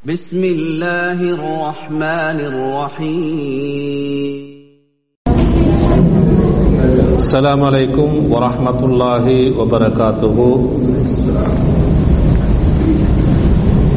بسم 0.00 0.44
الله 0.44 1.20
الرحمن 1.36 2.38
الرحيم. 2.40 4.32
السلام 7.20 7.60
عليكم 7.64 8.32
ورحمة 8.32 8.80
الله 8.84 9.24
وبركاته. 9.60 10.36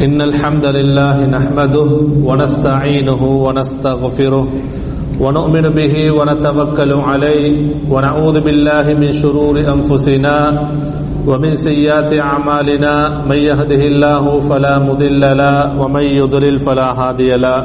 إن 0.04 0.22
الحمد 0.22 0.66
لله 0.66 1.16
نحمده 1.36 1.92
ونستعينه 2.28 3.24
ونستغفره 3.24 4.48
ونؤمن 5.24 5.66
به 5.70 5.96
ونتوكل 6.12 6.92
عليه 6.94 7.54
ونعوذ 7.92 8.36
بالله 8.42 8.86
من 9.00 9.12
شرور 9.12 9.56
أنفسنا 9.76 10.36
ومن 11.29 11.53
سيئات 11.55 12.13
أعمالنا 12.13 12.95
من 13.31 13.37
يهده 13.37 13.83
الله 13.91 14.41
فلا 14.41 14.79
مضل 14.79 15.21
له 15.21 15.81
ومن 15.81 16.03
يضلل 16.03 16.59
فلا 16.59 16.89
هادي 17.01 17.31
له 17.37 17.61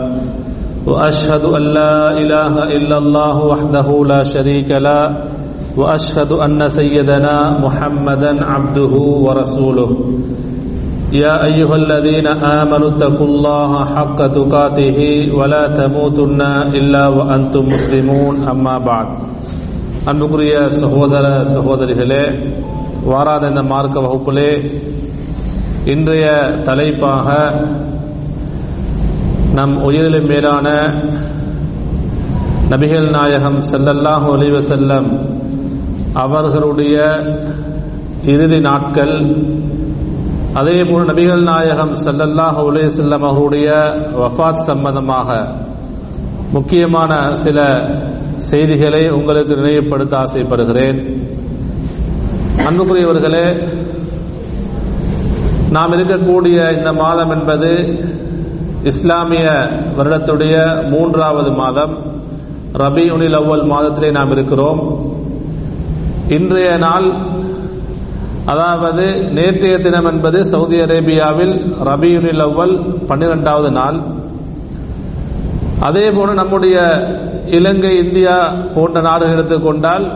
واشهد 0.88 1.44
ان 1.46 1.64
لا 1.80 2.12
اله 2.12 2.54
الا 2.78 2.98
الله 2.98 3.36
وحده 3.46 3.88
لا 4.06 4.24
شريك 4.24 4.72
له 4.72 5.04
واشهد 5.78 6.32
ان 6.32 6.68
سيدنا 6.68 7.36
محمدا 7.66 8.32
عبده 8.46 8.94
ورسوله 9.26 9.90
يا 11.14 11.46
ايها 11.46 11.76
الذين 11.76 12.28
امنوا 12.28 12.90
اتقوا 12.90 13.28
الله 13.28 13.86
حق 13.86 14.20
تقاته 14.28 15.00
ولا 15.38 15.64
تموتن 15.68 16.42
الا 16.78 17.04
وانتم 17.08 17.64
مسلمون 17.74 18.36
اما 18.54 18.76
بعد 18.90 19.08
அன்புக்குரிய 20.12 20.54
சகோதர 20.80 21.26
சகோதரிகளே 21.56 22.24
வாராத 23.07 23.49
இந்த 23.51 23.63
மார்க்க 23.73 24.05
வகுப்பிலே 24.07 24.51
இன்றைய 25.93 26.25
தலைப்பாக 26.69 27.27
நம் 29.59 29.75
உயிரிலும் 29.89 30.29
மேலான 30.31 30.67
நபிகள் 32.73 33.09
நாயகம் 33.17 33.61
செல்லல்லாஹ் 33.71 34.27
அலைஹி 34.35 34.61
செல்லம் 34.73 35.09
அவர்களுடைய 36.25 36.97
இறுதி 38.33 38.59
நாட்கள் 38.69 39.15
அதேபோல் 40.61 41.09
நபிகள் 41.11 41.45
நாயகம் 41.53 41.95
செல்லல்லாஹ் 42.05 42.61
அலைஹி 42.71 42.91
செல்லம் 42.99 43.25
அவர்களுடைய 43.29 43.71
வஃபாத் 44.21 44.67
சம்பந்தமாக 44.71 45.31
முக்கியமான 46.57 47.13
சில 47.45 47.59
செய்திகளை 48.51 49.03
உங்களுக்கு 49.11 49.55
நினைவுபடுத்த 49.61 50.15
ஆசைப்படுகிறேன். 50.25 51.01
அன்புக்குரியவர்களே 52.67 53.45
நாம் 55.71 55.93
இருக்கக்கூடிய 55.93 56.59
இந்த 56.77 56.93
மாதம் 56.93 57.31
என்பது 57.31 57.71
இஸ்லாமிய 58.83 59.47
வருடத்துடைய 59.99 60.55
மூன்றாவது 60.91 61.53
மாதம். 61.53 61.95
ரபியுனில் 62.73 63.39
அவ்வல் 63.41 63.65
மாதத்திலே 63.73 64.11
நாம் 64.11 64.31
இருக்கிறோம். 64.31 64.81
இன்றைய 66.29 66.71
நாள் 66.77 67.09
அதாவது 68.47 69.07
நேற்றைய 69.31 69.79
தினம் 69.79 70.05
என்பது 70.05 70.45
சவுதி 70.45 70.81
அரேபியாவில் 70.81 71.55
ரபியுனில் 71.89 72.45
அவ்வல் 72.47 72.77
பன்னிரெண்டாவது 73.07 73.71
நாள். 73.71 73.99
அதே 75.81 76.11
போல 76.11 76.33
நம்முடைய 76.33 76.79
இலங்கை 77.59 77.93
இந்தியா 77.99 78.37
போன்ற 78.75 79.01
நாடுகள் 79.01 79.37
எடுத்துக்கொண்டால் 79.37 80.07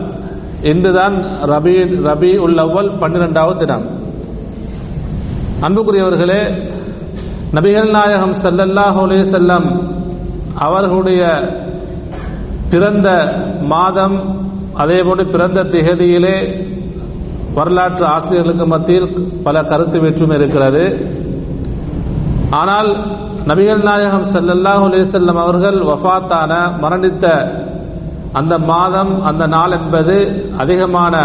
இன்றுதான் 0.71 1.15
ரபி 1.51 1.75
ரபி 2.07 2.31
உல் 2.45 2.59
அவ்வல் 2.63 2.91
பன்னிரெண்டாவது 3.01 3.57
தினம். 3.61 3.85
அன்புக்குரியவர்களே 5.65 6.41
நபிகள் 7.57 7.89
நாயகம் 7.95 8.35
ஸல்லல்லாஹு 8.43 9.01
செல்லம் 9.33 9.67
அவர்களுடைய 10.65 11.23
பிறந்த 12.71 13.09
மாதம் 13.73 14.15
அதேபோன்று 14.83 15.25
பிறந்த 15.33 15.65
திகதியிலே 15.73 16.37
வரலாற்று 17.57 18.05
ஆசிரியர்களுக்கு 18.13 18.67
மத்தியில் 18.75 19.09
பல 19.47 19.55
கருத்து 19.71 19.97
வேற்றுமை 20.03 20.37
இருக்கிறது. 20.39 20.85
ஆனால் 22.61 22.89
நபிகள் 23.51 23.83
நாயகம் 23.89 24.25
ஸல்லல்லாஹு 24.33 25.03
செல்லம் 25.13 25.41
அவர்கள் 25.43 25.77
வஃத்தான 25.91 26.51
மரணித்த 26.83 27.25
அந்த 28.33 28.53
மாதம் 28.69 29.11
அந்த 29.29 29.43
நாள் 29.47 29.73
என்பது 29.77 30.15
அதிகமான 30.57 31.15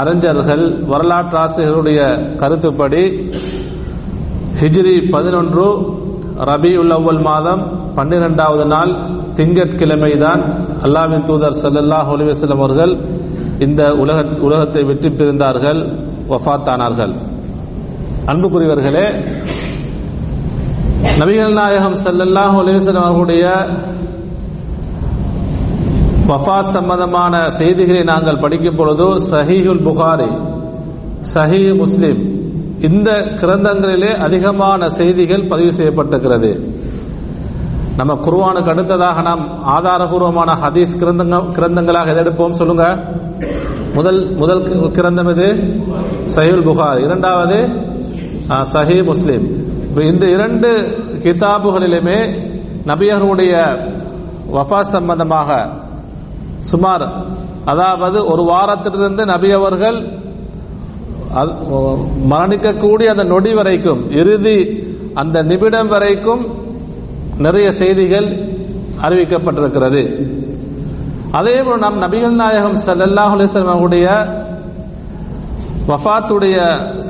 அறிஞர்கள் 0.00 0.64
வரலாற்று 0.90 1.36
ஆசிரியர்களுடைய 1.38 2.00
கருத்துப்படி 2.40 3.02
ஹிஜ்ரி 4.60 4.96
பதினொன்று 5.14 5.66
ரபி 6.50 6.72
அவ்வல் 6.96 7.22
மாதம் 7.28 7.62
பன்னிரெண்டாவது 7.96 8.66
நாள் 8.74 8.92
திங்கட்கிழமை 9.36 10.12
தான் 10.24 10.42
அல்லாவின் 10.86 11.26
தூதர் 11.28 11.58
சல்லல்லாஹ் 11.62 12.10
ஒலிவசலம் 12.14 12.58
அவர்கள் 12.58 12.92
இந்த 13.66 13.82
உலக 14.02 14.18
உலகத்தை 14.46 14.82
வெற்றி 14.82 15.10
பிரிந்தார்கள் 15.10 15.80
வஃத்தானார்கள். 16.30 17.12
அன்புக்குரியவர்களே 18.32 19.06
நபிகள் 21.20 21.56
நாயகம் 21.60 21.96
சல்லல்லாஹ் 22.04 22.54
ஒலிவசலம் 22.60 23.06
அவர்களுடைய 23.06 23.46
வஃத் 26.28 26.72
சம்பந்தமான 26.76 27.50
செய்திகளை 27.50 28.02
நாங்கள் 28.02 28.38
படிக்கும் 28.38 28.76
பொழுது 28.76 29.06
சஹீஹுல் 29.30 29.82
புகாரி 29.86 30.30
சஹீ 31.34 31.76
முஸ்லிம் 31.76 32.20
இந்த 32.80 33.10
கிரந்தங்களிலே 33.12 34.10
அதிகமான 34.26 34.88
செய்திகள் 34.88 35.46
பதிவு 35.46 35.72
செய்யப்பட்டிருக்கிறது. 35.76 36.50
நம்ம 37.96 38.14
குர்வானுக்கு 38.14 38.70
அடுத்ததாக 38.70 39.22
நாம் 39.22 39.42
ஆதாரபூர்வமான 39.76 40.50
ஹதீஸ் 40.62 40.94
கிரந்தங்களாக 41.58 42.10
எதை 42.12 42.22
எடுப்போம் 42.22 42.58
சொல்லுங்க? 42.60 42.86
முதல் 43.94 44.36
முதல் 44.36 44.62
கிரந்தம் 44.98 45.30
இது 45.30 45.48
சஹீல் 46.34 46.64
புகார். 46.64 47.00
இரண்டாவது 47.00 47.58
சஹி 48.72 49.04
முஸ்லிம். 49.04 49.46
இந்த 50.12 50.26
இரண்டு 50.26 50.70
கிதாபுகளிலுமே 51.24 52.18
நபியர்களுடைய 52.86 53.54
வஃபா 54.52 54.80
சம்பந்தமாக 54.80 55.80
சுமார் 56.70 57.04
அதாவது 57.72 58.18
ஒரு 58.32 58.42
வாரத்திலிருந்து 58.50 59.22
நபி 59.32 59.50
அவர்கள் 59.58 59.98
மரணிக்கக்கூடிய 62.32 63.06
அந்த 63.12 63.24
நொடி 63.32 63.52
வரைக்கும் 63.58 64.00
இறுதி 64.20 64.58
அந்த 65.20 65.36
நிமிடம் 65.50 65.90
வரைக்கும் 65.94 66.42
நிறைய 67.44 67.68
செய்திகள் 67.80 68.28
அறிவிக்கப்பட்டிருக்கிறது. 69.06 70.02
அதே 71.38 71.56
போல் 71.66 71.82
நம் 71.84 72.00
நபிகள் 72.04 72.40
நாயகம் 72.42 72.78
சல்லாஹ் 72.86 73.34
அலிஸ்லாம் 73.36 73.74
அவருடைய 73.76 74.08
வஃத்துடைய 75.90 76.56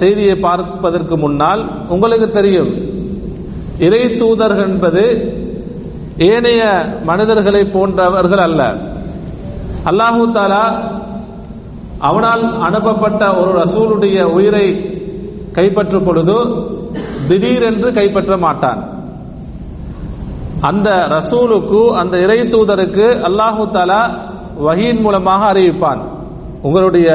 செய்தியை 0.00 0.36
பார்ப்பதற்கு 0.46 1.14
முன்னால் 1.24 1.62
உங்களுக்கு 1.94 2.28
தெரியும் 2.38 2.70
இறை 3.86 4.02
தூதர்கள் 4.20 4.68
என்பது 4.70 5.04
ஏனைய 6.30 6.62
மனிதர்களை 7.10 7.62
போன்றவர்கள் 7.74 8.42
அல்ல. 8.48 8.62
அல்லாஹூ 9.90 10.22
தாலா 10.36 10.64
அவனால் 12.08 12.44
அனுப்பப்பட்ட 12.66 13.22
ஒரு 13.40 13.50
ரசூலுடைய 13.62 14.18
உயிரை 14.36 14.66
கைப்பற்றும் 15.56 16.06
பொழுது 16.08 16.36
திடீரென்று 17.28 17.88
கைப்பற்ற 17.98 18.32
மாட்டான். 18.44 18.80
அந்த 20.68 20.88
ரசூலுக்கு 21.16 21.80
அந்த 22.00 22.14
இறை 22.24 22.38
தூதருக்கு 22.54 23.06
அல்லாஹு 23.28 23.62
தாலா 23.76 24.02
வகியின் 24.66 25.02
மூலமாக 25.04 25.42
அறிவிப்பான். 25.52 26.02
உங்களுடைய 26.66 27.08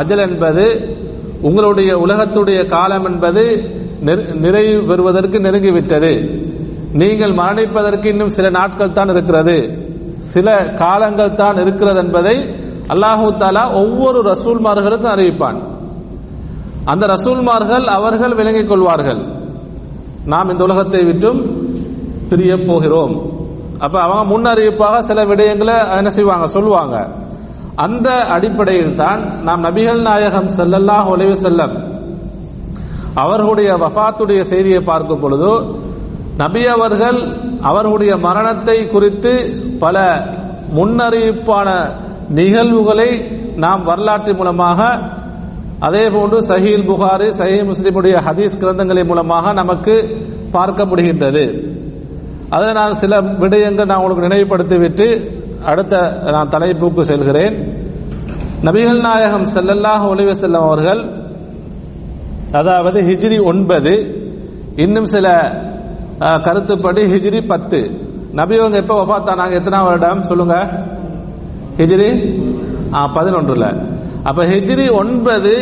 அஜல் 0.00 0.24
என்பது 0.28 0.66
உங்களுடைய 1.48 1.92
உலகத்துடைய 2.04 2.60
காலம் 2.74 3.06
என்பது 3.10 3.44
நிறைவு 4.44 4.80
பெறுவதற்கு 4.90 5.38
நெருங்கிவிட்டது. 5.46 6.12
நீங்கள் 7.00 7.34
மரணிப்பதற்கு 7.40 8.06
இன்னும் 8.14 8.34
சில 8.36 8.46
நாட்கள் 8.58 8.96
தான் 8.98 9.12
இருக்கிறது. 9.14 9.56
சில 10.30 10.48
காலங்கள் 10.82 11.38
தான் 11.40 11.60
இருக்கிறது 11.62 12.00
என்பதை 12.04 12.36
அல்லாஹு 12.92 13.26
தாலா 13.42 13.64
ஒவ்வொரு 13.82 14.18
ரசூல்மார்களுக்கும் 14.30 15.14
அறிவிப்பான். 15.14 15.58
அந்த 16.92 17.04
ரசூல்மார்கள் 17.14 17.84
அவர்கள் 17.96 18.38
விளங்கிக் 18.40 18.70
கொள்வார்கள். 18.70 19.20
நாம் 20.32 20.50
இந்த 20.52 20.62
உலகத்தை 20.68 21.02
விட்டும் 21.10 21.40
பிரிய 22.30 22.52
போகிறோம். 22.68 23.14
அப்ப 23.84 23.96
அவங்க 24.06 24.24
முன்னறிவிப்பாக 24.32 24.98
சில 25.08 25.20
விடயங்களை 25.30 25.76
என்ன 26.00 26.10
செய்வாங்க 26.16 26.46
சொல்லுவாங்க. 26.56 26.96
அந்த 27.84 28.08
அடிப்படையில் 28.34 28.96
தான் 29.02 29.20
நாம் 29.46 29.64
நபிகள் 29.66 30.02
நாயகம் 30.08 30.50
செல்லல்லாஹ் 30.58 31.08
ஒளிவு 31.12 31.36
செல்லம் 31.44 31.74
அவர்களுடைய 33.22 33.70
வஃத்துடைய 33.84 34.40
செய்தியை 34.52 34.80
பார்க்கும் 34.90 35.22
பொழுது 35.22 35.50
நபி 36.42 36.62
அவர்கள் 36.74 37.18
அவர்களுடைய 37.68 38.12
மரணத்தை 38.26 38.78
குறித்து 38.94 39.32
பல 39.84 39.96
முன்னறிவிப்பான 40.76 41.68
நிகழ்வுகளை 42.38 43.10
நாம் 43.64 43.82
வரலாற்று 43.88 44.32
மூலமாக 44.34 44.80
அதே 45.86 46.02
போன்று 46.14 46.38
சஹீல் 46.50 46.86
புகாரி 46.88 47.28
சஹீ 47.40 47.58
முஸ்லிமுடைய 47.70 48.16
ஹதீஸ் 48.26 48.60
கிரந்தங்களின் 48.60 49.08
மூலமாக 49.10 49.52
நமக்கு 49.60 49.94
பார்க்க 50.56 50.84
முடிகின்றது. 50.84 51.44
அதில் 52.54 52.78
நான் 52.80 53.00
சில 53.02 53.18
விடயங்கள் 53.42 53.90
நான் 53.90 54.00
உங்களுக்கு 54.00 54.28
நினைவுபடுத்திவிட்டு 54.28 55.06
அடுத்த 55.70 55.94
நான் 56.34 56.52
தலைப்புக்கு 56.54 57.04
செல்கிறேன். 57.10 57.56
நபிகள் 58.66 59.00
நாயகம் 59.06 59.46
செல்லல்லாக 59.54 60.08
ஒளிவ 60.12 60.30
வஸல்லம் 60.32 60.66
அவர்கள் 60.68 61.00
அதாவது 62.60 62.98
ஹிஜ்ரி 63.08 63.38
ஒன்பது 63.50 63.92
இன்னும் 64.84 65.08
சில 65.14 65.28
கருத்துப்படி 66.46 67.02
ஹிஜ்ரி 67.02 67.46
பத்து. 67.46 67.80
நபிவங்க 68.32 68.76
எப்போ 68.76 69.04
வஃபாத்தானாங்க 69.04 69.54
எத்தனாம் 69.60 69.84
வருடம்? 69.84 70.22
சொல்லுங்க. 70.22 70.56
ஹிஜ்ரி? 71.76 72.10
ஆ 72.94 73.06
பதினொன்றுல. 73.06 73.66
அப்ப 74.24 74.44
ஹிஜ்ரி 74.44 74.86
ஒன்பது 75.00 75.54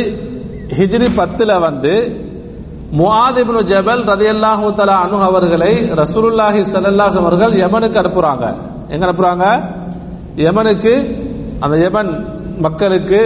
ஹிஜ்ரி 0.79 1.09
பத்துல 1.17 1.61
வந்து 1.61 1.95
முஆத் 2.93 3.67
ஜபல் 3.67 4.03
ரதியல்லாஹு 4.13 4.75
தலா 4.75 4.95
அனு 5.05 5.17
அவர்களை 5.23 5.73
ரசூலுல்லாஹி 6.03 6.61
ஸல்லல்லாஹு 6.75 7.17
அவர்கள் 7.17 7.53
யமனுக்கு 7.53 7.99
அனுப்புறாங்க. 7.99 8.45
எங்க 8.89 9.07
அனுப்புறாங்க? 9.07 9.45
யமனுக்கு 10.37 10.93
அந்த 11.61 11.77
யமன் 11.77 12.13
மக்களுக்கு 12.59 13.21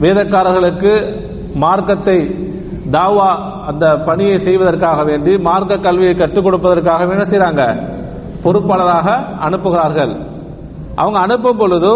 வேதக்காரர்களுக்கு 0.00 0.92
மார்க்கத்தை 1.54 2.47
தாவா 2.90 3.28
அந்த 3.66 3.96
பணியை 4.04 4.38
செய்வதற்காக 4.38 5.04
வேண்டி 5.04 5.38
மார்க்க 5.38 5.76
கல்வியை 5.76 6.14
கற்றுக் 6.14 6.44
கொடுப்பதற்காக 6.44 7.00
என்ன 7.00 7.22
செய்யறாங்க 7.22 7.92
பொறுப்பாளராக 8.42 9.08
அனுப்புகிறார்கள். 9.40 10.26
அவங்க 10.94 11.18
அனுப்பும் 11.20 11.56
பொழுது 11.56 11.92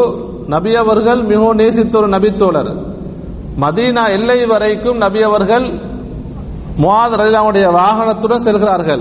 நபி 0.47 0.77
அவர்கள் 0.77 1.23
மிகவும் 1.23 1.57
நேசித்த 1.57 1.99
ஒரு 1.99 2.09
நபித்தோழர். 2.09 2.95
மதீனா 3.61 4.11
எல்லை 4.11 4.47
வரைக்கும் 4.47 4.97
நபி 4.97 5.23
அவர்கள் 5.23 5.65
முவாத் 6.79 7.17
ரலிலாவுடைய 7.17 7.73
வாகனத்துடன் 7.73 8.37
செல்கிறார்கள். 8.37 9.01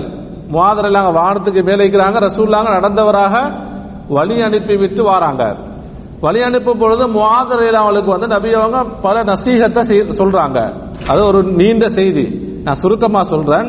முவாத் 0.50 0.80
ரலிலாங்க 0.80 1.12
வாகனத்துக்கு 1.12 1.62
மேலே 1.64 1.88
இருக்கிறாங்க. 1.88 2.28
ரசூல்லாங்க 2.28 2.70
நடந்தவராக 2.78 3.64
வழி 4.08 4.42
அனுப்பி 4.42 4.76
விட்டு 4.76 5.04
வராங்க. 5.04 5.56
வழி 6.24 6.40
அனுப்பும் 6.48 6.80
பொழுது 6.82 7.04
முவாத் 7.14 7.52
ரலிலாவுக்கு 7.60 8.10
வந்து 8.14 8.28
நபி 8.34 8.50
அவங்க 8.58 8.78
பல 9.06 9.16
நசீகத்தை 9.30 9.82
சொல்றாங்க. 10.18 10.58
அது 11.10 11.20
ஒரு 11.30 11.40
நீண்ட 11.60 11.84
செய்தி. 11.98 12.24
நான் 12.64 12.80
சுருக்கமா 12.82 13.22
சொல்றேன். 13.32 13.68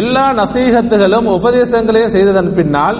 எல்லா 0.00 0.24
நசீகத்துகளும் 0.40 1.28
உபதேசங்களையும் 1.36 2.14
செய்ததன் 2.16 2.52
பின்னால் 2.58 2.98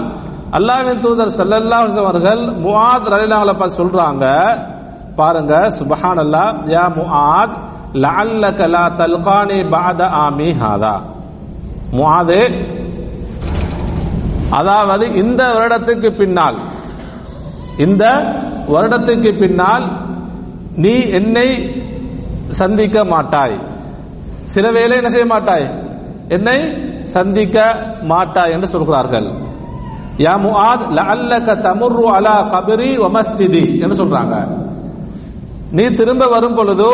அல்லாவின் 0.57 1.01
தூதர் 1.03 1.37
செல்லல்லா 1.39 1.79
அவர்கள் 2.03 2.41
முஆத் 2.65 3.09
ரலியல்லாஹு 3.13 3.59
பார்த்து 3.61 3.79
சொல்றாங்க. 3.81 4.25
பாருங்க 5.19 5.53
சுப்ஹானல்லாஹ் 5.77 6.51
யா 6.75 6.85
முஆத் 6.99 7.55
லஅல்லக 8.03 8.59
லா 8.75 8.83
தல்கானி 9.01 9.59
பஅத 9.75 10.01
ஆமி 10.25 10.49
ஹாதா. 10.61 10.95
முஆதே 11.99 12.43
அதாவது 14.59 15.05
இந்த 15.21 15.41
வருடத்துக்கு 15.55 16.09
பின்னால் 16.21 16.59
இந்த 17.85 18.03
வருடத்துக்கு 18.73 19.31
பின்னால் 19.41 19.85
நீ 20.83 20.93
என்னை 21.19 21.47
சந்திக்க 22.59 22.97
மாட்டாய். 23.13 23.57
சில 24.53 24.65
வேளை 24.77 24.93
என்ன 24.97 25.09
செய்ய 25.15 25.27
மாட்டாய்? 25.33 25.65
என்னை 26.35 26.57
சந்திக்க 27.15 27.57
மாட்டாய் 28.11 28.53
என்று 28.55 28.67
சொல்கிறார்கள். 28.75 29.27
யா 30.25 30.33
முஆத் 30.45 30.85
லஅல்லக 30.97 31.47
தமுர்ரு 31.65 32.05
அலா 32.15 32.35
கபரி 32.53 32.89
வ 33.03 33.07
மஸ்ஜிதி 33.17 33.65
என்று 33.83 33.95
சொல்றாங்க. 34.01 34.35
நீ 35.77 35.85
திரும்ப 35.99 36.23
வரும் 36.35 36.57
பொழுது 36.59 36.89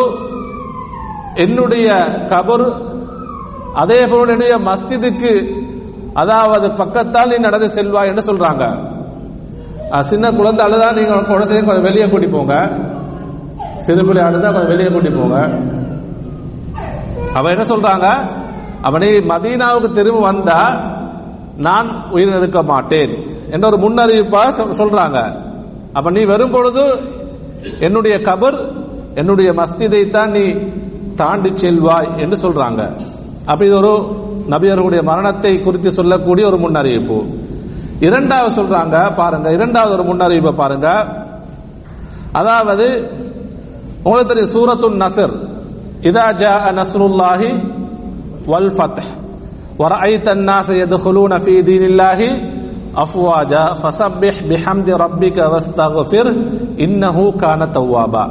என்னுடைய 1.43 1.87
கபர் 2.31 2.67
அதே 3.81 4.01
போல 4.11 4.27
என்னுடைய 4.35 4.57
மஸ்ஜிதுக்கு 4.69 5.31
அதாவது 6.21 6.67
பக்கத்தால் 6.81 7.31
நீ 7.33 7.37
நடந்து 7.47 7.69
செல்வாய் 7.77 8.09
என்று 8.11 8.27
சொல்றாங்க. 8.29 8.63
சின்ன 10.09 10.31
குழந்தை 10.31 10.65
அழுதா 10.65 10.93
நீங்க 10.93 11.15
குழந்தைய 11.15 11.65
கொஞ்சம் 11.65 11.81
வெளியே 11.81 12.09
கூட்டி 12.09 12.27
போங்க. 12.27 12.53
சிறுபிள்ளை 13.75 14.23
அழுதா 14.23 14.49
கொஞ்சம் 14.53 14.67
வெளியே 14.67 14.89
கூட்டி 14.91 15.09
போங்க. 15.09 15.37
அவ 17.33 17.49
என்ன 17.49 17.63
சொல்றாங்க? 17.63 18.07
அவனை 18.81 19.09
மதீனாவுக்கு 19.17 19.91
திரும்ப 19.91 20.19
வந்தா 20.19 20.59
நான் 21.57 22.09
உயிர் 22.11 22.35
இருக்க 22.35 22.63
மாட்டேன் 22.63 23.13
என்ற 23.49 23.67
ஒரு 23.67 23.77
முன்னறிவிப்பா 23.77 24.41
சொல்றாங்க. 24.81 25.19
அப்ப 25.93 26.11
நீ 26.11 26.23
வரும் 26.25 26.51
பொழுது 26.51 26.83
என்னுடைய 27.79 28.17
கபர் 28.17 28.57
என்னுடைய 29.15 29.51
மஸ்திதை 29.51 30.09
தான் 30.09 30.31
நீ 30.31 30.55
தாண்டி 31.15 31.51
செல்வாய் 31.53 32.09
என்று 32.17 32.37
சொல்றாங்க. 32.41 32.99
அப்ப 33.45 33.65
இது 33.65 33.75
ஒரு 33.75 33.93
நபியர்களுடைய 34.49 35.03
மரணத்தை 35.03 35.59
குறித்து 35.59 35.91
சொல்லக்கூடிய 35.91 36.47
ஒரு 36.47 36.57
முன்னறிவிப்பு. 36.57 37.44
இரண்டாவது 38.06 38.50
சொல்றாங்க 38.58 38.96
பாருங்க 39.18 39.48
இரண்டாவது 39.56 39.94
ஒரு 39.96 40.04
முன்னறிவிப்பை 40.10 40.52
பாருங்க 40.60 40.88
அதாவது 42.40 42.86
உங்களுக்கு 44.04 44.30
தெரியும் 44.30 44.52
சூரத்துன் 44.54 45.00
நசர் 45.02 45.34
இதா 46.10 46.26
ஜா 46.40 46.52
நஸ்ருல்லாஹி 46.78 47.50
வல் 48.52 48.72
ஃபத்ஹ் 48.76 49.10
ورأيت 49.80 50.28
الناس 50.30 50.68
يدخلون 50.72 51.32
في 51.38 51.54
دين 51.62 51.82
الله 51.84 52.20
أفواجا 52.96 53.64
فسبح 53.74 54.34
بحمد 54.44 54.88
ربك 55.04 55.38
واستغفر 55.44 56.26
إنه 56.80 57.16
كان 57.34 57.60
توابا 57.70 58.24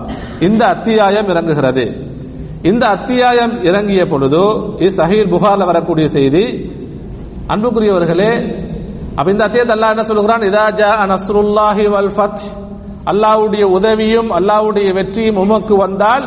இந்த 0.48 0.62
அத்தியாயம் 0.74 1.27
இறங்குகிறது 1.33 1.86
இந்த 2.69 2.83
அத்தியாயம் 2.95 3.54
இறங்கிய 3.69 4.01
பொழுது 4.06 4.42
இது 4.80 4.92
சஹீல் 5.00 5.31
புகார்ல 5.33 5.63
வரக்கூடிய 5.66 6.06
செய்தி 6.16 6.44
அன்புக்குரியவர்களே 7.54 8.31
அப்ப 9.19 9.31
இந்த 9.31 9.43
அத்தியத்தை 9.44 9.75
அல்லாஹ் 9.76 9.90
என்ன 9.90 10.02
சொல்கிறான் 10.02 10.43
இதா 10.43 10.64
ஜா 10.72 10.90
நஸ்ருல்லாஹி 11.06 11.84
வல் 11.88 12.12
ஃபத். 12.16 12.43
அல்லாஹ்வுடைய 13.06 13.64
உதவியும் 13.76 14.31
அல்லாஹ்வுடைய 14.31 14.93
வெற்றியும் 14.93 15.37
உமக்கு 15.37 15.75
வந்தால் 15.76 16.25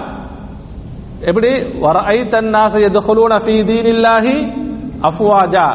எப்படி? 1.22 1.51
வரஐ 1.81 2.19
தன்னாச 2.28 2.74
எதுகுலூன 2.89 3.34
ஃபீ 3.39 3.56
தீனில்லாஹி 3.63 4.36
அஃப்வாஜா. 5.01 5.68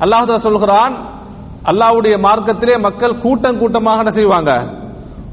அல்லாஹ் 0.00 0.38
சொல்கிறான் 0.38 0.94
அல்லாஹ்வுடைய 1.64 2.16
மார்க்கத்திலே 2.18 2.76
மக்கள் 2.78 3.18
கூட்டம் 3.18 3.58
கூட்டமாக 3.58 3.98
என்ன 3.98 4.10
செய்வாங்க? 4.10 4.50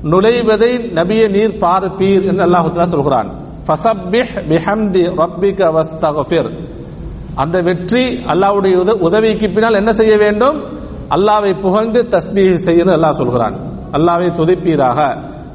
நுழைவதை 0.03 0.71
நபியை 0.95 1.27
நீர் 1.29 1.57
பார்ப்பீர் 1.57 2.23
என்று 2.23 2.43
அல்லாஹ் 2.43 2.89
சொல்கிறான் 2.89 3.29
ஃபசப்பிஹ் 3.67 4.31
பிஹம்தி 4.49 5.03
ரப்பிக 5.19 5.59
வஸ்தகஃபிர் 5.75 6.49
அந்த 7.35 7.61
வெற்றி 7.61 8.03
அல்லாஹ்வுடைய 8.27 8.73
உத- 8.77 8.99
உதவிக்கு 8.99 9.47
பின்னால் 9.49 9.73
என்ன 9.73 9.91
செய்ய 9.91 10.17
வேண்டும்? 10.17 10.57
அல்லாவை 11.09 11.51
புகழ்ந்து 11.59 11.99
தஸ்பீஹ் 12.13 12.63
செய்யணும் 12.67 12.95
அல்லாஹ் 12.97 13.19
சொல்கிறான். 13.21 13.55
அல்லாவை 13.91 14.27
துதிப்பீராக. 14.39 14.99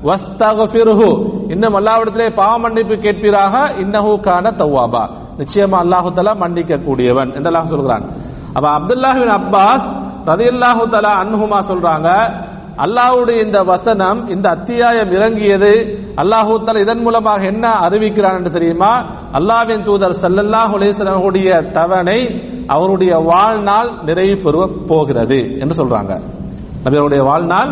வஸ்தக்ஃபிருஹு 0.08 1.08
இன்னும் 1.48 1.76
அல்லாவிடத்திலே 1.78 2.28
பாவ 2.34 2.52
மன்னிப்பு 2.58 2.94
கேட்பீராக. 2.94 3.54
இன்னஹு 3.82 4.20
கான 4.20 4.46
தவ்வாபா 4.62 5.04
நிச்சயமா 5.40 5.78
அல்லாஹு 5.84 6.08
தலா 6.14 6.32
மன்னிக்க 6.34 6.72
கூடியவன் 6.86 7.30
என்று 7.36 7.48
அல்லாஹ் 7.50 7.72
சொல்கிறான். 7.74 8.04
அப்ப 8.56 8.66
அப்துல்லாஹின் 8.78 9.32
அப்பாஸ் 9.38 9.86
ரலியல்லாஹு 10.30 10.82
தலா 10.94 11.12
அன்ஹுமா 11.22 11.58
சொல்றாங்க 11.70 12.08
அல்லாஹ்வுடைய 12.84 13.38
இந்த 13.46 13.58
வசனம் 13.62 14.28
இந்த 14.28 14.48
அத்தியாயம் 14.48 15.10
இறங்கியது 15.10 15.72
அல்லாஹு 16.22 16.52
இதன் 16.84 17.02
மூலமாக 17.06 17.42
என்ன 17.52 17.64
அறிவிக்கிறான் 17.86 18.38
என்று 18.38 18.52
தெரியுமா? 18.56 18.92
அல்லாஹ்வின் 19.38 19.84
தூதர் 19.88 20.16
சல்லல்லாஹ் 20.24 20.72
உலேசனுடைய 20.76 21.48
தவணை 21.78 22.18
அவருடைய 22.74 23.12
வாழ்நாள் 23.30 23.90
நிறைவு 24.08 24.36
பெற 24.44 24.56
போகிறது 24.90 25.38
என்று 25.62 25.74
சொல்றாங்க. 25.80 26.12
நபி 26.84 26.96
அவருடைய 27.00 27.22
வாழ்நாள் 27.30 27.70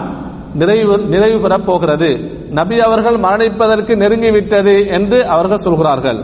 நிறைவு 0.60 0.94
நிறைவு 1.14 1.38
பெற 1.44 1.54
போகிறது. 1.68 2.10
நபி 2.58 2.76
அவர்கள் 2.86 3.18
மரணிப்பதற்கு 3.26 3.92
நெருங்கி 4.02 4.30
விட்டது 4.36 4.74
என்று 4.98 5.18
அவர்கள் 5.34 5.64
சொல்கிறார்கள். 5.66 6.20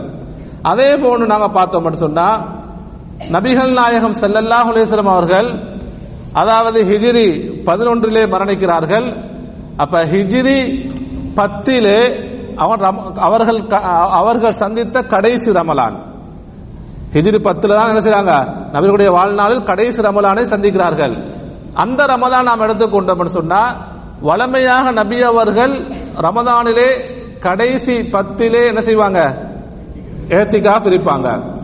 அதே 0.71 0.89
போன்று 1.03 1.25
நாங்க 1.33 1.47
பார்த்தோம் 1.59 2.01
சொன்னா 2.05 2.27
நபிகள் 3.35 3.73
நாயகம் 3.79 4.17
செல்லல்லாஹ் 4.23 4.69
அலைஹி 4.71 5.07
அவர்கள் 5.15 5.49
அதாவது 6.41 6.79
ஹிஜிரி 6.89 7.27
பதினொன்றிலே 7.67 8.23
மரணிக்கிறார்கள். 8.33 9.07
அப்ப 9.83 9.93
ஹிஜிரி 10.13 10.59
பத்திலே 11.35 12.31
அவன் 12.55 12.79
ரம்- 12.79 13.15
அவர்கள் 13.15 13.67
அவர்கள் 14.09 14.51
சந்தித்த 14.51 15.01
கடைசி 15.01 15.51
ரமலான். 15.51 15.97
ஹிஜ்ரி 17.13 17.39
பத்துல 17.39 17.75
தான் 17.75 17.95
என்ன 17.95 17.99
செய்றாங்க? 17.99 18.45
நபர்களுடைய 18.71 19.11
வாழ்நாளில் 19.11 19.63
கடைசி 19.63 20.01
ரமலானை 20.01 20.41
சந்திக்கிறார்கள். 20.41 21.31
அந்த 21.73 22.05
ரமதான் 22.05 22.43
நாம் 22.43 22.59
எடுத்துக்கொண்டோம்னு 22.59 23.25
சொன்னா 23.25 23.87
வளமையாக 24.21 24.91
நபி 24.91 25.21
அவர்கள் 25.21 25.73
ரமதானிலே 26.15 26.99
கடைசி 27.39 28.01
பத்திலே 28.01 28.67
என்ன 28.67 28.81
செய்வாங்க? 28.81 29.47
ஏத்திகாஃப் 30.27 30.87
இருப்பாங்க 30.87 31.57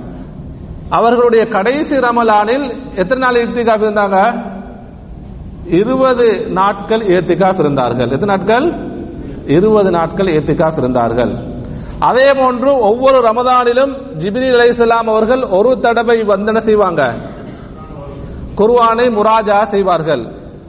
அவர்களுடைய 0.90 1.46
கடைசி 1.46 1.96
ரமலானில் 1.96 2.96
எத்தனை 2.96 3.32
நாள் 3.32 3.46
ஏத்திகாஃப் 3.46 3.84
இருந்தாங்க? 3.84 4.48
இருபது 5.66 6.48
நாட்கள் 6.48 7.00
ஏத்திகாஃப் 7.00 7.60
இருந்தார்கள். 7.60 8.10
எத்தனை 8.10 8.36
நாட்கள்? 8.36 8.89
இருபது 9.50 9.92
நாட்கள் 9.92 10.26
ஏத்திகாஃப் 10.26 10.78
இருந்தார்கள். 10.78 11.36
அதே 12.00 12.32
போன்று 12.34 12.76
ஒவ்வொரு 12.76 13.18
ரமதானிலும் 13.18 13.94
ஜிபிரி 14.18 14.50
அலைஹிஸ்ஸலாம் 14.50 15.08
அவர்கள் 15.08 15.42
ஒரு 15.42 15.80
தடவை 15.80 16.22
வந்தன 16.22 16.58
செய்வாங்க. 16.58 17.14
குர்வானை 18.58 19.06
முராஜா 19.10 19.62
செய்வார்கள். 19.62 20.24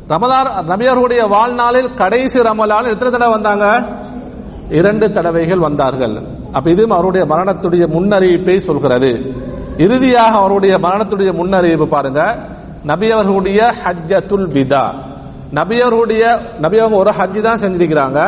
ரமதான் 0.08 0.48
நபியர்களுடைய 0.68 1.28
வாழ்நாளில் 1.28 1.94
கடைசி 1.94 2.40
ரமலான் 2.40 2.90
எத்தனை 2.90 3.10
தடவை 3.10 3.28
வந்தாங்க? 3.28 3.66
இரண்டு 4.70 5.10
தடவைகள் 5.10 5.58
வந்தார்கள். 5.58 6.26
அப்ப 6.52 6.70
இதுவும் 6.70 6.90
அவருடைய 6.90 7.26
மரணத்துடைய 7.26 7.84
முன்னறிவிப்பை 7.96 8.56
சொல்கிறது. 8.56 9.34
இறுதியாக 9.76 10.36
அவருடைய 10.36 10.74
மரணத்துடைய 10.74 11.32
முன்னறிவிப்பு 11.32 11.88
பாருங்க. 11.88 12.20
நபியவர்களுடைய 12.86 13.72
ஹஜ்ஜத்துல் 13.84 14.52
விதா. 14.52 14.84
நபியவர்களுடைய 15.54 16.24
நபியவங்க 16.58 16.96
ஒரு 16.96 17.10
ஹஜ்ஜி 17.10 17.40
தான் 17.40 17.58
செஞ்சிருக்கிறாங்க. 17.58 18.18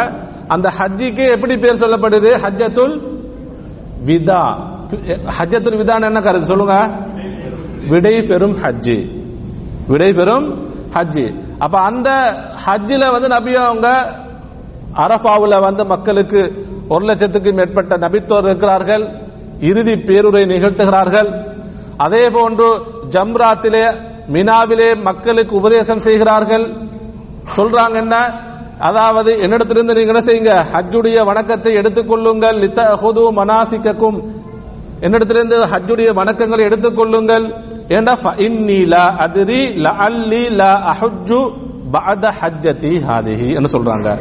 அந்த 0.52 0.73
ஹஜ்ஜிக்கு 0.78 1.30
எப்படி 1.30 1.59
பேர் 1.59 1.80
சொல்லப்படுது? 1.80 2.37
ஹஜ்ஜத்துல் 2.42 2.94
விதா. 4.04 4.42
ஹஜ்ஜத்துல் 5.38 5.78
விதான்னு 5.80 6.06
என்ன 6.06 6.21
கருது 6.21 6.40
சொல்லுங்க? 6.40 6.90
விடை 7.88 8.23
பெறும் 8.23 8.52
ஹஜ்ஜி. 8.52 9.23
விடை 9.88 10.12
பெறும் 10.12 10.75
ஹஜ்ஜி. 10.92 11.56
அப்ப 11.59 11.80
அந்த 11.80 12.11
ஹஜ்ஜில 12.66 13.11
வந்து 13.11 13.28
நபி 13.28 13.54
அவங்க 13.54 14.14
அரபாவுல 14.97 15.61
வந்து 15.61 15.87
மக்களுக்கு 15.87 16.66
ஒரு 16.88 17.04
லட்சத்துக்கு 17.04 17.52
மேற்பட்ட 17.52 17.97
நபித்தோர் 17.97 18.44
இருக்கிறார்கள். 18.44 19.04
இறுதி 19.61 19.94
பேருரை 19.94 20.44
நிகழ்த்துகிறார்கள். 20.44 21.54
அதே 21.97 22.30
போன்று 22.30 22.78
ஜம்ராத்திலே 23.11 24.02
மினாவிலே 24.32 25.02
மக்களுக்கு 25.02 25.56
உபதேசம் 25.56 25.99
செய்கிறார்கள். 25.99 26.66
சொல்றாங்க 27.56 27.94
என்ன? 27.94 28.16
அதாவது 28.89 29.33
என்னிடத்திலிருந்து 29.37 29.97
நீங்க 29.99 30.12
என்ன 30.12 30.21
செய்யுங்க? 30.21 30.53
ஹஜ்ஜுடைய 30.73 31.25
வணக்கத்தை 31.25 31.75
எடுத்துக்கொள்ளுங்கள். 31.75 32.57
லித்த 32.62 32.81
ஹுது 33.03 33.25
மனாசிக்கக்கும் 33.39 34.19
என்னிடத்திலிருந்து 35.01 35.59
ஹஜ்ஜுடைய 35.73 36.11
வணக்கங்களை 36.15 36.65
எடுத்துக்கொள்ளுங்கள். 36.69 37.47
ஏண்டா? 37.89 38.12
ஃபஇன்னி 38.23 38.79
லா 38.87 39.05
அத்ரி 39.25 39.61
அல்லி 40.07 40.51
லா 40.51 40.73
அஹஜ்ஜு 40.93 41.41
பஅத 41.93 42.25
ஹஜ்ஜதி 42.41 42.95
ஹாதிஹி 43.09 43.49
என்று 43.55 43.71
சொல்றாங்க. 43.77 44.19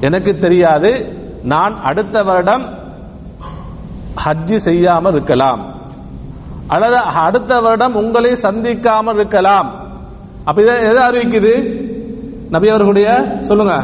எனக்கு 0.00 0.32
தெரியாது. 0.34 0.90
நான் 1.42 1.74
அடுத்த 1.82 2.22
வருடம் 2.22 2.64
ஹஜ்ஜி 4.24 4.56
செய்யாமல் 4.56 5.12
இருக்கலாம். 5.12 5.62
அல்லது 6.68 6.96
அடுத்த 6.96 7.60
வருடம் 7.60 7.94
உங்களை 7.94 8.32
சந்திக்காமல் 8.32 9.14
இருக்கலாம். 9.14 9.68
அப்ப 10.44 10.62
இதை 10.62 10.74
எதை 10.90 11.02
அறிவிக்குது? 11.08 11.82
நபி 12.50 12.68
அவர்களுடைய 12.68 13.08
சொல்லுங்க. 13.48 13.74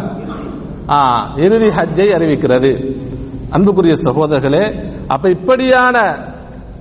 ஆ 0.95 0.99
இறுதி 1.45 1.69
ஹஜ்ஜை 1.79 2.09
அறிவிக்கிறது. 2.17 2.73
அன்புக்குரிய 3.57 3.95
சகோதரர்களே 4.07 4.65
அப்ப 5.15 5.25
இப்படியான 5.37 5.97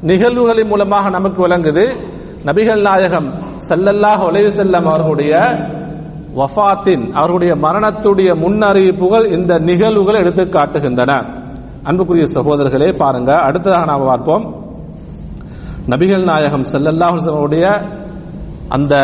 நிகழ்வுகளின் 0.10 0.70
மூலமாக 0.72 1.10
நமக்கு 1.10 1.40
விளங்குது 1.46 1.86
நபிகள் 2.48 2.82
நாயகம் 2.82 3.28
ஸல்லல்லாஹு 3.70 4.24
அலைஹி 4.30 4.52
செல்லம் 4.60 4.88
அவர்களுடைய 4.92 5.34
வஃபாத்தின் 6.40 7.06
அவர்களுடைய 7.20 7.54
மரணத்துடைய 7.66 8.30
முன்னறிவிப்புகள் 8.44 9.26
இந்த 9.38 9.54
நிகழ்வுகள் 9.70 10.20
எடுத்து 10.22 10.44
காட்டுகின்றன. 10.46 11.12
அன்புக்குரிய 11.84 12.26
சகோதரர்களே 12.36 12.90
பாருங்க 13.02 13.32
அடுத்ததாக 13.48 13.86
நாம் 13.86 14.10
பார்ப்போம். 14.12 14.46
நபிகள் 15.92 16.24
நாயகம் 16.24 16.66
ஸல்லல்லாஹு 16.74 17.16
அலைஹி 17.18 17.44
உடைய 17.48 17.66
அந்த 18.70 18.96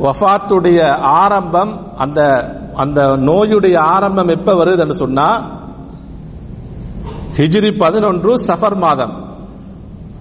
வஃபாத்துடைய 0.00 0.98
ஆரம்பம் 1.00 1.96
அந்த 1.96 2.22
அந்த 2.74 3.02
நோயுடைய 3.02 3.78
ஆரம்பம் 3.78 4.28
எப்ப 4.28 4.52
வருதுன்னு 4.52 4.90
சொன்னா 4.90 5.54
ஹிஜ்ரி 7.36 7.78
பதினொன்று 7.78 8.34
சஃபர் 8.34 8.76
மாதம். 8.76 9.24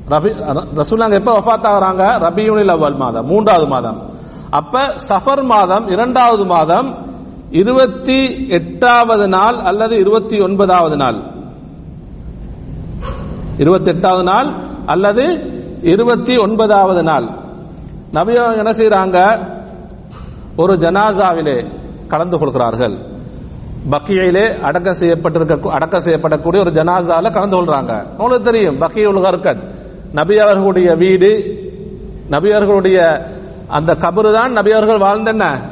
ரபி 0.09 0.29
ரசூலாங்க 0.75 1.13
எப்ப 1.13 1.39
வஃபாத் 1.39 1.65
ஆகிறாங்க 1.65 2.03
ரபியுனில் 2.19 2.71
அவ்வல் 2.71 2.95
மாதம் 2.95 3.25
மூன்றாவது 3.25 3.67
மாதம். 3.67 4.09
அப்ப 4.49 4.95
சஃபர் 5.07 5.43
மாதம் 5.43 5.87
இரண்டாவது 5.87 6.45
மாதம் 6.45 7.13
இருபத்தி 7.49 8.47
எட்டாவது 8.47 9.27
நாள் 9.27 9.55
அல்லது 9.55 9.97
இருபத்தி 9.97 10.39
ஒன்பதாவது 10.39 10.95
நாள். 10.95 11.31
இருபத்தி 13.57 13.91
எட்டாவது 13.91 14.23
நாள் 14.23 14.65
அல்லது 14.85 15.25
இருபத்தி 15.81 16.37
ஒன்பதாவது 16.37 17.03
நாள். 17.03 17.43
நபி 18.11 18.33
என்ன 18.33 18.71
செய்யறாங்க 18.71 19.53
ஒரு 20.57 20.73
ஜனாசாவிலே 20.73 21.71
கலந்து 22.07 22.37
கொள்கிறார்கள். 22.37 23.13
பக்கியிலே 23.89 24.61
அடக்கம் 24.61 24.97
செய்யப்பட்டிருக்க 24.99 25.67
அடக்கம் 25.67 26.03
செய்யப்படக்கூடிய 26.03 26.59
ஒரு 26.59 26.71
ஜனாசால 26.71 27.31
கலந்து 27.31 27.63
கொள்றாங்க. 27.63 28.09
உங்களுக்கு 28.09 28.51
தெரியும் 28.51 28.81
பக்கியுல் 28.81 29.21
ஹர்கத். 29.21 29.69
நபி 30.13 30.37
அவர்களுடைய 30.37 30.95
வீடு 30.95 31.59
நபி 32.29 32.51
அவர்களுடைய 32.51 33.25
அந்த 33.67 33.93
கபரு 33.93 34.33
தான் 34.33 34.51
நபி 34.51 34.71
அவர்கள் 34.71 34.97
வாழ்ந்த 34.97 35.29
என்ன 35.29 35.69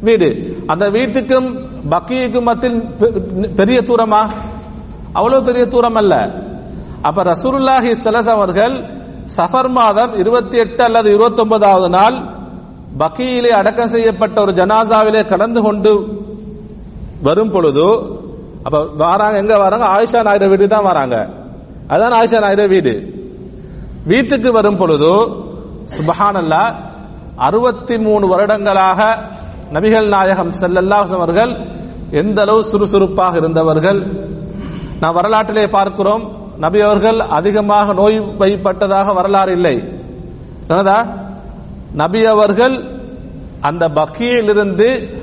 வீடு. 0.00 0.56
அந்த 0.66 0.90
வீட்டுக்கும் 0.90 1.68
பக்கியுக்கும் 1.90 2.42
மத்தியில் 2.42 2.82
பெ- 2.82 3.54
பெரிய 3.54 3.80
தூரமா? 3.80 4.30
அவ்வளவு 5.12 5.44
பெரிய 5.44 5.64
தூரம் 5.64 5.94
அல்ல. 5.94 6.16
அப்ப 7.02 7.22
ரசூலுல்லாஹி 7.22 7.94
சலஸ் 8.04 8.28
அவர்கள் 8.28 8.90
சஃபர் 9.36 9.68
மாதம் 9.68 10.14
இருபத்தி 10.14 10.56
எட்டு 10.56 10.84
அல்லது 10.84 11.08
இருபத்தி 11.08 11.42
ஒன்பதாவது 11.42 11.88
நாள் 11.88 12.33
பக்கியிலே 12.98 13.50
அடக்கம் 13.50 13.88
செய்யப்பட்ட 13.88 14.40
ஒரு 14.40 14.52
ஜனாசாவிலே 14.52 15.28
கலந்து 15.28 15.62
கொண்டு 15.62 15.92
வரும் 17.22 17.50
பொழுது 17.50 17.86
அப்ப 18.62 18.84
வராங்க 18.96 19.36
எங்க 19.38 19.56
வராங்க? 19.56 19.86
ஆயிஷா 19.86 20.22
நாயுடு 20.22 20.48
வீடு 20.48 20.68
தான் 20.68 20.82
வராங்க. 20.82 21.16
அதான் 21.88 22.14
ஆயிஷா 22.18 22.40
நாயுடு 22.40 22.68
வீடு. 22.68 22.94
வீட்டுக்கு 24.06 24.52
வரும் 24.52 24.76
பொழுது 24.76 25.10
சுபஹானல்லா 25.96 26.74
அறுபத்தி 27.36 27.98
மூணு 27.98 28.26
வருடங்களாக 28.26 29.00
நபிகள் 29.72 30.08
நாயகம் 30.08 30.52
செல்லல்லாசம் 30.60 31.20
அவர்கள் 31.20 31.52
எந்த 32.10 32.40
அளவு 32.40 32.64
சுறுசுறுப்பாக 32.64 33.36
இருந்தவர்கள். 33.36 34.00
நாம் 35.00 35.14
வரலாற்றிலே 35.14 35.66
பார்க்கிறோம் 35.68 36.24
நபி 36.58 36.80
அவர்கள் 36.80 37.20
அதிகமாக 37.20 37.92
நோய் 37.92 38.20
வைப்பட்டதாக 38.20 39.14
வரலாறு 39.14 39.52
இல்லை. 39.52 39.76
என்னதா? 40.68 41.22
நபி 41.94 42.24
அவர்கள் 42.24 43.00
அந்த 43.60 43.88
பக்கியிலிருந்து 43.88 45.14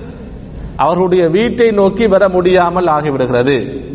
அவர்களுடைய 0.75 1.27
வீட்டை 1.27 1.71
நோக்கி 1.71 2.07
வர 2.07 2.29
முடியாமல் 2.29 2.85
ஆகிவிடுகிறது. 2.85 3.85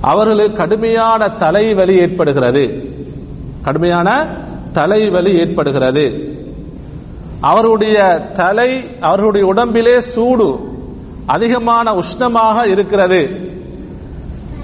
அவர்களுக்கு 0.00 0.52
கடுமையான 0.52 1.28
தலைவலி 1.28 1.94
ஏற்படுகிறது. 1.94 2.84
கடுமையான 3.62 4.26
தலைவலி 4.72 5.38
ஏற்படுகிறது. 5.38 6.34
அவருடைய 7.40 8.28
தலை 8.32 8.96
அவர்களுடைய 9.00 9.46
உடம்பிலே 9.46 10.00
சூடு 10.00 10.58
அதிகமான 11.26 11.92
உஷ்ணமாக 11.92 12.66
இருக்கிறது. 12.66 13.28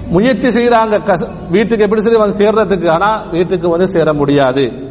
முயற்சி 0.09 0.47
செய்யறாங்க 0.47 1.03
கச- 1.03 1.49
வீட்டுக்கு 1.49 1.83
எப்படி 1.83 2.01
சரி 2.01 2.15
வந்து 2.15 2.45
சேர்றதுக்கு? 2.45 2.89
ஆனா 2.89 3.23
வீட்டுக்கு 3.31 3.69
வந்து 3.69 3.87
சேர 3.87 4.13
முடியாது. 4.13 4.86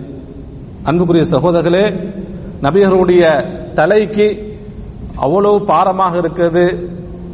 அன்புக்குரிய 0.88 1.24
சகோதரர்களே 1.34 1.84
நபிகளுடைய 2.64 3.22
தலைக்கு 3.78 4.26
அவ்வளவு 5.24 5.56
பாரமாக 5.70 6.14
இருக்கிறது 6.22 6.64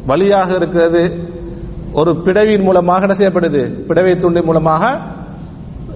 வலியாக 0.09 0.49
இருக்கிறது. 0.59 1.03
ஒரு 1.99 2.11
பிடவியின் 2.25 2.65
மூலமாக 2.67 3.05
என்ன 3.05 3.15
செய்யப்படுது? 3.19 3.61
பிடவை 3.89 4.13
துண்டின் 4.23 4.47
மூலமாக 4.49 4.83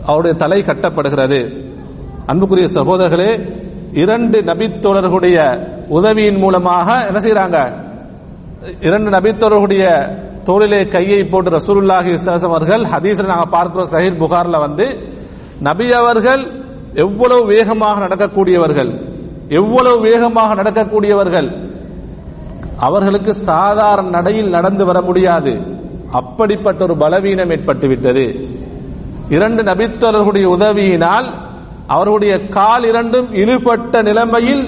அவருடைய 0.10 0.34
தலை 0.44 0.60
கட்டப்படுகிறது. 0.70 1.40
அன்புக்குரிய 2.32 2.68
சகோதரர்களே 2.78 3.32
இரண்டு 4.04 4.38
நபித்தோழர்களுடைய 4.50 5.38
உதவியின் 5.98 6.40
மூலமாக 6.44 6.88
என்ன 7.10 7.20
செய்யறாங்க? 7.26 7.58
இரண்டு 8.88 9.10
நபித்தோழர்களுடைய 9.18 9.86
தோளிலே 10.48 10.82
கையை 10.96 11.22
போட்டு 11.32 11.50
ரசூலுல்லாஹி 11.58 12.12
அவர்கள் 12.50 12.84
ஹதீஸ்ல 12.94 13.32
நாங்கள் 13.34 13.54
பார்க்கிறோம் 13.56 13.92
சஹீஹ் 13.94 14.20
புகார்ல 14.24 14.60
வந்து 14.66 14.86
நபி 15.68 15.88
அவர்கள் 16.02 16.44
எவ்வளவு 16.94 17.44
வேகமாக 17.46 18.00
நடக்கக்கூடியவர்கள் 18.06 18.92
எவ்வளவு 19.60 19.98
வேகமாக 20.02 20.56
நடக்கக்கூடியவர்கள் 20.62 21.50
அவர்களுக்கு 22.78 23.34
சாதாரண 23.34 24.10
நடையில் 24.10 24.50
நடந்து 24.50 24.86
வர 24.86 25.02
முடியாது. 25.02 25.54
அப்படிப்பட்ட 26.20 26.80
ஒரு 26.84 26.96
பலவீனம் 26.98 27.50
ஏற்பட்டுவிட்டது 27.50 28.26
இரண்டு 29.30 29.64
நபித்தவர்களுடைய 29.64 30.46
உதவியினால் 30.56 31.28
அவர்களுடைய 31.88 32.48
கால் 32.48 32.84
இரண்டும் 32.84 33.30
இழுபட்ட 33.34 34.02
நிலைமையில் 34.02 34.64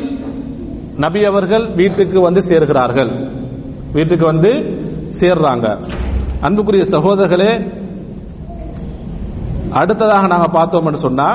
நபி 1.04 1.22
அவர்கள் 1.26 1.66
வீட்டுக்கு 1.74 2.22
வந்து 2.22 2.42
சேர்கிறார்கள். 2.50 3.12
வீட்டுக்கு 3.94 4.26
வந்து 4.26 4.52
சேர்றாங்க. 5.20 5.68
அன்புக்குரிய 6.42 6.84
சகோதரர்களே 6.96 7.52
அடுத்ததாக 9.82 10.28
நாங்கள் 10.28 10.56
பார்த்தோம்னு 10.58 11.06
சொன்னா 11.08 11.30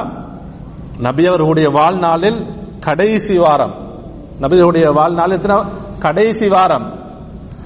நபி 0.98 1.26
அவர்களுடைய 1.26 1.68
வாழ்நாளில் 1.68 2.46
கடைசி 2.80 3.38
வாரம். 3.38 3.74
நபி 4.40 4.56
அவருடைய 4.56 4.90
வாழ்நாள் 4.90 5.30
எத்தனை 5.30 5.62
கடைசி 5.98 6.48
வாரம். 6.48 6.98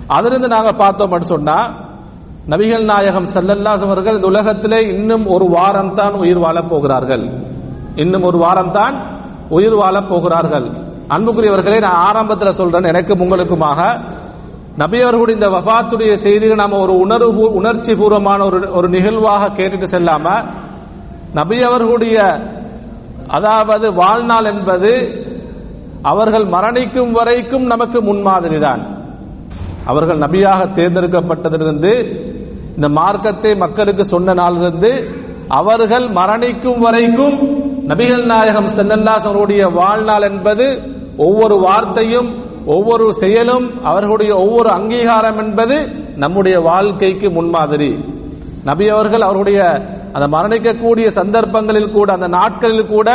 அதிலிருந்து 0.07 0.49
நாங்க 0.49 0.73
பார்த்தோம் 0.73 1.21
சொன்னா 1.21 1.71
நபிகள் 2.49 2.85
நாயகம் 2.85 3.25
செல்லல்லாஸ் 3.25 3.85
அவர்கள் 3.85 4.15
இந்த 4.15 4.27
உலகத்திலே 4.27 4.81
இன்னும் 4.81 5.27
ஒரு 5.27 5.47
வாரம் 5.49 5.95
தான் 5.95 6.13
உயிர் 6.13 6.39
வாழப் 6.39 6.69
போகிறார்கள். 6.69 7.43
இன்னும் 7.95 8.23
ஒரு 8.23 8.39
வாரம் 8.39 8.71
தான் 8.71 9.21
உயிர் 9.49 9.75
வாழப் 9.75 10.09
போகிறார்கள். 10.09 10.71
அன்புக்குரியவர்களே 11.09 11.81
நான் 11.81 11.95
ஆரம்பத்தில் 11.95 12.53
சொல்றேன் 12.53 12.83
எனக்கும் 12.83 13.21
உங்களுக்குமாக. 13.21 14.11
நபியவர்களுடைய 14.79 15.31
இந்த 15.31 15.49
வஃபாத்துடைய 15.49 16.13
செய்தியை 16.13 16.55
நாம 16.55 16.79
ஒரு 16.79 16.99
உணர்வு 16.99 17.53
உணர்ச்சி 17.53 17.95
பூர்வமான 17.95 18.45
ஒரு 18.45 18.73
ஒரு 18.73 18.89
நிகழ்வாக 18.89 19.49
கேட்டுட்டு 19.49 19.87
செல்லாம 19.91 20.53
நபியவர்களுடைய 21.35 22.17
அதாவது 23.29 23.95
வாழ்நாள் 23.95 24.45
என்பது 24.45 24.93
அவர்கள் 26.03 26.45
மரணிக்கும் 26.45 27.11
வரைக்கும் 27.11 27.67
நமக்கு 27.67 28.03
முன்மாதிரி 28.03 28.59
தான் 28.59 28.83
அவர்கள் 29.85 30.19
நபியாக 30.19 30.73
தேர்ந்தெடுக்கப்பட்டதிலிருந்து 30.73 31.93
இந்த 32.77 32.89
மார்க்கத்தை 32.89 33.57
மக்களுக்கு 33.57 34.05
சொன்ன 34.05 34.35
நாளிலிருந்து 34.35 34.91
அவர்கள் 35.49 36.07
மரணிக்கும் 36.09 36.79
வரைக்கும் 36.79 37.37
நபிகள் 37.87 38.25
நாயகம் 38.25 38.69
சென்னல்லாஸ் 38.69 39.25
அவருடைய 39.25 39.67
வாழ்நாள் 39.67 40.23
என்பது 40.23 40.67
ஒவ்வொரு 41.17 41.55
வார்த்தையும் 41.61 42.29
ஒவ்வொரு 42.67 43.13
செயலும் 43.13 43.81
அவர்களுடைய 43.83 44.35
ஒவ்வொரு 44.35 44.69
அங்கீகாரம் 44.69 45.39
என்பது 45.39 45.77
நம்முடைய 46.17 46.61
வாழ்க்கைக்கு 46.61 47.31
முன்மாதிரி. 47.31 47.99
நபி 48.65 48.89
அவர்கள் 48.89 49.21
அவருடைய 49.21 49.61
அந்த 50.13 50.27
மரணிக்கக்கூடிய 50.37 51.09
சந்தர்ப்பங்களில் 51.09 51.93
கூட 51.93 52.13
அந்த 52.13 52.29
நாட்களில் 52.29 52.87
கூட 52.87 53.11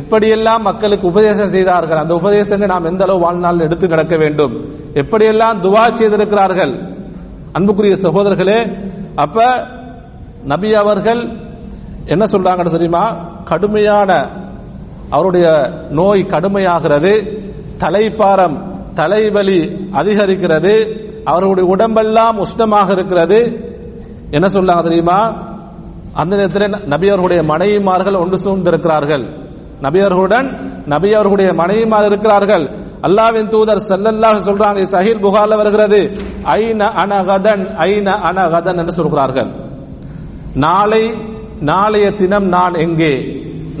எப்படியெல்லாம் 0.00 0.60
மக்களுக்கு 0.60 1.06
உபதேசம் 1.06 1.48
செய்தார்கள் 1.48 1.98
அந்த 1.98 2.14
உபதேசங்கள் 2.14 2.72
நாம் 2.74 2.84
எந்த 2.84 3.04
அளவு 3.04 3.20
வாழ்நாள் 3.20 3.58
எடுத்து 3.58 3.86
கிடக்க 3.88 4.16
வேண்டும் 4.16 4.54
எப்படியெல்லாம் 4.94 5.58
துவா 5.60 5.84
செய்திருக்கிறார்கள். 5.94 6.74
அன்புக்குரிய 7.52 7.94
சகோதரர்களே 7.94 8.58
அப்ப 9.14 9.66
நபி 10.44 10.74
அவர்கள் 10.74 11.20
என்ன 12.06 12.24
சொல்றாங்கன்னு 12.32 12.70
தெரியுமா? 12.70 13.04
கடுமையான 13.44 14.10
அவருடைய 15.10 15.46
நோய் 15.90 16.30
கடுமையாகிறது 16.32 17.12
தலைப்பாரம் 17.78 18.56
தலைவலி 18.94 19.60
அதிகரிக்கிறது 19.92 20.74
அவர்களுடைய 21.24 21.70
உடம்பெல்லாம் 21.70 22.38
உஷ்ணமாக 22.44 22.90
இருக்கிறது. 22.90 23.40
என்ன 24.30 24.46
சொல்றாங்க 24.46 24.82
தெரியுமா? 24.82 25.18
அந்த 26.20 26.32
நேரத்தில் 26.36 26.76
நபியவர்களுடைய 26.92 27.42
மனைவிமார்கள் 27.52 28.20
ஒன்று 28.22 28.38
சூழ்ந்திருக்கிறார்கள். 28.44 29.24
நபியவர்களுடன் 29.84 30.48
நபியவர்களுடைய 30.92 31.50
மனைவிமார் 31.60 32.08
இருக்கிறார்கள். 32.10 32.64
அல்லாவின் 33.06 33.48
தூதர் 33.54 33.84
ஸல்லல்லாஹு 33.90 34.40
சொல்றாங்க 34.48 34.82
சஹீல் 34.94 35.22
புகார்ல 35.24 35.56
வருகிறது. 35.60 36.00
ஐன 36.56 36.80
அனகதன் 37.02 37.64
ஐன 37.88 38.08
அனகதன் 38.28 38.78
என்று 38.82 38.94
சொல்கிறார்கள். 38.98 39.50
நாளை 40.64 41.04
நாளைய 41.70 42.06
தினம் 42.20 42.48
நான் 42.56 42.74
எங்கே? 42.84 43.12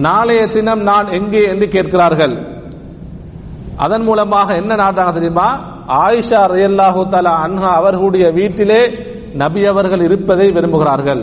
நாளைய 0.06 0.42
தினம் 0.46 0.82
நான் 0.90 1.08
எங்கே 1.18 1.42
என்று 1.52 1.66
கேட்கிறார்கள். 1.68 2.34
அதன் 3.84 4.04
மூலமாக 4.08 4.48
என்ன 4.54 4.72
நாட்டாங்க 4.74 5.12
தெரியுமா? 5.12 5.48
ஆயிஷா 6.04 6.40
ரயல்லாஹு 6.54 7.00
தலா 7.14 7.32
அன்ஹா 7.46 7.70
அவர்களுடைய 7.80 8.26
வீட்டிலே 8.38 8.80
நபி 9.42 9.62
அவர்கள் 9.66 10.02
இருப்பதை 10.08 10.46
விரும்புகிறார்கள். 10.56 11.22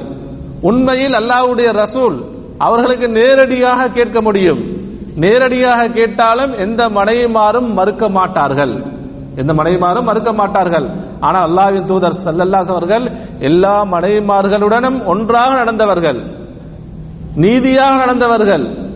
உண்மையில் 0.62 1.14
அல்லாவுடைய 1.14 1.70
ரசூல் 1.74 2.26
அவர்களுக்கு 2.58 3.10
நேரடியாக 3.10 3.88
கேட்க 3.88 4.22
முடியும். 4.22 4.78
நேரடியாக 5.16 5.88
கேட்டாலும் 5.88 6.58
எந்த 6.58 6.90
மனைவிமாரும் 6.90 7.74
மறுக்க 7.74 8.10
மாட்டார்கள். 8.10 8.84
எந்த 9.36 9.54
மனைவிமாரும் 9.54 10.04
மறுக்க 10.04 10.34
மாட்டார்கள். 10.34 10.92
ஆனால் 11.20 11.50
அல்லாவின் 11.50 11.84
தூதர் 11.84 12.20
சல்லல்லாஸ் 12.26 12.72
அவர்கள் 12.76 13.12
எல்லா 13.40 13.86
மனைவிமார்களுடனும் 13.86 15.06
ஒன்றாக 15.06 15.54
நடந்தவர்கள். 15.54 16.20
நீதியாக 17.36 17.96
நடந்தவர்கள். 17.96 18.88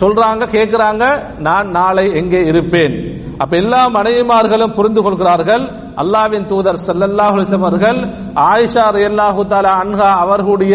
சொல்றாங்க 0.00 0.42
கேட்கிறாங்க 0.56 1.04
நான் 1.38 1.68
நாளை 1.70 2.14
எங்கே 2.14 2.44
இருப்பேன். 2.44 3.20
அப்ப 3.38 3.56
எல்லா 3.56 3.88
மனைவிமார்களும் 3.88 4.74
புரிந்து 4.74 5.02
கொள்கிறார்கள். 5.02 5.81
அல்லாவின் 6.00 6.46
தூதர் 6.52 6.78
ஸல்லல்லாஹு 6.88 7.38
அவர்கள் 7.58 8.00
ஆயிஷா 8.50 8.84
ரயல்லாஹு 8.96 9.42
தாலா 9.52 9.72
அன்ஹா 9.84 10.08
அவர்களுடைய 10.24 10.74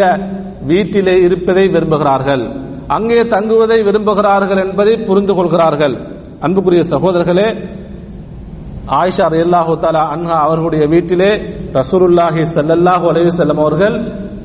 வீட்டிலே 0.72 1.16
இருப்பதை 1.28 1.66
விரும்புகிறார்கள். 1.76 2.44
அங்கே 2.98 3.20
தங்குவதை 3.36 3.80
விரும்புகிறார்கள் 3.88 4.62
என்பதை 4.66 4.94
புரிந்து 5.08 5.34
கொள்கிறார்கள். 5.38 5.96
அன்புக்குரிய 6.46 6.84
சகோதரர்களே 6.94 7.48
ஆயிஷா 9.00 9.26
ரயல்லாஹு 9.36 9.74
தாலா 9.84 10.04
அன்ஹா 10.16 10.38
அவர்களுடைய 10.48 10.84
வீட்டிலே 10.94 11.32
ரசூலுல்லாஹி 11.80 12.42
செல்லல்லாஹு 12.56 13.06
அலைவி 13.12 13.32
செல்லம் 13.40 13.62
அவர்கள் 13.64 13.96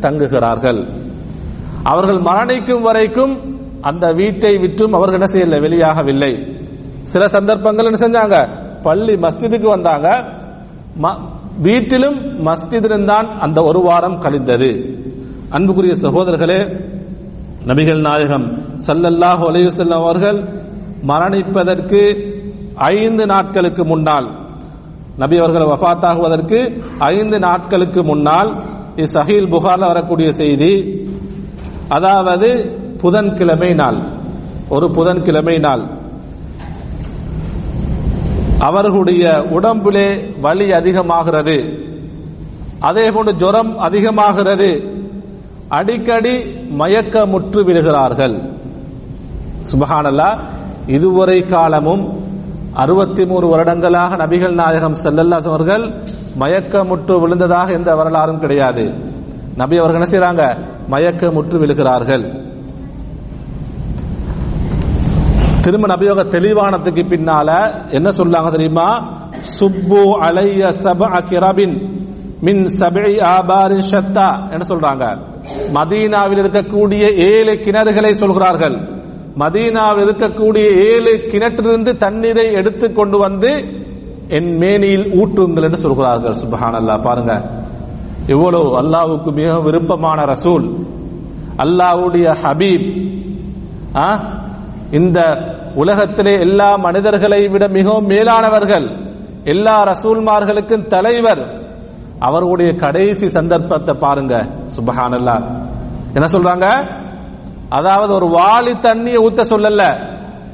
தங்குகிறார்கள். 0.05 0.81
அவர்கள் 1.93 2.21
மரணிக்கும் 2.29 2.85
வரைக்கும் 2.89 3.33
அந்த 3.91 4.05
வீட்டை 4.21 4.53
விட்டும் 4.65 4.93
அவர்கள் 4.99 5.19
என்ன 5.19 5.29
செய்யல 5.35 5.57
வெளியாகவில்லை. 5.65 6.33
சில 7.13 7.23
சந்தர்ப்பங்கள் 7.37 7.89
என்ன 7.89 7.99
செஞ்சாங்க? 8.05 8.37
பள்ளி 8.87 9.15
மஸ்ஜிதுக்கு 9.25 9.69
வந்தாங்க. 9.77 10.09
வீட்டிலும் 11.67 12.19
மஸ்ஜிதிலும் 12.47 13.07
தான் 13.13 13.29
அந்த 13.45 13.59
ஒரு 13.69 13.81
வாரம் 13.89 14.19
கழிந்தது. 14.25 14.71
அன்புக்குரிய 15.57 15.95
சகோதரர்களே 16.05 16.61
நபிகள் 17.71 18.03
நாயகம் 18.09 18.47
சல்லல்லாஹு 18.87 19.43
அலைஹி 19.51 19.69
அவர்கள் 20.03 20.39
மரணிப்பதற்கு 21.11 22.01
ஐந்து 22.77 23.25
நாட்களுக்கு 23.33 23.83
முன்னால் 23.93 24.29
நபி 25.23 25.37
அவர்கள் 25.43 25.71
வஃத்தாகுவதற்கு 25.73 26.59
ஐந்து 27.15 27.39
நாட்களுக்கு 27.47 28.01
முன்னால் 28.11 28.51
இசஹீல் 29.05 29.51
புகார்ல 29.55 29.91
வரக்கூடிய 29.93 30.29
செய்தி 30.41 30.73
அதாவது 31.97 32.49
புதன்கிழமை 33.03 33.71
நாள் 33.83 33.99
ஒரு 34.69 34.87
புதன்கிழமை 34.97 35.57
நாள். 35.59 35.83
அவர்களுடைய 38.63 39.47
உடம்பிலே 39.51 40.35
வலி 40.41 40.73
அதிகமாகிறது. 40.73 41.57
அதே 42.81 43.07
போன்று 43.15 43.35
ஜுரம் 43.35 43.79
அதிகமாகிறது. 43.79 44.71
அடிக்கடி 45.69 46.45
மயக்க 46.71 47.27
முற்று 47.27 47.65
விடுகிறார்கள். 47.65 48.57
சுபஹானல்லா 49.73 50.39
இதுவரை 50.87 51.43
காலமும் 51.43 52.21
அறுபத்தி 52.75 53.27
மூணு 53.27 53.49
வருடங்களாக 53.49 54.17
நபிகள் 54.17 54.55
நாயகம் 54.55 54.95
செல்லல்லாஸ் 55.05 55.49
அவர்கள் 55.49 56.03
மயக்க 56.35 56.85
முற்று 56.85 57.21
விழுந்ததாக 57.21 57.73
எந்த 57.73 57.95
வரலாறும் 57.95 58.39
கிடையாது. 58.39 58.85
நபி 59.57 59.77
அவர்கள் 59.77 60.21
என்ன 60.21 60.57
மயக்க 60.89 61.31
முற்று 61.31 61.59
விழுகிறார்கள். 61.59 62.52
திரும்ப 65.63 65.97
நபியோக 65.97 66.23
தெளிவானத்துக்கு 66.23 67.09
பின்னால 67.09 67.71
என்ன 67.93 68.11
சொல்லாங்க 68.11 68.51
தெரியுமா? 68.51 69.19
சுப்பு 69.31 70.19
அலைய 70.21 70.69
சப 70.83 70.97
அகிரபின் 70.99 72.01
மின் 72.41 72.67
சபை 72.67 73.19
ஆபாரின் 73.19 73.83
ஷத்தா 73.91 74.51
என்ன 74.51 74.67
சொல்றாங்க? 74.69 75.19
மதீனாவில் 75.75 76.43
இருக்கக்கூடிய 76.43 77.15
ஏழு 77.15 77.53
கிணறுகளை 77.53 78.11
சொல்கிறார்கள். 78.11 78.77
மதீனாவில் 79.39 80.09
இருக்கக்கூடிய 80.09 80.79
ஏழு 80.79 81.25
கிணற்றிலிருந்து 81.29 81.97
தண்ணீரை 81.97 82.53
எடுத்து 82.53 82.93
கொண்டு 82.93 83.19
வந்து 83.19 83.51
என் 84.29 84.57
மேனியில் 84.57 85.05
ஊட்டுங்கள் 85.05 85.63
என்று 85.63 85.77
சொல்கிறார்கள். 85.77 86.35
சுபஹானல்லா 86.47 87.01
பாருங்க. 87.01 87.51
எவ்வளவு 88.27 88.83
அல்லாவுக்கு 88.83 89.33
மிக 89.33 89.61
விருப்பமான 89.61 90.23
ரசூல். 90.23 90.87
அல்லாஹ்வுடைய 91.57 92.37
ஹபீப் 92.43 93.17
ஆ? 93.97 94.41
இந்த 94.93 95.21
உலகத்திலே 95.75 96.39
எல்லா 96.41 96.71
மனிதர்களை 96.77 97.49
விட 97.49 97.69
மிகவும் 97.69 98.07
மேலானவர்கள் 98.07 99.11
எல்லா 99.45 99.85
ரசூல்மார்களுக்கும் 99.85 100.87
தலைவர் 100.87 101.61
அவர்களுடைய 102.19 102.73
கடைசி 102.73 103.29
சந்தர்ப்பத்தை 103.29 103.95
பாருங்க 103.95 104.49
சுபஹானல்லா. 104.77 105.35
என்ன 106.15 106.27
சொல்றாங்க? 106.33 106.67
அதாவது 107.69 108.15
ஒரு 108.15 108.27
வாளி 108.27 108.73
தண்ணியை 108.73 109.19
ஊத்த 109.19 109.45
சொல்லல. 109.51 109.83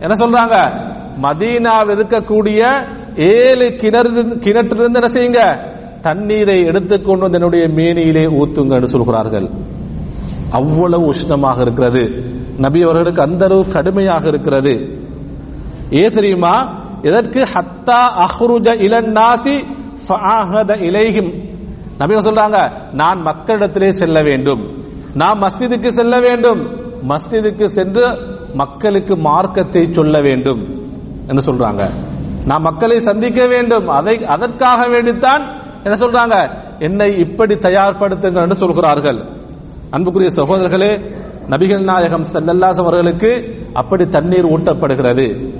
என்ன 0.01 0.15
சொல்றாங்க? 0.15 0.57
மதீனாவில் 1.23 1.97
இருக்கக்கூடிய 1.97 2.89
ஏழு 3.17 3.75
கிணறு 3.75 4.23
கிணற்றிலிருந்து 4.23 5.01
என்ன 5.01 5.09
செய்யுங்க? 5.09 5.69
தண்ணீரை 6.01 6.65
எடுத்துக்கொண்டு 6.65 7.21
வந்து 7.21 7.39
என்னுடைய 7.39 7.67
மேனியிலே 7.67 8.27
ஊத்துங்கன்னு 8.27 8.83
சொல்கிறார்கள். 8.83 9.51
அவ்வளவு 10.51 11.13
உஷ்ணமாக 11.13 11.61
இருக்கிறது. 11.61 12.25
நபி 12.59 12.81
அவர்களுக்கு 12.81 13.23
அந்த 13.23 13.45
அளவு 13.45 13.69
கடுமையாக 13.69 14.29
இருக்கிறது. 14.29 15.03
ஏ 15.93 16.09
தெரியுமா? 16.09 16.83
எதற்கு? 17.03 17.43
ஹத்தா 17.43 18.25
அஹ்ருஜ 18.25 18.69
இலன்னாசி 18.87 19.77
நாசி 20.09 20.81
இலைஹிம். 20.89 21.57
நபி 21.99 22.15
சொல்றாங்க 22.15 22.71
நான் 22.93 23.21
மக்களிடத்திலே 23.21 23.89
செல்ல 23.89 24.23
வேண்டும். 24.23 24.83
நான் 25.15 25.41
மஸ்ஜிதுக்கு 25.41 25.87
செல்ல 25.87 26.21
வேண்டும். 26.21 26.61
மஸ்ஜிதுக்கு 27.09 27.65
சென்று 27.65 28.19
மக்களுக்கு 28.55 29.17
மார்க்கத்தை 29.17 29.87
சொல்ல 29.91 30.21
வேண்டும் 30.21 30.91
என்று 31.27 31.53
சொல்றாங்க. 31.53 31.91
நான் 32.45 32.61
மக்களை 32.61 33.01
சந்திக்க 33.01 33.47
வேண்டும். 33.47 33.89
அதை 33.89 34.25
அதற்காக 34.25 34.89
வேண்டித்தான் 34.89 35.57
என்ன 35.85 36.07
சொல்றாங்க? 36.07 36.51
என்னை 36.79 37.17
இப்படி 37.17 37.55
தயார்படுத்துங்கள் 37.55 38.43
என்று 38.43 38.55
சொல்கிறார்கள். 38.55 39.37
அன்புக்குரிய 39.91 40.43
சகோதரர்களே 40.43 41.13
நபிகள் 41.49 41.83
நாயகம் 41.83 42.25
செல்லல்லாஸ் 42.33 42.81
அவர்களுக்கு 42.81 43.59
அப்படி 43.73 44.07
தண்ணீர் 44.07 44.47
ஊட்டப்படுகிறது. 44.47 45.57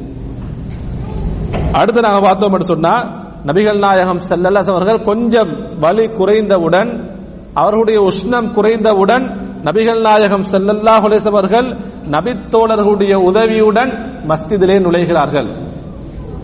அடுத்து 1.73 2.01
நாங்கள் 2.01 2.21
பார்த்தோம் 2.21 2.59
சொன்னா 2.59 3.03
நபிகள் 3.47 3.79
நாயகம் 3.79 4.19
செல்லல்லாஸ் 4.29 4.71
அவர்கள் 4.71 5.03
கொஞ்சம் 5.03 5.79
வலி 5.79 6.07
குறைந்தவுடன் 6.07 7.21
அவர்களுடைய 7.55 8.01
உஷ்ணம் 8.01 8.53
குறைந்தவுடன் 8.53 9.47
நபிகள் 9.65 10.01
நாயகம் 10.01 10.43
செல்லல்லா 10.43 10.95
ஹுலேஸ் 10.95 11.27
அவர்கள் 11.27 11.77
நபித்தோழர்களுடைய 12.11 13.15
உதவியுடன் 13.15 13.89
மஸ்ஜிதிலே 14.29 14.79
நுழைகிறார்கள். 14.79 15.67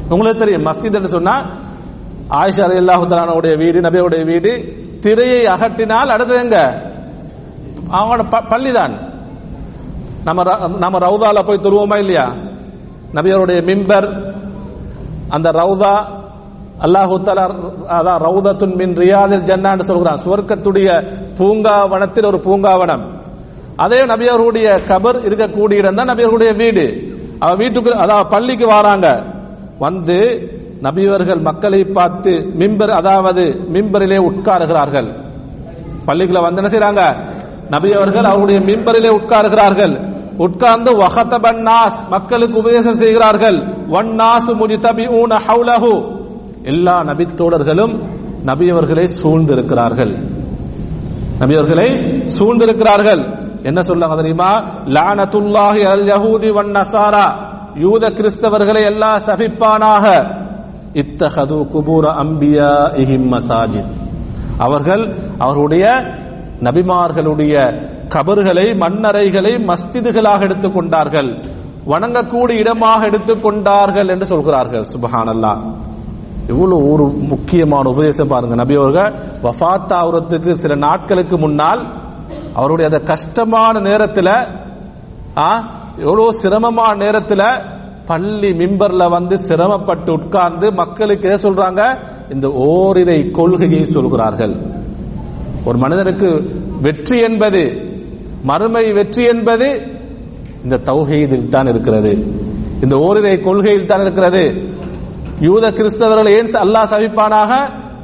உங்களுக்கு 0.09 0.39
தெரியும் 0.39 0.67
மஸ்ஜித் 0.67 0.95
என்று 0.95 1.09
சொன்னா 1.09 1.41
ஆயிஷா 2.29 2.61
அலி 2.61 2.79
தஆலாவுடைய 2.79 3.57
வீடு 3.57 3.81
நபியுடைய 3.81 4.25
வீடு 4.25 4.75
திரையை 5.01 5.45
அகற்றினால் 5.45 6.09
அடுத்தது 6.09 6.41
எங்க? 6.41 6.83
அவங்களோட 7.91 8.29
ப- 8.29 8.45
பள்ளிதான். 8.49 9.14
நம்ம 10.25 10.43
ர- 10.43 10.79
நம்ம 10.79 10.99
ரவுதால 10.99 11.45
போய் 11.45 11.59
தருவோமா 11.59 11.99
இல்லையா? 11.99 12.25
நபியருடைய 13.15 13.65
மிம்பர் 13.65 14.35
அந்த 15.29 15.51
ரவுதா 15.51 16.23
அல்லாஹு 16.81 17.23
அதான் 17.89 18.19
ரவுதத்துன் 18.19 18.75
மின் 18.75 18.93
ரியாதில் 18.93 19.43
ஜன்னான்னு 19.43 19.81
சொல்கிறான். 19.81 20.19
சுவர்க்கத்துடைய 20.25 21.13
பூங்காவனத்தில் 21.35 22.27
ஒரு 22.27 22.39
பூங்காவனம். 22.39 23.23
அதே 23.77 24.01
நபியருடைய 24.01 24.85
கபர் 24.85 25.21
இருக்கக்கூடிய 25.23 25.73
இடம் 25.73 25.95
தான் 25.95 26.09
நபியர்களுடைய 26.09 26.57
வீடு. 26.57 27.17
அவ 27.39 27.55
வீட்டுக்கு 27.55 27.97
அதாவது 27.97 28.29
பள்ளிக்கு 28.29 28.67
வராங்க. 28.67 29.23
வந்து 29.79 30.49
நபியவர்கள் 30.83 31.41
மக்களை 31.41 31.85
பார்த்து 31.85 32.31
மிம்பர் 32.31 32.91
அதாவது 32.91 33.43
மிம்பரிலே 33.73 34.17
உட்காருகிறார்கள். 34.17 35.25
பள்ளிக்குள்ள 36.07 36.43
வந்து 36.43 36.63
என்ன 36.63 36.79
செய்யறாங்க 36.79 37.33
நபியவர்கள் 37.71 38.25
அவருடைய 38.25 38.61
மிம்பரிலே 38.61 39.09
உட்காருகிறார்கள். 39.09 40.14
உட்கார்ந்து 40.37 40.93
வஹதபன் 40.93 41.69
நாஸ் 41.71 42.09
மக்களுக்கு 42.11 42.59
உபதேசம் 42.59 42.95
செய்கிறார்கள். 42.95 43.75
ஒன் 43.89 44.15
நாசு 44.15 44.57
முஜ்தபிஊன 44.57 45.41
ஹவுலஹு. 45.47 46.23
எல்லா 46.63 47.03
நபி 47.03 47.25
தோழர்களும் 47.25 48.05
நபி 48.43 48.71
சூழ்ந்திருக்கிறார்கள். 49.23 50.33
நபியவர்களை 51.41 52.21
சூழ்ந்திருக்கிறார்கள். 52.39 53.43
என்ன 53.63 53.81
சொல்லுவாங்க 53.81 54.17
தெரியுமா? 54.17 54.61
லானத்துல்லாஹி 54.85 55.83
அல் 55.83 56.05
யஹூதி 56.05 56.53
வன் 56.53 56.73
நசாரா. 56.73 57.33
யூத 57.75 58.11
கிறிஸ்தவர்களை 58.11 58.85
எல்லாம் 58.85 59.19
சபிப்பானாக. 59.27 60.35
இத்தஹது 60.93 61.67
குபூர 61.67 62.07
அம்பியா 62.07 62.93
இஹிம் 62.97 63.29
மசாஜித். 63.29 63.91
அவர்கள் 64.59 65.19
அவருடைய 65.39 65.87
நபிமார்களுடைய 66.61 67.83
கபர்களை 68.09 68.63
மண்ணறைகளை 68.63 69.65
மஸ்திதுகளாக 69.65 70.41
எடுத்துக்கொண்டார்கள் 70.41 71.43
வணங்கக்கூடிய 71.87 72.53
இடமாக 72.53 73.07
எடுத்துக்கொண்டார்கள் 73.07 74.09
என்று 74.09 74.27
சொல்கிறார்கள். 74.27 74.85
சுபஹானல்லா 74.95 75.73
இவ்வளவு 76.49 76.93
ஒரு 76.93 77.05
முக்கியமான 77.05 77.89
உபதேசம் 77.89 78.29
பாருங்க 78.29 78.55
நபி 78.55 78.75
அவர்கள். 78.75 79.15
வஃத் 79.43 79.93
ஆகுறதுக்கு 79.93 80.51
சில 80.51 80.75
நாட்களுக்கு 80.75 81.39
முன்னால் 81.39 82.03
அவருடைய 82.55 82.91
அந்த 82.91 83.03
கஷ்டமான 83.03 83.81
நேரத்தில் 83.81 84.63
ஆ, 85.37 85.69
சிரமமான 86.31 86.95
நேரத்தில் 86.95 87.63
பள்ளி 88.07 88.53
மிம்பர்ல 88.53 89.11
வந்து 89.11 89.39
சிரமப்பட்டு 89.39 90.13
உட்கார்ந்து 90.13 90.73
மக்களுக்கு 90.73 91.29
எதை 91.29 91.51
சொல்றாங்க? 91.51 92.01
இந்த 92.33 92.49
ஓரிரை 92.49 93.31
கொள்கையை 93.31 93.85
சொல்கிறார்கள். 93.85 94.57
ஒரு 95.65 95.79
மனிதனுக்கு 95.79 96.51
வெற்றி 96.83 97.19
என்பது 97.19 97.93
மறுமை 98.49 98.85
வெற்றி 98.99 99.23
என்பது 99.35 99.69
இந்த 100.65 100.77
தௌஹீதில் 100.89 101.51
தான் 101.55 101.69
இருக்கிறது. 101.73 102.13
இந்த 102.85 102.95
ஓரிரை 103.07 103.35
கொள்கையில் 103.47 103.91
தான் 103.91 104.03
இருக்கிறது. 104.05 104.43
யூத 105.47 105.65
கிறிஸ்தவர்கள் 105.79 106.31
ஏன் 106.37 106.51
அல்லாஹ் 106.65 106.91
சபிப்பானாக? 106.93 107.53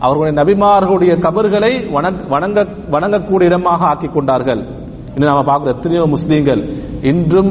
அவர்களுடைய 0.04 0.34
நபிமார்களுடைய 0.40 1.12
கபர்களை 1.24 1.72
வணங்க 1.96 2.20
வணங்க 2.34 2.58
வணங்கக்கூடிய 2.94 3.50
இடமாக 3.50 3.84
ஆக்கி 3.92 4.08
கொண்டார்கள். 4.16 4.62
இன்னும் 5.14 5.30
நாம 5.30 5.44
பார்க்கிற 5.50 5.72
எத்தனையோ 5.76 6.04
முஸ்லீம்கள் 6.14 6.62
இன்றும் 7.10 7.50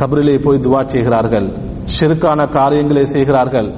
கபரிலே 0.00 0.36
போய் 0.46 0.64
துவா 0.66 0.80
செய்கிறார்கள். 0.94 1.46
ஷிருக்கான 1.94 2.40
காரியங்களை 2.58 3.04
செய்கிறார்கள். 3.14 3.68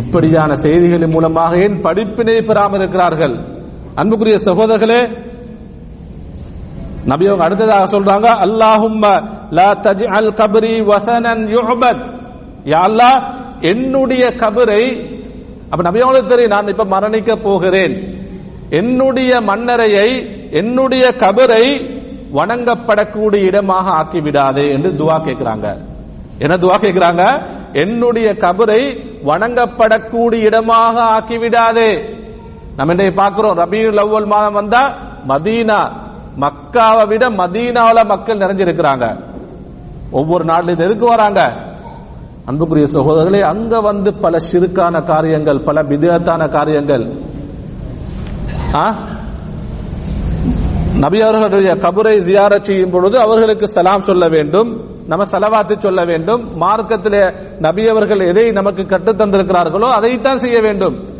இப்படியான 0.00 0.50
செய்திகளின் 0.64 1.14
மூலமாக 1.16 1.52
ஏன் 1.64 1.76
படிப்பினை 1.86 2.36
பெறாமல் 2.48 2.82
இருக்கிறார்கள்? 2.82 3.34
அன்புக்குரிய 4.00 4.36
சகோதரர்களே 4.48 5.00
நபி 7.10 7.24
அவங்க 7.28 7.44
அடுத்ததாக 7.46 7.86
சொல்றாங்க 7.94 8.28
அல்லாஹும்ம 8.46 9.04
லா 9.58 9.68
தஜ்அல் 9.86 10.32
கபரி 10.40 10.74
வசனன் 10.90 11.44
யுஹபத் 11.54 12.02
யா 12.66 12.80
அல்லாஹ் 12.88 13.18
என்னுடைய 13.70 14.24
கபரை 14.42 14.84
அப்ப 15.70 15.82
நபி 15.82 16.02
அவங்களுக்கு 16.02 16.32
தெரியும் 16.32 16.54
நான் 16.54 16.72
இப்ப 16.72 16.84
மரணிக்க 16.94 17.32
போகிறேன். 17.38 17.94
என்னுடைய 18.70 19.32
மன்னரையை 19.48 20.08
என்னுடைய 20.52 21.04
கபரை 21.22 21.64
வணங்கப்படக்கூடிய 22.38 23.48
இடமாக 23.50 23.86
ஆக்கி 24.00 24.20
விடாதே 24.20 24.66
என்று 24.74 24.90
துவா 25.00 25.16
கேட்கிறாங்க 25.26 25.66
என்ன 26.38 26.54
துவா 26.62 26.76
கேட்கிறாங்க 26.84 27.22
என்னுடைய 27.82 28.28
கபரை 28.44 28.82
வணங்கப்படக்கூடிய 29.30 30.48
இடமாக 30.48 30.96
ஆக்கி 31.16 31.36
விடாதே 31.38 31.90
நம்ம 32.76 32.92
இன்றைய 32.94 33.12
பார்க்கிறோம் 33.14 33.58
ரபியுல் 33.62 34.02
அவ்வல் 34.04 34.30
மாதம் 34.32 34.58
வந்தா 34.60 34.82
மதீனா 35.30 35.80
மக்காவை 36.36 37.08
விட 37.08 37.30
மதீனாவில் 37.30 38.06
மக்கள் 38.06 38.36
நிறைஞ்சிருக்கிறாங்க. 38.36 39.30
ஒவ்வொரு 40.10 40.44
நாட்டிலும் 40.44 40.78
எதுக்கு 40.78 41.06
வராங்க? 41.06 41.42
அன்புக்குரிய 42.44 42.86
சகோதரர்களே 42.92 43.40
அங்க 43.40 43.80
வந்து 43.80 44.14
பல 44.14 44.38
சிறுக்கான 44.52 45.04
காரியங்கள் 45.04 45.62
பல 45.62 45.82
விதத்தான 45.82 46.48
காரியங்கள். 46.48 47.20
ஆ? 48.74 49.10
நபி 50.98 51.20
அவர்களுடைய 51.20 51.74
கபரை 51.74 52.16
ஜியார 52.16 52.62
செய்யும் 52.62 52.90
பொழுது 52.90 53.18
அவர்களுக்கு 53.18 53.68
சலாம் 53.68 54.00
சொல்ல 54.00 54.26
வேண்டும் 54.28 54.90
நம்ம 55.06 55.24
செலவாத்து 55.24 55.78
சொல்ல 55.78 56.04
வேண்டும் 56.04 56.60
மார்க்கத்திலே 56.60 57.34
நபி 57.58 57.88
அவர்கள் 57.88 58.18
எதை 58.18 58.50
நமக்கு 58.50 58.86
கற்றுத் 58.86 59.20
தந்திருக்கிறார்களோ 59.20 59.90
அதைத்தான் 59.90 60.36
செய்ய 60.36 60.60
வேண்டும். 60.60 61.11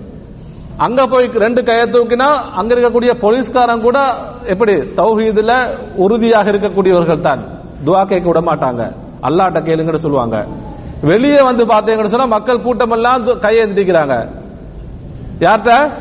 அங்க 0.76 1.06
போய் 1.06 1.26
ரெண்டு 1.26 1.64
கையை 1.64 1.86
தூக்கினா 1.86 2.32
அங்க 2.32 2.74
இருக்கக்கூடிய 2.74 3.18
போலீஸ்காரன் 3.18 3.80
கூட 3.80 3.98
எப்படி 4.42 4.72
தௌஹீதுல 4.72 5.78
உறுதியாக 5.96 6.50
இருக்கக்கூடியவர்கள் 6.50 7.20
தான். 7.20 7.60
துவா 7.84 8.04
கேட்க 8.04 8.26
விட 8.26 8.40
மாட்டாங்க. 8.40 8.96
அல்லாட்ட 9.22 9.60
கேளுங்கன்னு 9.62 9.94
சொல்லுவாங்க. 9.94 10.46
வெளியே 11.02 11.38
வந்து 11.40 11.64
பார்த்தீங்கன்னு 11.64 12.04
சொன்னா 12.04 12.26
மக்கள் 12.26 12.62
கூட்டம் 12.62 12.90
எல்லாம் 12.90 13.24
கையை 13.24 13.64
எந்திரிக்கிறாங்க 13.64 14.40
யார்கிட்ட? 15.38 16.00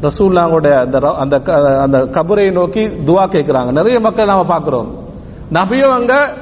ரசூல்லாங்களுடைய 0.00 0.84
அந்த 0.84 0.98
ர- 0.98 1.14
அந்த 1.14 1.40
க- 1.40 1.80
அந்த 1.80 2.04
கபரை 2.04 2.52
நோக்கி 2.52 2.80
துவா 2.80 3.24
கேட்கிறாங்க. 3.24 3.72
நிறைய 3.72 4.00
மக்கள் 4.00 4.26
நாம 4.26 4.44
பார்க்கிறோம். 4.44 5.08
நபியும் 5.52 5.92
அங்க 5.92 6.34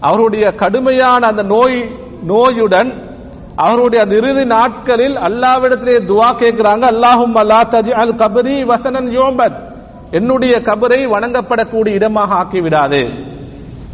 அவருடைய 0.00 0.52
கடுமையான 0.52 1.26
அந்த 1.26 1.42
நோய் 1.42 1.90
நோயுடன் 2.22 3.09
அவருடைய 3.64 4.04
அந்த 4.04 4.14
இறுதி 4.20 4.44
நாட்களில் 4.56 5.16
அல்லாவிடத்திலே 5.28 5.96
துவா 6.10 6.28
கேட்கிறாங்க 6.42 6.84
அல்லாஹும் 6.92 7.36
அல்லா 7.42 7.58
தஜி 7.74 7.92
அல் 8.02 8.14
கபரி 8.22 8.56
வசனன் 8.70 9.10
யோபத் 9.18 9.58
என்னுடைய 10.10 10.54
கபரை 10.68 11.00
வணங்கப்படக்கூடிய 11.14 11.98
இடமாக 11.98 12.34
ஆக்கி 12.34 12.60
விடாதே 12.60 13.02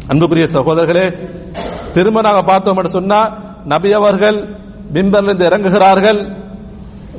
அன்புக்குரிய 0.09 0.47
சகோதரர்களே 0.57 1.07
திரும்ப 1.93 2.21
நாங்க 2.21 2.43
பார்த்தோம் 2.51 2.95
சொன்னா 2.97 3.19
நபி 3.65 3.89
அவர்கள் 3.91 4.37
பிம்பரிலிருந்து 4.93 5.47
இறங்குகிறார்கள் 5.49 6.19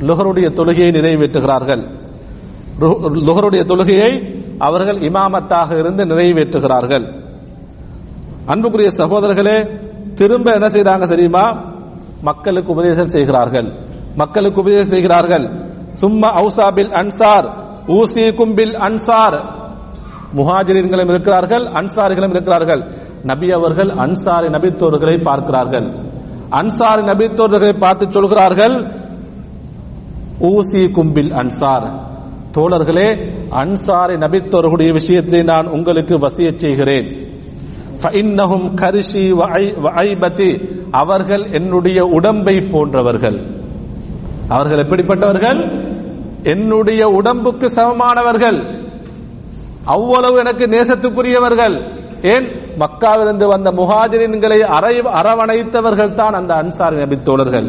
லுகருடைய 0.08 0.48
தொழுகையை 0.58 0.90
நிறைவேற்றுகிறார்கள். 0.96 1.82
லுகருடைய 3.28 3.62
தொழுகையை 3.70 4.11
அவர்கள் 4.58 4.98
இமாமத்தாக 5.08 5.78
இருந்து 5.78 6.02
நிறைவேற்றுகிறார்கள். 6.04 7.04
அன்புக்குரிய 8.46 8.90
சகோதரர்களே 9.00 9.56
திரும்ப 10.14 10.52
என்ன 10.52 10.66
செய்றாங்க 10.66 11.06
தெரியுமா? 11.08 11.44
மக்களுக்கு 12.22 12.72
உபதேசம் 12.72 13.09
செய்கிறார்கள். 13.09 13.72
மக்களுக்கு 14.16 14.61
உபதேசம் 14.61 14.88
செய்கிறார்கள். 14.88 15.50
சும்மா 15.92 16.28
அவுசாபில் 16.33 16.90
அன்சார் 16.90 17.66
ஊசி 17.87 18.33
கும்பில் 18.33 18.74
அன்சார். 18.74 19.57
முஹாஜிர்களும் 20.37 21.09
இருக்கிறார்கள் 21.09 21.64
அன்சாரிகளும் 21.64 22.31
இருக்கிறார்கள். 22.31 22.92
நபி 23.22 23.48
அவர்கள் 23.50 23.88
அன்சாரி 23.88 24.46
நபித்தோர்களை 24.46 25.22
பார்க்கிறார்கள். 25.22 25.92
அன்சாரி 26.50 27.02
நபித்தோர்களை 27.02 27.78
பார்த்து 27.78 28.11
சொல்கிறார்கள் 28.11 28.92
ஊசி 30.40 30.90
கும்பில் 30.90 31.31
அன்சார். 31.31 32.07
தோழர்களே 32.52 33.09
அன்சாரி 33.50 34.14
நபித்தோர்களுடைய 34.14 34.98
விஷயத்திலே 34.98 35.44
நான் 35.44 35.66
உங்களுக்கு 35.66 36.14
வசியச் 36.14 36.59
செய்கிறேன். 36.59 37.26
ஃபைன்னஹும் 38.02 38.66
கரிஷி 38.74 39.24
வஐபதி 39.84 40.50
அவர்கள் 40.90 41.44
என்னுடைய 41.50 42.04
உடம்பை 42.04 42.61
போன்றவர்கள். 42.61 43.38
அவர்கள் 44.48 44.78
எப்படிப்பட்டவர்கள்? 44.78 45.61
என்னுடைய 46.42 47.04
உடம்புக்கு 47.06 47.68
சமமானவர்கள். 47.68 48.58
அவ்வளவு 49.84 50.38
எனக்கு 50.38 50.64
நேசத்துக்குரியவர்கள். 50.66 51.76
ஏன்? 52.22 52.46
மக்காவிலிருந்து 52.78 53.46
வந்த 53.46 53.70
முஹாஜிரின்களை 53.72 54.61
அரை 54.61 55.00
அரவணைத்தவர்கள் 55.00 56.14
தான் 56.14 56.32
அந்த 56.32 56.54
அன்சார் 56.54 56.98
நபி 56.98 57.16
தோழர்கள். 57.22 57.68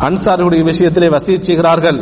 அன்சாருடைய 0.00 0.62
விஷயத்திலே 0.64 1.08
வசிச்சுகிறார்கள் 1.16 1.98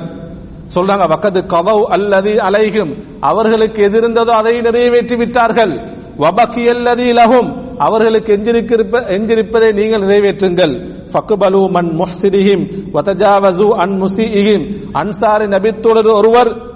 சொல்றாங்க 0.75 1.05
வக்கது 1.13 1.41
கவௌ 1.55 1.79
அல்லது 1.85 2.33
அலைகும் 2.35 2.93
அவர்களுக்கு 3.21 3.83
எதிர்ந்ததோ 3.83 4.33
அதை 4.41 4.61
நிறைவேற்றி 4.61 5.17
விட்டார்கள் 5.17 6.02
வபக்கியல்லதிலகும் 6.19 7.49
லகும் 7.49 7.79
அவர்களுக்கு 7.79 8.37
எஞ்சிருக்க 8.37 9.03
எஞ்சிருப்பதை 9.09 9.73
நீங்கள் 9.73 10.01
நிறைவேற்றுங்கள். 10.01 10.75
ஃபக்குபலு 11.13 11.71
மன் 11.71 11.91
முஹ்சிரிஹிம் 12.01 12.93
வதஜாவசு 12.95 13.69
அன் 13.69 14.03
முசிஹிம் 14.03 14.65
அன்சாரி 14.93 15.47
நபித்தோழர் 15.47 16.07
ஒருவர் 16.07 16.71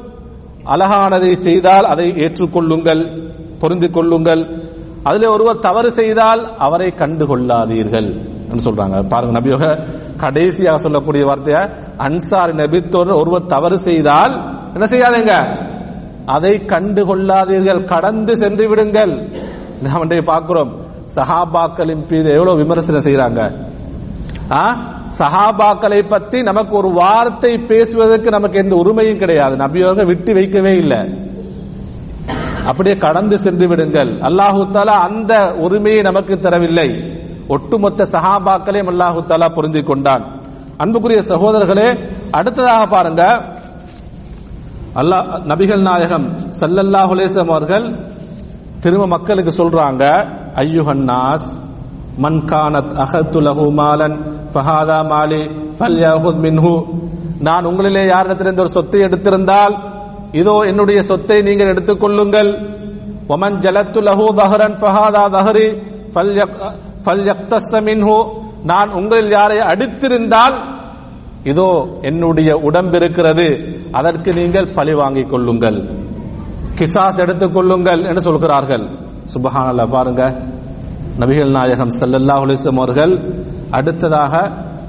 அழகானதை 0.65 1.33
செய்தால் 1.33 1.85
அதை 1.85 2.13
ஏற்றுக்கொள்ளுங்கள் 2.17 3.03
பொருந்து 3.61 3.91
கொள்ளுங்கள் 3.91 4.65
அதில் 5.03 5.27
ஒருவர் 5.27 5.59
தவறு 5.59 5.91
செய்தால் 5.91 6.57
அவரை 6.57 6.95
கண்டுகொள்ளாதீர்கள் 6.97 8.35
சொல்றாங்க. 8.65 9.09
பாருங்க 9.09 9.41
நபியோக 9.41 9.87
கடைசியாக 10.17 10.77
சொல்லக்கூடிய 10.77 11.25
வார்த்தையா? 11.25 11.71
அன்சாரி 11.97 12.53
நபித்தோர் 12.53 13.13
ஒருவர் 13.15 13.47
தவறு 13.47 13.79
செய்தால் 13.79 14.35
என்ன 14.75 14.85
செய்யாதீங்க? 14.85 15.35
அதை 16.27 16.65
கண்டு 16.65 17.05
கொள்ளாதீர்கள் 17.07 17.85
கடந்து 17.85 18.37
சென்று 18.37 18.69
விடுங்கள். 18.69 19.29
நாம் 19.83 20.09
பார்க்கிறோம். 20.25 20.85
சஹாபாக்களின் 21.17 22.09
மீது 22.11 22.31
எவ்வளவு 22.31 22.57
விமர்சனம் 22.57 23.05
செய்யறாங்க 23.05 23.65
ஆ? 24.51 24.95
சஹாபாக்களை 25.19 26.09
பத்தி 26.09 26.43
நமக்கு 26.43 26.77
ஒரு 26.77 26.89
வார்த்தை 26.89 27.59
பேசுவதற்கு 27.59 28.31
நமக்கு 28.31 28.59
எந்த 28.59 28.83
உரிமையும் 28.87 29.19
கிடையாது. 29.19 29.57
நபியோக 29.57 30.07
விட்டு 30.07 30.35
வைக்கவே 30.35 30.77
இல்லை. 30.77 30.99
அப்படியே 32.65 32.95
கடந்து 32.95 33.39
சென்று 33.39 33.69
விடுங்கள். 33.69 34.09
அல்லாஹு 34.09 34.67
தாலா 34.73 34.85
அந்த 34.85 35.53
உரிமையை 35.57 36.03
நமக்கு 36.03 36.35
தரவில்லை. 36.35 37.19
ஒட்டுமொத்த 37.49 38.05
சஹாபாக்களையும் 38.05 38.91
அல்லாஹு 38.91 39.25
தாலா 39.25 39.53
புரிந்து 39.53 39.85
கொண்டான். 39.85 40.43
அன்புக்குரிய 40.77 41.21
சகோதரர்களே 41.21 41.99
அடுத்ததாக 42.31 42.87
பாருங்க. 42.87 43.55
அல்லாஹ் 44.97 45.23
நபிகள் 45.51 45.83
நாயகம் 45.89 46.27
ஸல்லல்லாஹு 46.61 47.09
ஹுலேசம் 47.11 47.51
அவர்கள் 47.53 47.87
திரும்ப 48.81 49.05
மக்களுக்கு 49.15 49.53
சொல்றாங்க 49.53 50.05
ஐயுஹன்னாஸ் 50.63 51.49
மன் 52.25 52.41
கானத் 52.51 52.95
அகத்து 53.05 53.41
லஹு 53.47 53.67
மாலன் 53.81 54.17
ஃபஹாதா 54.53 54.99
மாலி 55.11 55.41
ஃபல்யஹுத் 55.79 56.41
மின்ஹு. 56.45 56.75
நான் 57.41 57.69
உங்களிலே 57.71 58.05
யாரிடத்திலிருந்து 58.07 58.65
ஒரு 58.65 58.73
சொத்தை 58.77 59.01
எடுத்திருந்தால் 59.07 59.75
இதோ 60.33 60.55
என்னுடைய 60.71 61.01
சொத்தை 61.11 61.39
நீங்கள் 61.49 61.73
எடுத்துக்கொள்ளுங்கள் 61.73 62.51
ஒமன் 63.35 63.59
ஜலத்து 63.65 64.01
லஹு 64.09 64.27
தஹரன் 64.41 64.77
ஃபஹாதா 64.81 65.25
தஹரி 65.37 65.69
ஃபல்யக்தஸ்ஸ 67.05 67.73
மின்ஹு. 67.89 68.19
நான் 68.65 68.91
உங்களில் 68.99 69.35
யாரை 69.37 69.59
அடித்திருந்தால் 69.73 70.57
இதோ 71.45 71.69
என்னுடைய 72.03 72.51
உடம்பு 72.69 72.97
இருக்கிறது. 73.01 73.49
அதற்கு 73.93 74.33
நீங்கள் 74.33 74.73
பழி 74.73 74.95
வாங்கிக் 74.95 75.29
கொள்ளுங்கள். 75.29 75.79
கிசாஸ் 76.79 77.19
எடுத்துக் 77.19 77.55
கொள்ளுங்கள் 77.55 78.05
என்று 78.05 78.21
சொல்கிறார்கள். 78.21 78.85
சுபஹானல்லாஹ் 79.35 79.89
பாருங்க. 79.89 80.23
நபிகள் 81.19 81.51
நாயகம் 81.51 81.89
ஸல்லல்லாஹு 81.89 82.43
அலைஹி 82.47 82.77
அவர்கள் 82.77 83.13
அடுத்ததாக 83.71 84.35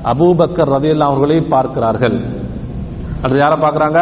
அபூபக்கர் 0.03 0.71
ரதியல்லாஹு 0.75 1.11
அவர்களை 1.11 1.41
பார்க்கிறார்கள். 1.41 2.17
அடுத்து 3.21 3.37
யாரை 3.37 3.57
பார்க்கிறாங்க? 3.59 3.99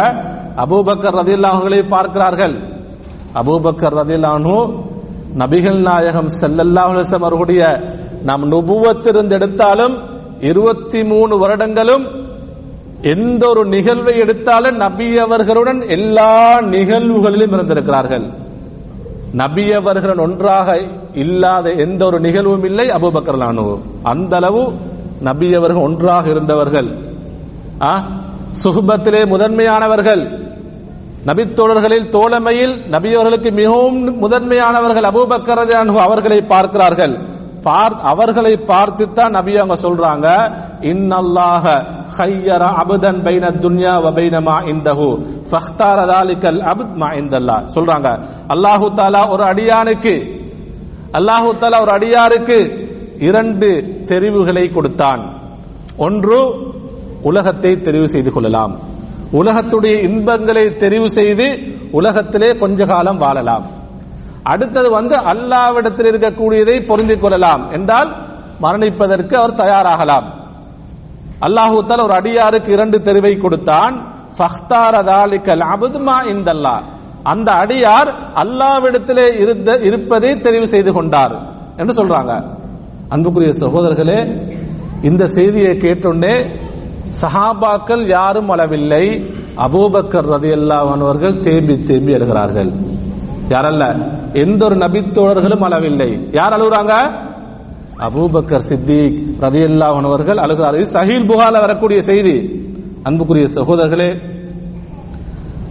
அபூபக்கர் 0.63 1.15
ரதி 1.19 1.43
அவர்களை 1.43 1.83
பார்க்கிறார்கள். 1.83 2.55
அபூபக்கர் 3.35 3.95
ரதியல்லாஹு 4.01 4.83
நபிகள் 5.37 5.81
நாயகம் 5.81 6.29
செல்லல்லா 6.41 6.83
அலைஹி 6.89 7.13
அவர்களுடைய 7.13 7.63
நாம் 8.23 8.43
நுபுவத்திருந்து 8.51 9.31
எடுத்தாலும் 9.31 9.95
இருபத்தி 10.39 11.03
மூணு 11.03 11.37
வருடங்களும் 11.37 12.24
எந்த 13.01 13.49
ஒரு 13.49 13.65
நிகழ்வை 13.65 14.17
எடுத்தாலும் 14.17 14.75
நபி 14.75 15.17
அவர்களுடன் 15.17 15.81
எல்லா 15.81 16.57
நிகழ்வுகளிலும் 16.57 17.53
இருந்திருக்கிறார்கள். 17.53 18.31
நபி 19.33 19.71
அவர்களுடன் 19.71 20.25
ஒன்றாக 20.25 20.81
இல்லாத 21.13 21.71
எந்த 21.71 22.05
ஒரு 22.05 22.19
நிகழ்வும் 22.19 22.63
இல்லை 22.63 22.89
அபூபக்கர் 22.89 23.37
லானு. 23.37 23.79
அந்த 24.03 24.35
அளவு 24.35 24.73
நபி 25.21 25.53
அவர்கள் 25.53 25.83
ஒன்றாக 25.83 26.29
இருந்தவர்கள். 26.29 27.13
ஆ? 27.81 28.07
முதன்மையானவர்கள். 29.25 30.43
நபித்தோழர்களில் 31.25 32.09
தோழமையில் 32.09 32.81
நபியவர்களுக்கு 32.91 33.51
மிகவும் 33.51 34.21
முதன்மையானவர்கள் 34.21 35.03
அபூபக்கர் 35.03 35.95
அவர்களை 35.95 36.41
பார்க்கிறார்கள். 36.41 37.19
அவர்களை 38.11 38.53
பார்த்துத்தான் 38.71 39.35
நபி 39.37 39.53
அவங்க 39.57 39.75
சொல்றாங்க 39.85 40.27
இன்னல்லாஹ 40.91 41.65
ஹய்யர 42.17 42.63
அபுதன் 42.81 43.21
பைன 43.25 43.45
துன்யா 43.65 43.93
வ 44.05 44.11
பைனமா 44.17 44.55
இந்தஹு 44.73 45.09
ஃபக்தார 45.49 45.99
தாலிகல் 46.13 46.61
அப்த் 46.71 46.95
மா 47.03 47.09
இந்தல்லாஹ் 47.21 47.63
சொல்றாங்க 47.75 48.07
அல்லாஹு 48.55 48.87
தஆலா 48.99 49.21
ஒரு 49.35 49.43
அடியானுக்கு 49.51 50.15
அல்லாஹு 51.19 51.49
தஆலா 51.61 51.77
ஒரு 51.85 51.93
அடியாருக்கு 51.97 52.59
இரண்டு 53.27 53.69
தெரிவுகளை 54.11 54.65
கொடுத்தான். 54.71 55.21
ஒன்று 56.05 56.39
உலகத்தை 57.29 57.71
தெரிவு 57.87 58.07
செய்து 58.13 58.31
கொள்ளலாம். 58.31 58.73
உலகத்துடைய 59.39 59.95
இன்பங்களை 60.07 60.65
தெரிவு 60.83 61.07
செய்து 61.17 61.47
உலகத்திலே 61.99 62.49
கொஞ்ச 62.63 62.85
காலம் 62.85 63.17
வாழலாம். 63.17 63.65
அடுத்தது 64.45 64.89
வந்து 64.89 65.17
அல்லாவிடத்தில் 65.17 66.09
இருக்கக்கூடியதை 66.13 66.85
பொருந்திக் 66.85 67.21
கொள்ளலாம். 67.21 67.71
என்றால் 67.71 68.09
மரணிப்பதற்கு 68.61 69.33
அவர் 69.33 69.53
தயாராகலாம். 69.53 70.25
அல்லாஹு 71.41 72.03
ஒரு 72.03 72.13
அடியாருக்கு 72.13 72.69
இரண்டு 72.69 73.01
தெருவை 73.01 73.37
கொடுத்தான். 73.37 73.95
அந்த 77.23 77.51
அடியார் 77.51 78.13
அல்லாவிடத்திலே 78.35 79.39
இருந்த 79.39 79.77
இருப்பதை 79.81 80.31
தெரிவு 80.31 80.63
செய்து 80.63 80.93
கொண்டார். 80.93 81.35
என்று 81.77 81.93
சொல்றாங்க. 81.93 82.57
அன்புக்குரிய 83.09 83.51
சகோதரர்களே 83.51 84.19
இந்த 85.01 85.25
செய்தியை 85.25 85.71
கேட்டோன்னே 85.75 86.55
சஹாபாக்கள் 87.21 88.07
யாரும் 88.07 88.49
அளவில்லை. 88.49 89.33
அபூபக்கர் 89.57 90.27
ரதி 90.33 90.51
அன்ஹு 90.51 90.99
அவர்கள் 90.99 91.39
தேம்பி 91.39 91.79
தேம்பி 91.79 92.11
எழுகிறார்கள். 92.11 92.71
யாரல்ல? 93.49 93.85
எந்த 94.33 94.65
ஒரு 94.65 94.75
நபித்தோழர்களும் 94.75 95.63
அளவில்லை. 95.67 96.29
யார் 96.31 96.53
அழுகுறாங்க? 96.53 96.93
அபூபக்கர் 97.97 98.65
சித்திக் 98.69 99.19
ரதியல்லாஹு 99.41 99.95
அன்ஹு 99.99 100.09
அவர்கள் 100.11 100.37
அழுகிறார். 100.37 100.75
இது 100.75 100.99
சஹீல் 100.99 101.27
புகால 101.27 101.59
வரக்கூடிய 101.59 102.01
செய்தி. 102.01 102.65
அன்புக்குரிய 103.03 103.45
சகோதரர்களே 103.45 104.09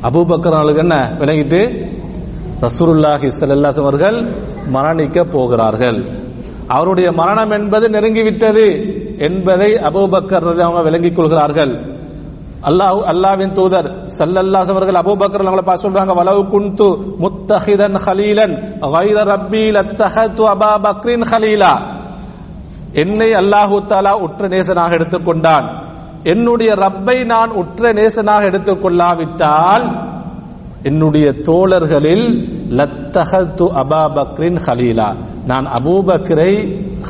அபூபக்கர் 0.02 0.54
அவர்களுக்கு 0.58 0.82
என்ன? 0.82 1.16
விளங்கிட்டு 1.18 1.60
ரசூலுல்லாஹி 2.60 3.28
ஸல்லல்லாஹு 3.40 3.78
அவர்கள் 3.78 4.18
மரணிக்க 4.72 5.24
போகிறார்கள். 5.24 6.04
அவருடைய 6.66 7.10
மரணம் 7.12 7.50
என்பது 7.50 7.88
நெருங்கிவிட்டது 7.88 8.66
என்பதை 9.18 9.72
அபூபக்கர் 9.72 10.60
அவங்க 10.60 10.82
விளங்கிக் 10.82 11.14
கொள்கிறார்கள். 11.14 11.93
அல்லாஹ் 12.68 12.98
அல்லாஹ்வின் 13.12 13.52
தூதர் 13.58 13.88
சல்லல்லாஸ் 14.18 14.70
அவர்கள் 14.74 14.98
அபூபக்கர் 15.02 15.44
அவங்களை 15.44 15.64
பார்த்து 15.66 15.86
சொல்றாங்க 15.86 16.12
வலவு 16.20 16.42
குன்து 16.52 16.88
முத்தஹிதன் 17.24 17.98
ஹலீலன் 18.04 18.54
வைர 18.94 19.18
ரப்பி 19.32 19.64
லத்தஹத்து 19.76 20.42
அபா 20.54 20.70
பக்ரின் 20.86 21.24
ஹலீலா. 21.30 21.72
என்னை 23.02 23.30
அல்லாஹு 23.40 23.76
தாலா 23.90 24.12
உற்ற 24.26 24.48
நேசனாக 24.54 24.90
எடுத்துக்கொண்டான். 24.98 25.66
என்னுடைய 26.32 26.70
ரப்பை 26.84 27.16
நான் 27.32 27.50
உற்ற 27.62 27.92
நேசனாக 27.92 28.42
எடுத்துக்கொள்ளாவிட்டால் 28.50 29.84
என்னுடைய 30.88 31.26
தோழர்களில் 31.48 32.26
லத்தஹத்து 32.78 33.66
அபா 33.82 34.02
பக்ரின் 34.18 34.58
ஹலீலா. 34.66 35.08
நான் 35.50 35.66
அபூபக்கரை 35.78 36.52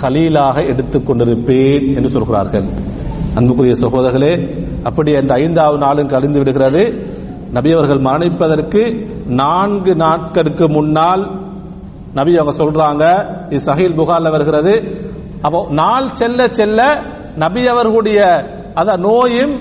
ஹலீலாக 0.00 0.56
எடுத்துக் 0.72 1.06
கொண்டிருப்பேன் 1.06 1.84
என்று 1.96 2.10
சொல்கிறார்கள். 2.16 2.68
அன்புக்குரிய 3.38 3.74
சகோதரர்களே 3.84 4.32
அப்படி 4.88 5.10
அந்த 5.20 5.32
ஐந்தாவது 5.44 5.78
நாளும் 5.84 6.10
கழிந்து 6.12 6.38
விடுகிறது. 6.40 6.82
நபி 7.56 7.70
அவர்கள் 7.76 8.04
மரணிப்பதற்கு 8.08 8.82
நான்கு 9.40 9.92
நாட்களுக்கு 10.04 10.66
முன்னால் 10.76 11.22
நபி 12.18 12.32
அவங்க 12.40 12.54
சொல்றாங்க 12.60 13.04
இது 13.54 13.62
சஹீல் 13.68 13.98
புகார்ல 14.00 14.30
வருகிறது. 14.34 14.74
அப்போ 15.46 15.60
நாள் 15.80 16.08
செல்ல 16.20 16.46
செல்ல 16.58 16.80
நபி 17.44 17.62
அவர்களுடைய 17.72 18.20
அத 18.80 18.96
நோயும் 19.06 19.54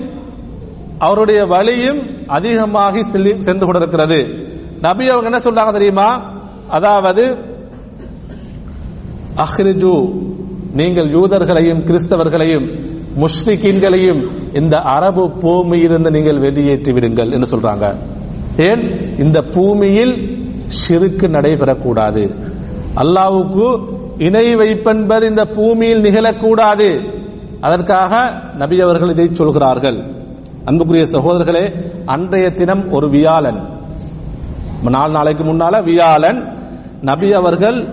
அவருடைய 1.06 1.40
வலியும் 1.54 2.00
அதிகமாகி 2.36 3.02
சென்று 3.46 3.64
கொண்டிருக்கிறது. 3.64 4.20
நபி 4.86 5.04
அவங்க 5.12 5.28
என்ன 5.30 5.40
சொல்றாங்க 5.46 5.72
தெரியுமா? 5.78 6.08
அதாவது 6.76 7.24
அஹ்ரிஜு 9.44 9.94
நீங்கள் 10.80 11.08
யூதர்களையும் 11.16 11.84
கிறிஸ்தவர்களையும் 11.88 12.66
முஷ்ரிக்கீன்களையும் 13.16 14.22
இந்த 14.54 14.78
அரபு 14.78 15.30
பூமியிலிருந்து 15.30 16.10
நீங்கள் 16.10 16.38
வெளியேற்றி 16.38 16.92
விடுங்கள் 16.92 17.30
என்று 17.30 17.58
சொல்றாங்க. 17.58 17.96
ஏன்? 18.56 19.16
இந்த 19.18 19.42
பூமியில் 19.42 20.42
சிறுக்கு 20.66 21.26
நடைபெறக்கூடாது. 21.26 22.34
அல்லாவுக்கு 22.96 23.92
இணை 24.18 24.52
வைப்பென்பது 24.52 25.22
இந்த 25.22 25.44
பூமியில் 25.44 26.02
நிகழக்கூடாது. 26.02 27.12
அதற்காக 27.60 28.30
நபி 28.54 28.80
அவர்கள் 28.80 29.08
இதை 29.08 29.28
சொல்கிறார்கள். 29.32 30.14
அன்புக்குரிய 30.64 31.04
சகோதரர்களே 31.04 31.92
அன்றைய 32.04 32.50
தினம் 32.50 32.90
ஒரு 32.90 33.08
வியாழன். 33.08 33.68
நாலு 34.82 35.12
நாளைக்கு 35.12 35.44
முன்னால 35.44 35.84
வியாழன். 35.84 36.56
நபி 37.02 37.30
அவர்கள் 37.30 37.84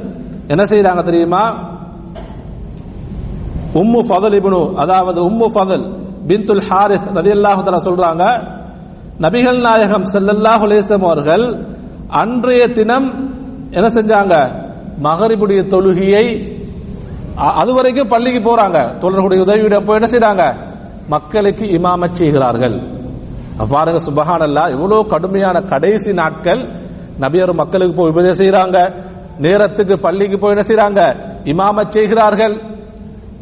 என்ன 0.47 0.63
செய்றாங்க 0.69 1.03
தெரியுமா? 1.03 1.70
உம்மு 3.79 3.99
ஃபதல் 4.07 4.35
இபுனு 4.39 4.61
அதாவது 4.83 5.19
உம்மு 5.29 5.47
ஃபதல் 5.53 5.85
பின்துல் 6.29 6.63
ஹாரிஸ் 6.69 7.05
ரதியல்லாஹு 7.19 7.61
தஆலா 7.65 7.81
சொல்றாங்க 7.89 8.23
நபிகள் 9.25 9.59
நாயகம் 9.67 10.05
செல்லல்லாஹு 10.13 10.63
அலைஹி 10.67 10.81
அவர்கள் 11.09 11.45
அன்றைய 12.21 12.63
தினம் 12.77 13.07
என்ன 13.77 13.87
செஞ்சாங்க? 13.97 14.33
மகரிபுடைய 15.05 15.61
தொழுகையை 15.73 16.25
அது 17.61 17.71
வரைக்கும் 17.77 18.09
பள்ளிக்கு 18.13 18.41
போறாங்க. 18.49 18.77
தோழர்களுடைய 19.01 19.39
உதவியுடன் 19.45 19.85
போய் 19.87 19.99
என்ன 19.99 20.09
செய்யறாங்க 20.13 20.43
மக்களுக்கு 21.13 21.65
இமாமத் 21.77 22.17
செய்கிறார்கள். 22.21 22.75
அப்ப 23.59 23.69
பாருங்க 23.75 23.99
சுபஹானல்லா 24.07 24.63
இவ்வளவு 24.75 25.01
கடுமையான 25.13 25.57
கடைசி 25.71 26.11
நாட்கள் 26.21 26.61
நபியர் 27.23 27.53
மக்களுக்கு 27.61 27.95
போய் 27.99 28.13
உபதேசம் 28.13 28.39
செய்யறாங்க 28.41 28.77
நேரத்துக்கு 29.45 29.95
பள்ளிக்கு 30.05 30.37
போய் 30.41 30.53
என்ன 30.55 30.65
செய்யறாங்க 30.69 31.01
இமாமச் 31.53 31.95
செய்கிறார்கள். 31.97 32.55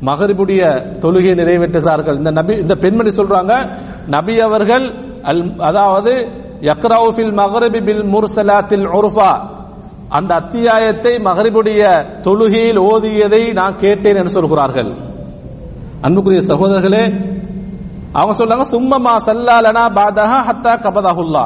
மகரிபுடைய 0.08 0.62
தொழுகையை 1.04 1.36
நிறைவேற்றுகிறார்கள். 1.40 2.18
இந்த 2.22 2.32
நபி 2.40 2.54
இந்த 2.64 2.76
பெண்மணி 2.84 3.12
சொல்றாங்க 3.20 3.54
நபி 4.16 4.36
அவர்கள் 4.48 4.86
அல் 5.30 5.42
அதாவது 5.70 6.14
யக்ராவுஃபில் 6.70 7.34
மகரிபி 7.42 7.80
பில் 7.88 8.06
முர்சலாத்தில் 8.14 8.88
உர்ஃபா. 9.00 9.32
அந்த 10.18 10.32
அத்தியாயத்தை 10.42 11.14
மகரிபுடைய 11.28 11.82
தொழுகையில் 12.28 12.80
ஓதியதை 12.92 13.44
நான் 13.60 13.80
கேட்டேன் 13.84 14.20
என்று 14.22 14.36
சொல்கிறார்கள். 14.38 14.92
அன்புக்குரிய 16.06 16.42
சகோதரர்களே 16.52 17.04
அவங்க 18.18 18.34
சொல்றாங்க 18.40 18.66
சும்மமா 18.76 19.14
சல்லாலனா 19.28 19.84
பாதஹா 19.98 20.40
ஹத்தா 20.50 20.74
கபதாஹுல்லா. 20.86 21.46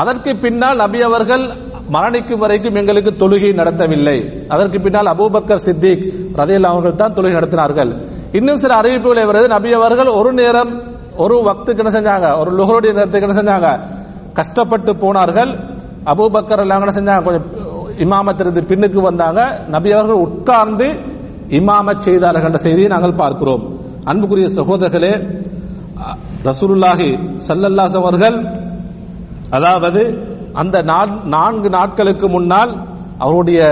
அதற்கு 0.00 0.30
பின்னால் 0.44 0.80
நபி 0.84 1.00
அவர்கள் 1.08 1.44
மரணிக்கும் 1.92 2.42
வரைக்கும் 2.42 2.76
எங்களுக்கு 2.80 3.10
தொழுகை 3.22 3.50
நடத்தவில்லை. 3.60 4.46
அதற்கு 4.54 4.78
பின்னால் 4.84 5.10
அபூபக்கர் 5.14 5.64
சித்திக் 5.66 6.04
ரதையில் 6.38 6.68
அவர்கள் 6.70 7.00
தான் 7.00 7.14
தொழுகை 7.16 7.34
நடத்தினார்கள். 7.38 7.90
இன்னும் 8.38 8.56
சில 8.56 8.74
அறிவிப்புகளை 8.80 9.24
வருது. 9.30 9.48
நபி 9.48 9.72
அவர்கள் 9.72 10.06
ஒரு 10.06 10.32
நேரம் 10.32 10.70
ஒரு 11.24 11.36
வக்துக்கு 11.48 11.82
என்ன 11.82 11.92
செஞ்சாங்க? 11.98 12.26
ஒரு 12.40 12.50
லுகருடைய 12.58 12.92
நேரத்துக்கு 12.98 13.26
என்ன 13.28 13.36
செஞ்சாங்க? 13.40 13.68
கஷ்டப்பட்டு 14.38 14.92
போனார்கள். 14.96 15.52
அபூபக்கர் 16.12 16.62
எல்லாம் 16.64 16.82
என்ன 16.84 16.94
செஞ்சாங்க? 17.00 17.22
கொஞ்சம் 17.26 17.48
இமாமத்திலிருந்து 18.04 18.68
பின்னுக்கு 18.70 19.00
வந்தாங்க. 19.10 19.40
நபி 19.74 19.92
அவர்கள் 19.92 20.24
உட்கார்ந்து 20.26 20.88
இமாம 21.58 21.96
செய்தார்கள் 21.98 22.42
என்ற 22.42 22.58
செய்தியை 22.58 22.88
நாங்கள் 22.88 23.20
பார்க்கிறோம். 23.22 23.62
அன்புக்குரிய 24.04 24.48
சகோதரர்களே 24.58 25.12
ரசூலுல்லாஹி 26.48 27.10
சல்லல்லாஸ் 27.48 27.96
அவர்கள் 28.00 28.36
அதாவது 29.50 30.02
அந்த 30.54 30.78
நா- 30.78 31.24
நான்கு 31.24 31.68
நாட்களுக்கு 31.68 32.28
முன்னால் 32.28 32.88
அவருடைய 33.18 33.68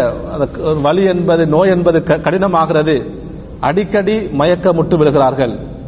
வலி 0.82 1.04
என்பது 1.04 1.46
நோய் 1.46 1.68
என்பது 1.68 2.02
க- 2.02 2.16
கடினமாகிறது. 2.16 3.14
அடிக்கடி 3.60 4.28
மயக்க 4.28 4.72
முட்டு 4.72 4.96
விழுகிறார்கள். 4.96 5.80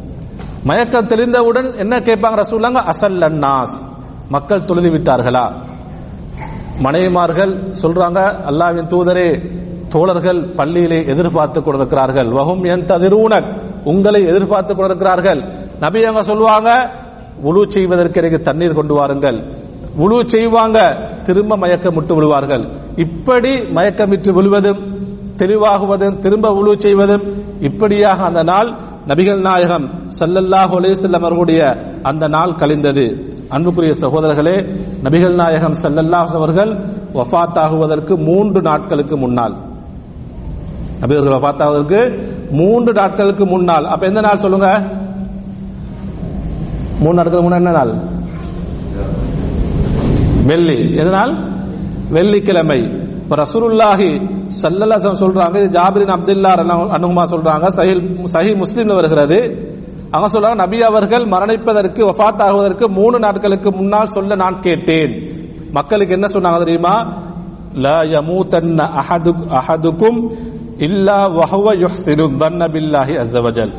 மயக்கம் 0.63 1.05
தெளிந்தவுடன் 1.05 1.77
என்ன 1.77 1.99
கேட்பாங்க 1.99 2.41
ரசூலாங்க 2.43 2.73
அசல் 2.73 3.17
அன்னாஸ் 3.17 3.93
மக்கள் 4.29 4.65
தொழுது 4.65 4.89
விட்டார்களா? 4.89 5.51
மனைவிமார்கள் 6.83 7.73
சொல்றாங்க 7.81 8.19
அல்லாவின் 8.23 8.87
தூதரே 8.87 9.49
தோழர்கள் 9.87 10.49
பள்ளியிலே 10.55 11.05
எதிர்பார்த்து 11.05 11.61
கொண்டிருக்கிறார்கள். 11.61 12.31
வகும் 12.31 12.63
என் 12.63 12.83
ததிரூனக் 12.83 13.61
உங்களை 13.83 14.25
எதிர்பார்த்து 14.25 14.75
கொண்டிருக்கிறார்கள். 14.75 15.51
நபி 15.79 16.03
அவங்க 16.03 16.21
சொல்லுவாங்க 16.21 16.89
உழு 17.43 17.67
செய்வதற்கு 17.67 18.21
எனக்கு 18.21 18.43
தண்ணீர் 18.43 18.73
கொண்டு 18.73 18.93
வாருங்கள். 18.93 19.64
உழு 19.97 20.27
செய்வாங்க. 20.27 20.97
திரும்ப 21.23 21.57
மயக்கம் 21.57 21.95
விட்டு 21.95 22.15
விழுவார்கள். 22.15 22.81
இப்படி 22.95 23.65
மயக்கம் 23.65 24.09
விட்டு 24.09 24.33
விழுவதும் 24.33 24.93
தெளிவாகுவதும் 25.37 26.17
திரும்ப 26.17 26.49
உழு 26.49 26.77
செய்வதும் 26.77 27.23
இப்படியாக 27.59 28.23
அந்த 28.23 28.43
நாள் 28.43 28.79
நபிகள் 29.07 29.41
நாயகம் 29.41 29.85
சல்லல்லாஹ் 30.19 30.73
ஒலேசல்லம் 30.77 31.17
அவர்களுடைய 31.17 31.77
அந்த 32.01 32.27
நாள் 32.27 32.55
கழிந்தது. 32.55 33.33
அன்புக்குரிய 33.49 33.93
சகோதரர்களே 33.93 34.75
நபிகள் 35.03 35.35
நாயகம் 35.35 35.73
சல்லல்லாஹ் 35.83 36.27
அவர்கள் 36.27 36.85
வஃபாத் 37.13 38.17
மூன்று 38.17 38.61
நாட்களுக்கு 38.61 39.17
முன்னால். 39.17 39.55
நபிகள் 41.01 41.35
ஒஃபாத்தாகுவதற்கு 41.35 42.17
மூன்று 42.51 42.93
நாட்களுக்கு 42.93 43.45
முன்னால். 43.45 43.85
அப்ப 43.85 44.07
எந்த 44.07 44.21
நாள் 44.21 44.35
சொல்லுங்க? 44.35 44.67
மூணு 46.99 47.13
நாட்களுக்கு 47.13 47.41
முன்னால் 47.41 47.59
என்ன 47.59 47.71
நாள்? 47.71 48.23
வெள்ளி. 50.49 50.79
எதனால்? 51.01 51.33
வெள்ளிக்கிழமை. 52.15 52.81
இப்ப 53.23 53.35
ரசூலுல்லாஹி 53.43 54.09
ஸல்லல்லாஹு 54.61 55.13
சொல்றாங்க 55.23 55.55
இது 55.61 55.69
ஜாபிரின் 55.77 56.13
அப்துல்லா 56.15 56.51
அனுகுமா 56.97 57.23
சொல்றாங்க 57.33 57.67
சஹில் 57.77 58.03
சஹி 58.33 58.51
முஸ்லீம்ல 58.63 58.93
வருகிறது. 58.99 59.39
அவங்க 60.11 60.27
சொல்றாங்க 60.33 60.57
நபி 60.63 60.77
அவர்கள் 60.81 61.25
மரணிப்பதற்கு 61.25 62.01
வஃபாத் 62.09 62.43
ஆகுவதற்கு 62.47 62.85
மூணு 62.89 63.19
நாட்களுக்கு 63.19 63.71
முன்னால் 63.71 64.13
சொல்ல 64.15 64.35
நான் 64.35 64.59
கேட்டேன். 64.59 65.13
மக்களுக்கு 65.71 66.13
என்ன 66.13 66.27
சொன்னாங்க 66.33 66.59
தெரியுமா? 66.59 66.95
லா 67.85 67.97
யமூதன்ன 68.15 68.79
அஹது 69.01 69.31
அஹதுக்கும் 69.59 70.19
இல்லா 70.87 71.17
வஹுவ 71.39 71.67
யுஹ்சினு 71.83 72.25
தன்ன 72.37 72.67
பில்லாஹி 72.75 73.15
அஸ்ஸவஜல் 73.23 73.73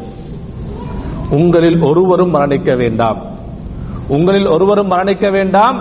உங்களில் 1.31 1.79
ஒருவரும் 1.83 2.35
மரணிக்க 2.35 2.70
வேண்டாம். 2.76 3.18
உங்களில் 4.09 4.48
ஒருவரும் 4.55 4.90
மரணிக்க 4.90 5.31
வேண்டாம். 5.31 5.79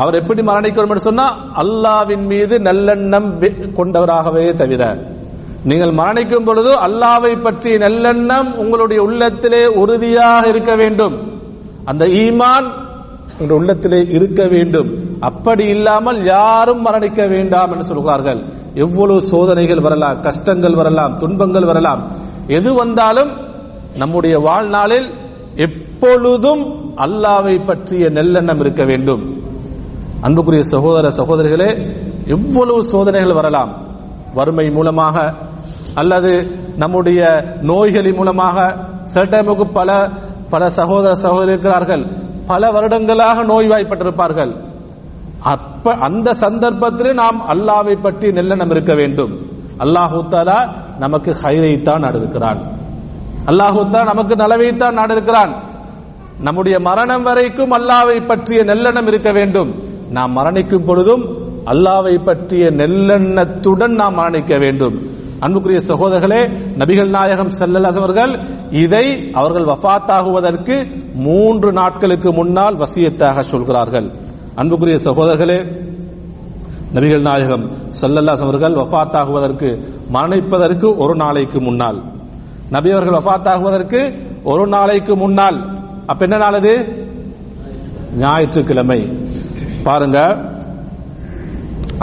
அவர் 0.00 0.18
எப்படி 0.20 0.40
மரணிக்கணும் 0.48 0.92
என்று 0.94 1.06
சொன்னா 1.08 1.26
அல்லாவின் 1.62 2.26
மீது 2.32 2.54
நல்லெண்ணம் 2.68 3.28
கொண்டவராகவே 3.78 4.44
தவிர. 4.60 4.82
நீங்கள் 5.70 5.92
மரணிக்கும் 6.00 6.46
பொழுது 6.48 6.72
அல்லாவை 6.86 7.32
பற்றி 7.46 7.70
நல்லெண்ணம் 7.84 8.50
உங்களுடைய 8.62 9.00
உள்ளத்திலே 9.06 9.62
உறுதியாக 9.82 10.42
இருக்க 10.52 10.72
வேண்டும். 10.82 11.16
அந்த 11.84 12.04
ஈமான் 12.24 12.68
உங்களுடைய 13.30 13.58
உள்ளத்திலே 13.62 14.00
இருக்க 14.16 14.42
வேண்டும். 14.54 14.88
அப்படி 15.28 15.64
இல்லாமல் 15.74 16.20
யாரும் 16.34 16.84
மரணிக்க 16.86 17.22
வேண்டாம் 17.34 17.72
என்று 17.72 17.90
சொல்கிறார்கள் 17.90 18.40
எவ்வளவு 18.84 19.20
சோதனைகள் 19.32 19.84
வரலாம் 19.86 20.20
கஷ்டங்கள் 20.26 20.78
வரலாம் 20.80 21.16
துன்பங்கள் 21.22 21.68
வரலாம். 21.72 22.02
எது 22.58 22.70
வந்தாலும் 22.74 23.30
நம்முடைய 24.02 24.36
வாழ்நாளில் 24.46 25.08
எப்பொழுதும் 25.66 26.64
அல்லாவை 27.06 27.56
பற்றிய 27.66 28.06
நல்லெண்ணம் 28.18 28.60
இருக்க 28.64 28.82
வேண்டும். 28.92 29.22
அன்புக்குரிய 30.20 30.62
சகோதர 30.62 31.08
சகோதரிகளே 31.08 31.70
எவ்வளவு 32.26 32.84
சோதனைகள் 32.84 33.32
வரலாம்? 33.32 33.86
வறுமை 34.34 34.68
மூலமாக 34.68 35.34
அல்லது 35.94 36.46
நம்முடைய 36.76 37.20
நோய்களின் 37.62 38.14
மூலமாக? 38.14 38.76
சில 39.04 39.24
டைமுக்கு 39.24 39.72
பல 39.72 40.08
பல 40.48 40.68
சகோதர 40.68 41.14
சகோதரி 41.14 41.48
இருக்கிறார்கள். 41.48 42.04
பல 42.46 42.70
வருடங்களாக 42.70 43.44
நோய்வாய்ப்பட்டிருப்பார்கள். 43.44 44.52
அப்ப 45.40 45.92
அந்த 45.92 46.32
சந்தர்ப்பத்திலே 46.32 47.12
நாம் 47.12 47.46
அல்லாவை 47.48 48.02
பற்றி 48.02 48.28
நல்லெண்ணம் 48.28 48.70
இருக்க 48.70 48.94
வேண்டும். 48.94 49.32
அல்லாஹு 49.78 50.20
தாலா 50.28 50.76
நமக்கு 50.98 51.36
ஹைரைத்தான் 51.42 52.02
நாடிருக்கிறான். 52.04 52.60
அல்லாஹு 53.46 54.04
நமக்கு 54.04 54.34
நலவைத்தான் 54.34 54.98
நாடிருக்கிறான். 54.98 55.52
நம்முடைய 56.40 56.78
மரணம் 56.80 57.22
வரைக்கும் 57.22 57.70
அல்லாவை 57.70 58.26
பற்றிய 58.26 58.64
நல்லெண்ணம் 58.64 59.06
இருக்க 59.06 59.32
வேண்டும். 59.32 59.87
நாம் 60.10 60.36
மரணிக்கும் 60.36 60.84
பொழுதும் 60.84 61.24
அல்லாவை 61.64 62.24
பற்றிய 62.24 62.66
நெல்லெண்ணத்துடன் 62.70 63.94
நாம் 64.00 64.18
மரணிக்க 64.18 64.58
வேண்டும். 64.58 64.96
அன்புக்குரிய 65.40 65.80
சகோதரர்களே 65.88 66.40
நபிகள் 66.78 67.10
நாயகம் 67.10 67.50
ஸல்லல்லாஹு 67.58 68.00
அவர்கள் 68.02 68.32
இதை 68.70 69.32
அவர்கள் 69.32 69.64
வஃபாத்தாகுவதற்கு 69.64 70.76
மூன்று 71.14 71.72
நாட்களுக்கு 71.72 72.32
முன்னால் 72.32 72.76
வசியத்தாக 72.76 73.40
சொல்கிறார்கள். 73.40 74.08
அன்புக்குரிய 74.54 74.98
சகோதரர்களே 75.04 75.58
நபிகள் 76.94 77.20
நாயகம் 77.20 77.64
ஸல்லல்லாஹு 78.00 78.44
அவர்கள் 78.46 78.72
வஃபாத்தாகுவதற்கு 78.72 79.68
மரணிப்பதற்கு 80.12 80.96
ஒரு 80.96 81.14
நாளைக்கு 81.14 81.60
முன்னால். 81.60 81.98
நபி 82.70 82.90
அவர்கள் 82.90 83.18
வஃபாத்தாகுவதற்கு 83.18 84.00
ஒரு 84.44 84.66
நாளைக்கு 84.66 85.16
முன்னால். 85.16 85.58
அப்ப 86.06 86.24
என்ன 86.24 86.36
நாள் 86.36 86.54
அது? 86.54 86.74
ஞாயிற்றுக்கிழமை. 88.18 89.00
பாருங்க. 89.88 90.18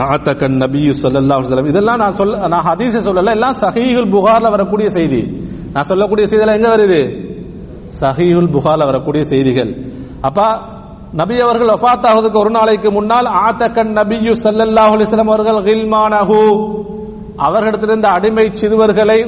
ஆத்தக்கன் 0.06 0.58
நபி 0.64 0.82
சொல்லல்லா 1.04 1.36
சொல்லம் 1.50 1.70
இதெல்லாம் 1.72 2.00
நான் 2.04 2.16
சொல்ல 2.20 2.48
நான் 2.54 2.66
ஹதீஸை 2.70 3.02
சொல்லல 3.08 3.36
எல்லாம் 3.38 3.58
சஹீகுல் 3.64 4.10
புகார்ல 4.16 4.48
வரக்கூடிய 4.56 4.88
செய்தி. 4.98 5.22
நான் 5.74 5.88
சொல்லக்கூடிய 5.92 6.26
செய்தியெல்லாம் 6.28 6.60
எங்க 6.60 6.70
வருது? 6.76 7.02
சஹீகுல் 8.02 8.50
புகார்ல 8.56 8.86
வரக்கூடிய 8.92 9.24
செய்திகள். 9.24 9.72
அப்பா 10.22 10.48
நபி 11.20 11.36
அவர்கள் 11.46 11.72
வஃபாத் 11.74 12.08
ஆவதற்கு 12.10 12.40
ஒரு 12.44 12.50
நாளைக்கு 12.50 12.90
முன்னால் 12.92 13.28
ஆத்தக்கன் 13.46 13.92
நபியு 14.00 14.34
ஸல்லல்லாஹு 14.46 14.92
அலைஹி 14.96 15.08
வஸல்லம் 15.08 15.32
அவர்கள் 15.34 15.60
கில்மானஹு. 15.68 16.40
அவர்களிடத்திலிருந்த 17.46 18.08
அடிமை 18.18 18.46
சிறுவர்களை 18.54 19.20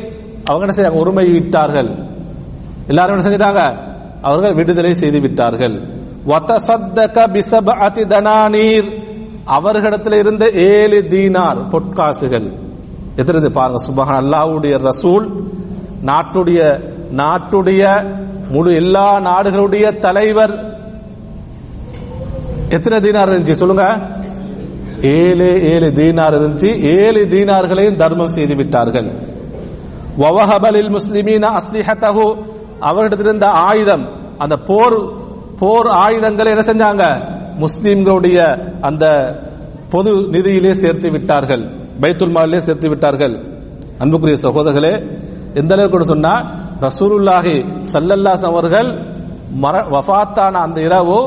அவங்க 0.49 0.63
என்ன 0.65 0.75
செய்ய 0.79 0.91
உரிமை 1.01 1.25
விட்டார்கள் 1.31 1.89
எல்லாரும் 2.91 3.13
என்ன 3.15 3.25
செஞ்சிட்டாங்க? 3.27 3.61
அவர்கள் 4.21 4.53
விடுதலை 4.53 4.93
செய்து 4.93 5.19
விட்டார்கள். 5.19 5.75
தனானீர். 8.05 9.05
அவர்களிடத்தில் 9.45 10.17
இருந்த 10.17 10.49
ஏழு 10.49 11.05
தீனார் 11.07 11.67
பொற்காசுகள். 11.67 12.57
எத்தனை 13.15 13.49
பாருங்க 13.49 13.85
சுபஹான் 13.87 14.23
அல்லாஹ்வுடைய 14.23 14.89
ரசூல் 14.89 15.49
நாட்டுடைய 16.05 16.89
நாட்டுடைய 17.15 17.83
முழு 18.49 18.75
எல்லா 18.75 19.19
நாடுகளுடைய 19.19 19.99
தலைவர். 19.99 20.75
எத்தனை 22.69 23.09
தீனார் 23.09 23.29
இருந்துச்சு 23.29 23.51
சொல்லுங்க? 23.51 24.07
ஏழு 25.01 25.61
ஏழு 25.61 25.91
தீனார் 25.91 26.33
இருந்துச்சு. 26.33 26.79
ஏழு 26.79 27.25
தீனார்களையும் 27.25 27.95
தர்மம் 27.95 28.27
செய்து 28.27 28.55
விட்டார்கள். 28.55 29.19
வவஹபலில் 30.17 30.89
முஸ்லிமீன 30.89 31.45
அஸ்லிஹத்தகு 31.49 32.43
அவர்களிடத்திலிருந்த 32.81 33.45
ஆயுதம் 33.45 34.35
அந்த 34.37 34.55
போர் 34.57 35.16
போர் 35.59 35.87
ஆயுதங்களை 36.03 36.49
என்ன 36.55 36.63
செஞ்சாங்க? 36.71 37.03
முஸ்லிம்களுடைய 37.63 38.37
அந்த 38.81 39.05
பொது 39.93 40.11
நிதியிலே 40.35 40.73
சேர்த்து 40.83 41.07
விட்டார்கள். 41.15 41.63
பைத்துல் 42.01 42.33
மாலிலே 42.35 42.59
சேர்த்து 42.67 42.87
விட்டார்கள். 42.89 43.35
அன்புக்குரிய 44.03 44.37
சகோதரர்களே 44.45 44.93
எந்த 45.59 45.71
அளவுக்கு 45.75 46.07
சொன்னா 46.13 46.33
ரசூலுல்லாஹி 46.85 47.55
சல்லல்லாஸ் 47.93 48.45
அவர்கள் 48.51 48.89
மர 49.63 49.75
வஃபாத்தான 49.93 50.53
அந்த 50.65 50.77
இரவு 50.87 51.17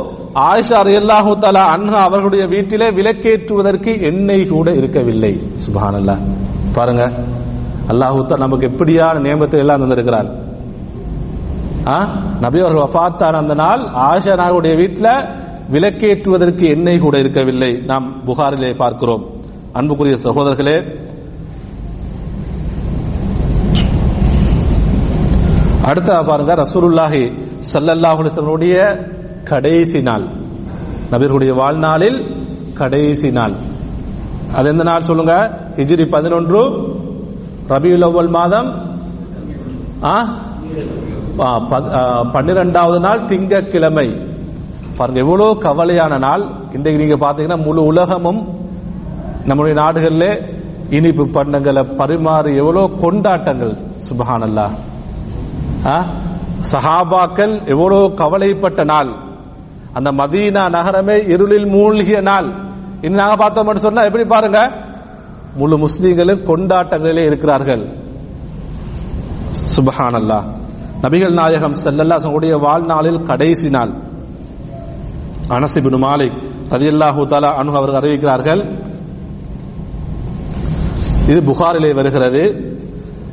ஆயிஷா 0.48 0.78
ரலியல்லாஹு 0.88 1.30
தலா 1.44 1.62
அன்ஹா 1.76 2.00
அவர்களுடைய 2.08 2.44
வீட்டிலே 2.54 2.88
விலக்கேற்றுவதற்கு 2.98 3.92
எண்ணெய் 4.10 4.44
கூட 4.52 4.68
இருக்கவில்லை. 4.80 5.32
சுபானல்லா 5.64 6.16
பாருங்க. 6.76 7.04
அல்லாஹூத்தா 7.92 8.36
நமக்கு 8.44 8.68
எப்படியான 8.70 9.22
நியமத்தை 9.26 9.58
எல்லாம் 9.64 9.82
தந்திருக்கிறான். 9.82 10.28
நபி 12.40 12.60
அவர்கள் 12.60 12.82
வஃத்தான 12.82 13.36
அந்த 13.36 13.54
நாள் 13.54 13.80
ஆஷா 13.80 14.32
நாகுடைய 14.32 14.76
வீட்டில் 14.76 15.38
விளக்கேற்றுவதற்கு 15.70 16.66
எண்ணெய் 16.66 16.98
கூட 16.98 17.18
இருக்கவில்லை. 17.18 17.82
நாம் 17.86 18.22
புகாரிலே 18.26 18.76
பார்க்கிறோம். 18.76 19.24
அன்புக்குரிய 19.72 20.16
சகோதரர்களே 20.24 21.08
அடுத்த 25.82 26.22
பாருங்க 26.22 26.54
ரசூலுல்லாஹி 26.54 27.46
சல்லல்லாஹுடைய 27.72 29.06
கடைசி 29.44 30.02
நாள். 30.02 30.40
நபர்களுடைய 31.10 31.54
வாழ்நாளில் 31.54 32.36
கடைசி 32.74 33.30
நாள். 33.30 33.52
அது 34.54 34.68
எந்த 34.68 34.82
நாள் 34.82 35.00
சொல்லுங்க? 35.00 35.60
ஹிஜிரி 35.76 36.08
பதினொன்று 36.08 36.66
ரபியுல் 37.68 38.04
அவ்வல் 38.04 38.28
மாதம் 38.28 38.98
ஆ? 40.02 40.28
பன்னிரெண்டாவது 42.32 43.00
நாள் 43.00 43.24
திங்கக்கிழமை 43.24 44.28
பாருங்க 44.96 45.20
எவ்வளவு 45.20 45.58
கவலையான 45.60 46.18
நாள். 46.18 46.50
இன்றைக்கு 46.72 47.06
நீங்க 47.06 47.26
பாத்தீங்கன்னா 47.26 47.64
முழு 47.64 47.82
உலகமும் 47.82 48.48
நம்முடைய 49.44 49.80
நாடுகளில் 49.80 50.58
இனிப்பு 50.90 51.26
பண்டங்களை 51.26 51.96
பரிமாறி 51.96 52.56
எவ்வளோ 52.56 52.90
கொண்டாட்டங்கள். 53.00 53.76
சுபஹானல்லா. 53.76 54.70
ஆ? 55.86 56.06
சஹாபாக்கள் 56.72 57.68
எவ்வளோ 57.68 58.10
கவலைப்பட்ட 58.14 58.84
நாள். 58.84 59.14
அந்த 59.92 60.12
மதீனா 60.12 60.70
நகரமே 60.70 61.24
இருளில் 61.26 61.66
மூழ்கிய 61.66 62.20
நாள். 62.20 62.52
இன்னும் 63.00 63.26
நாங்க 63.26 63.48
பார்த்தோம்னு 63.48 63.76
சொன்னா 63.76 64.02
எப்படி 64.02 64.24
பாருங்க? 64.24 64.72
முழு 65.54 65.78
முஸ்லீம்களும் 65.78 66.44
கொண்டாட்டங்களிலே 66.44 67.24
இருக்கிறார்கள். 67.24 67.96
சுபஹானல்லா. 69.76 70.44
நபிகள் 71.02 71.32
நாயகம் 71.32 71.74
செல்லல்லாசனுடைய 71.84 72.60
வாழ்நாளில் 72.60 73.22
கடைசி 73.22 73.70
நாள். 73.70 73.92
அனஸ் 75.48 75.98
மாலை 75.98 76.28
மாலிக் 76.28 76.46
தாலா 76.68 77.08
தஆலா 77.08 77.50
அன்ஹு 77.60 77.72
அவர்கள் 77.72 78.00
அறிவிக்கிறார்கள். 78.00 78.70
இது 81.28 81.40
புகாரிலே 81.40 81.94
வருகிறது. 81.94 82.74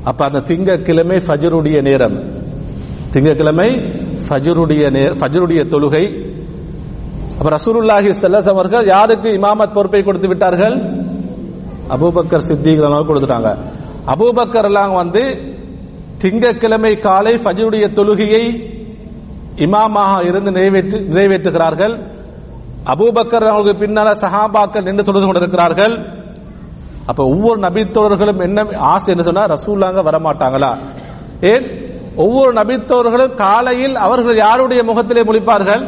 அப்ப 0.03 0.25
அந்த 0.25 0.39
திங்கக்கிழமை 0.39 1.17
ஃபஜ்ருடைய 1.27 1.81
நேரம். 1.81 2.35
திங்கக்கிழமை 3.11 3.69
ஃபஜருடைய 4.29 4.91
நேர 4.91 5.09
ஃபஜ்ருடைய 5.09 5.67
தொழுகை. 5.67 6.35
அப்ப 7.37 7.49
ரசூலுல்லாஹி 7.49 8.13
செல்லஸ் 8.21 8.49
அவர்கள் 8.49 8.85
யாருக்கு 8.85 9.29
இமாமத் 9.29 9.73
பொறுப்பை 9.73 10.03
கொடுத்து 10.03 10.27
விட்டார்கள்? 10.27 10.75
அபூபக்கர் 11.89 12.37
சித்திக் 12.37 12.79
கொடுத்துட்டாங்க. 12.79 13.65
அபூபக்கர் 14.07 14.65
எல்லாம் 14.65 14.93
வந்து 14.93 15.55
திங்கட்கிழமை 16.21 16.99
காலை 16.99 17.33
ஃபஜருடைய 17.33 17.85
தொழுகையை 17.97 18.43
இமாமாக 19.65 20.25
இருந்து 20.25 20.51
நிறைவேற்று 20.51 20.97
நிறைவேற்றுகிறார்கள். 20.99 21.95
அபூபக்கர் 22.93 23.45
அவர்களுக்கு 23.51 23.81
பின்னால 23.83 24.09
சஹாபாக்கள் 24.23 24.85
நின்று 24.87 25.03
தொழுது 25.03 25.25
கொண்டிருக்கிறார்கள். 25.25 25.95
அப்ப 27.09 27.23
ஒவ்வொரு 27.23 27.59
நபித்தோழர்களும் 27.59 28.41
என்ன 28.47 28.65
ஆசை 28.79 29.09
என்ன 29.13 29.23
சொன்னா 29.23 29.43
ரசூல்லாங்க 29.45 30.01
வரமாட்டாங்களா? 30.09 30.71
ஏன்? 31.41 31.65
ஒவ்வொரு 32.15 32.51
நபித்தோழர்களும் 32.53 33.33
காலையில் 33.33 33.95
அவர்கள் 33.95 34.37
யாருடைய 34.37 34.83
முகத்திலே 34.83 35.21
முழிப்பார்கள்? 35.21 35.83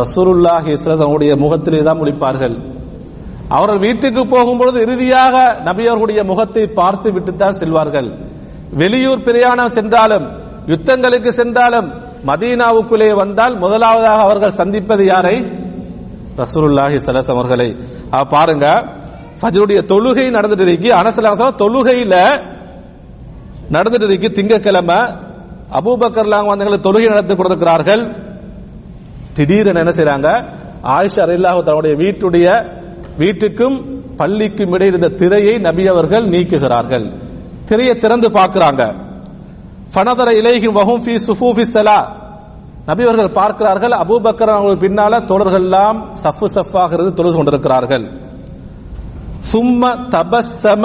ரசூலுல்லாஹி 0.00 0.72
அவருடைய 1.06 1.36
முகத்திலே 1.36 1.82
தான் 1.82 2.00
முழிப்பார்கள். 2.02 2.54
அவர்கள் 3.48 3.78
வீட்டுக்கு 3.78 4.22
போகும்பொழுது 4.26 4.78
இறுதியாக 4.80 5.34
நபியவர்களுடைய 5.64 6.24
முகத்தை 6.24 6.66
பார்த்து 6.66 7.08
விட்டுத்தான் 7.12 7.58
செல்வார்கள். 7.60 8.08
வெளியூர் 8.70 9.22
பிரயாணம் 9.22 9.68
சென்றாலும் 9.68 10.26
யுத்தங்களுக்கு 10.66 11.28
சென்றாலும் 11.28 11.88
மதீனாவுக்குள்ளே 12.26 13.14
வந்தால் 13.14 13.58
முதலாவதாக 13.58 14.22
அவர்கள் 14.22 14.50
சந்திப்பது 14.50 15.04
யாரை? 15.04 15.36
ரசூலுல்லாஹி 16.36 16.96
ஸல்லல்லாஹு 17.04 17.34
அவர்களை. 17.36 17.76
பாருங்க. 18.28 18.66
ஃபஜ்ருடைய 19.40 19.78
தொழுகை 19.92 20.26
நடந்துட்டு 20.36 20.60
இருக்கு. 20.60 20.88
அனசலாச 20.88 21.52
தொழுகையில 21.62 22.14
நடந்துட்டு 23.70 24.04
இருக்கு. 24.04 24.30
திங்கக்கிழமை 24.30 24.98
அபூபக்கர்லாம் 25.78 26.48
வந்தவங்களை 26.50 26.80
தொழுகை 26.88 27.08
நடத்தி 27.08 27.34
கொண்டிருக்கிறார்கள் 27.34 28.02
திடீரென 29.32 29.78
என்ன 29.78 29.92
செய்யறாங்க 29.96 30.28
ஆயிஷா 30.82 31.22
அல்லாஹ் 31.26 31.62
தன்னுடைய 31.62 31.96
வீட்டுடைய 31.96 32.46
வீட்டுக்கும் 33.18 34.02
பள்ளிக்கும் 34.16 34.72
இடையில் 34.72 34.98
இருந்த 34.98 35.16
திரையை 35.16 35.58
நபி 35.58 35.86
அவர்கள் 35.86 36.22
நீக்குகிறார்கள். 36.22 37.23
திரையை 37.64 37.94
திறந்து 37.94 38.28
பார்க்கிறாங்க. 38.28 38.82
ஃபனதர 39.94 40.28
இலைஹிம் 40.40 40.76
வஹும் 40.78 41.02
ஃபி 41.04 41.14
சுஃபூஃபி 41.26 41.64
சலா 41.74 42.22
நபிவர்கள் 42.86 43.32
பார்க்கிறார்கள் 43.32 43.90
அபூபக்கர் 43.90 44.52
அவர்கள் 44.54 44.82
பின்னால 44.84 45.24
தோழர்கள் 45.24 45.62
எல்லாம் 45.62 46.12
சஃபு 46.24 46.46
சஃபாக 46.54 46.92
இருந்து 46.92 47.12
தொழுது 47.12 47.36
கொண்டிருக்கிறார்கள். 47.36 48.04
சும்ம 49.52 49.82
தபஸ்ஸம 50.14 50.84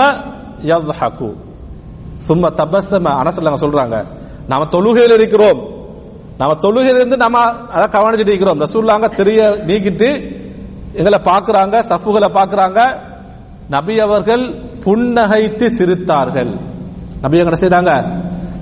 யத்ஹகு. 0.72 1.30
சும்ம 2.28 2.46
தபஸ்ஸம 2.60 3.06
அனசல்லாங்க 3.22 3.60
சொல்றாங்க. 3.66 4.06
நாம 4.48 4.66
தொழுகையில் 4.72 5.14
இருக்கிறோம். 5.14 5.60
நாம 6.38 6.54
தொழுகையில 6.54 7.00
இருந்து 7.02 7.18
நம்ம 7.18 7.38
அதை 7.76 8.02
கவனிச்சுட்டு 8.02 8.34
இருக்கிறோம். 8.34 8.60
ரசூல்லாங்க 8.60 9.16
தெரிய 9.16 9.40
நீக்கிட்டு 9.68 10.10
எங்களை 10.94 11.20
பார்க்குறாங்க 11.24 11.76
சஃப்புகளை 11.90 12.30
பார்க்குறாங்க. 12.40 12.80
நபி 13.70 14.00
அவர்கள் 14.00 14.46
புன்னகைத்து 14.80 15.70
சிரித்தார்கள். 15.78 16.60
நபி 17.22 17.38
என்ன 17.38 17.58
செய்தாங்க? 17.60 18.22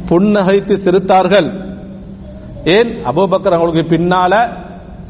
புன்னகைத்து 0.09 0.77
சிரித்தார்கள். 0.83 1.47
ஏன்? 2.63 3.05
அபூபக்கர் 3.05 3.55
அவங்களுக்கு 3.55 3.95
பின்னால 3.95 4.63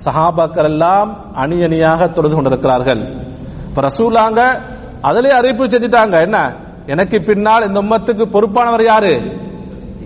சஹாபாக்கள் 0.05 0.63
எல்லாம் 0.63 1.33
அணி 1.33 1.61
அணியாக 1.61 2.07
தொடர்ந்து 2.07 2.35
கொண்டிருக்கிறார்கள். 2.35 3.29
இப்ப 3.67 3.81
ரசூலாங்க 3.81 4.61
அதிலே 5.01 5.29
அறிவிப்பு 5.29 5.65
செஞ்சுட்டாங்க. 5.65 6.21
என்ன? 6.21 6.55
எனக்கு 6.85 7.21
பின்னால் 7.21 7.67
இந்த 7.67 7.81
உம்மத்துக்கு 7.81 8.25
பொறுப்பானவர் 8.31 8.83
யாரு? 8.83 9.21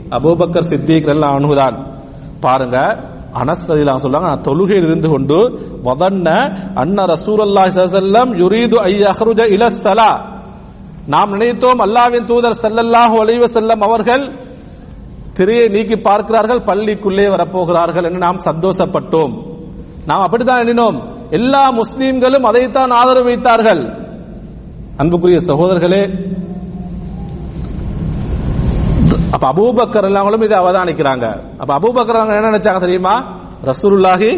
அபூபக்கர் 0.10 0.60
சித்திக் 0.60 1.08
எல்லாம் 1.08 1.38
அணுகுதான் 1.38 2.04
பாருங்க. 2.40 2.78
அனஸ் 3.40 3.66
ரதிலா 3.72 3.94
சொல்றாங்க 4.04 4.30
நான் 4.32 4.46
தொழுகையில் 4.48 4.88
இருந்து 4.90 5.10
கொண்டு 5.10 5.38
வதன்ன 5.88 6.28
அன்ன 6.82 7.06
ரசூலுல்லாஹி 7.14 7.70
ஸல்லல்லாஹு 7.76 8.28
அலைஹி 8.28 8.42
யுரீது 8.44 8.78
ஐ 8.90 8.94
யஹ்ருஜ 9.06 9.40
இல 9.56 9.64
ஸலா. 9.86 10.12
நாம் 11.14 11.32
நினைத்தோம் 11.36 11.80
அல்லாவின் 11.86 12.28
தூதர் 12.32 12.58
ஸல்லல்லாஹு 12.64 13.16
அலைஹி 13.24 13.40
வஸல்லம் 13.46 13.82
அவர்கள் 13.88 14.24
திரையை 15.38 15.68
நீக்கி 15.76 15.98
பார்க்கிறார்கள் 16.08 16.62
பள்ளிக்குள்ளே 16.70 17.26
வரப்போகிறார்கள் 17.36 18.06
என்று 18.08 18.22
நாம் 18.28 18.40
சந்தோஷப்பட்டோம். 18.50 19.34
நாம் 20.10 20.24
அப்படித்தான் 20.26 20.62
எண்ணினோம். 20.64 20.98
எல்லா 21.40 21.64
முஸ்லீம்களும் 21.82 22.46
அதைத்தான் 22.50 22.92
ஆதரவு 23.00 23.28
வைத்தார்கள். 23.30 23.82
அன்புக்குரிய 25.02 25.40
சகோதரர்களே 25.50 26.04
அப்ப 29.32 29.54
அபூபக்கர் 29.54 30.04
எல்லாங்களும் 30.04 30.42
இதை 30.42 30.60
அவதானிக்கிறாங்க. 30.60 31.26
அப்ப 31.58 31.80
அபூபக்கர் 31.80 32.20
அவங்க 32.20 32.36
என்ன 32.36 32.50
நினைச்சாங்க 32.52 32.80
தெரியுமா? 32.80 33.16
ரசூலுல்லாஹி 33.64 34.32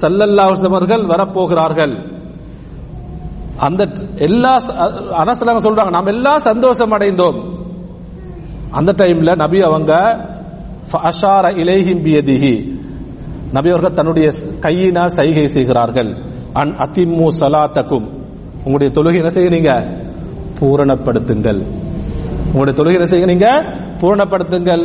சல்லல்லாஹு 0.00 0.48
அலைஹி 0.48 0.56
வஸல்லம் 0.56 0.76
அவர்கள் 0.76 1.04
வரப்போகிறார்கள். 1.06 2.16
அந்த 3.58 3.88
எல்லா 4.16 4.58
அனசலாங்க 5.22 5.62
சொல்றாங்க 5.66 5.90
நாம் 5.90 6.06
எல்லாம் 6.06 6.38
சந்தோஷம் 6.38 6.92
அடைந்தோம். 6.92 7.38
அந்த 8.70 8.92
டைம்ல 8.92 9.36
நபி 9.36 9.60
அவங்க 9.60 9.92
அஷார 10.92 11.46
இலைஹிம் 11.62 12.02
பியதிஹி. 12.04 12.54
நபி 13.52 13.68
அவர்கள் 13.70 13.92
தன்னுடைய 13.92 14.28
கையினால் 14.60 15.08
சைகை 15.08 15.46
செய்கிறார்கள். 15.46 16.16
அன் 16.52 16.72
அதிம்மு 16.74 17.26
சலாத்தக்கும் 17.40 18.06
உங்களுடைய 18.64 18.90
தொழுகை 18.96 19.16
என்ன 19.16 19.28
செய்யுங்க? 19.28 19.72
பூரணப்படுத்துங்கள். 20.58 21.60
உங்களுடைய 22.46 22.82
தொழுகை 22.82 22.94
என்ன 22.94 23.08
செய்யுங்க 23.10 23.26
நீங்க? 23.26 23.50
பூரணப்படுத்துங்கள். 24.00 24.84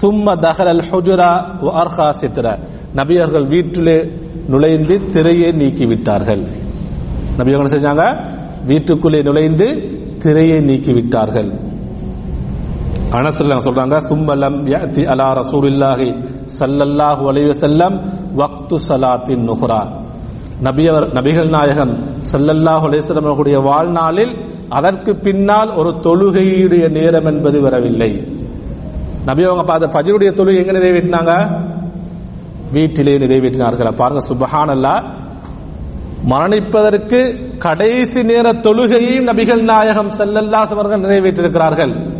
சும்ம 0.00 0.26
தஹரல் 0.44 0.82
ஹுஜுரா 0.88 1.30
அர்ஹா 1.82 2.08
சித்ர. 2.20 2.46
நபி 2.98 3.14
அவர்கள் 3.20 3.46
வீட்டிலே 3.54 3.98
நுழைந்து 4.52 4.94
திரையை 5.14 5.50
நீக்கி 5.60 5.84
விட்டார்கள் 5.92 6.42
நபி 7.38 7.50
என்ன 7.56 7.70
செஞ்சாங்க? 7.76 8.04
வீட்டுக்குள்ளே 8.70 9.20
நுழைந்து 9.28 9.66
திரையை 10.22 10.58
நீக்கி 10.68 10.92
விட்டார்கள் 10.98 11.50
அனசல்ல 13.18 13.54
சொல்றாங்க 13.66 13.96
சும்மலம் 14.10 14.58
யஅதி 14.72 15.02
அலா 15.12 15.28
ரசூலில்லாஹி 15.40 16.08
ஸல்லல்லாஹு 16.58 17.22
அலைஹி 17.30 17.48
வஸல்லம் 17.52 17.94
வக்து 18.40 18.76
ஸலாத்தின் 18.88 19.44
நுஹ்ரா. 19.48 19.80
நபியவர் 20.66 21.06
நபிகள் 21.18 21.50
நாயகம் 21.56 21.92
ஸல்லல்லாஹு 22.30 22.84
அலைஹி 22.88 23.02
வஸல்லம் 23.02 23.26
அவர்களுடைய 23.28 23.58
வாழ்நாளில் 23.68 24.32
அதற்கு 24.70 25.16
பின்னால் 25.16 25.74
ஒரு 25.74 25.88
தொழுகையுடைய 25.88 26.90
நேரம் 26.90 27.24
என்பது 27.24 27.60
வரவில்லை. 27.60 28.10
நபி 29.26 29.44
அவங்க 29.44 29.62
பார்த்த 29.62 29.98
பஜருடைய 29.98 30.30
தொழுகை 30.30 30.56
எங்க 30.56 30.72
நிறைவேற்றினாங்க? 30.72 31.62
வீட்டிலே 32.72 33.18
நிறைவேற்றினார்கள். 33.18 33.96
பாருங்க 33.96 34.26
சுபஹானல்லா. 34.28 35.14
மரணிப்பதற்கு 36.30 37.20
கடைசி 37.58 38.22
நேர 38.22 38.52
தொழுகையையும் 38.52 39.26
நபிகள் 39.26 39.62
நாயகம் 39.62 40.10
செல்லல்லா 40.10 40.58
அவர்கள் 40.58 41.00
நிறைவேற்றிருக்கிறார்கள் 41.00 42.18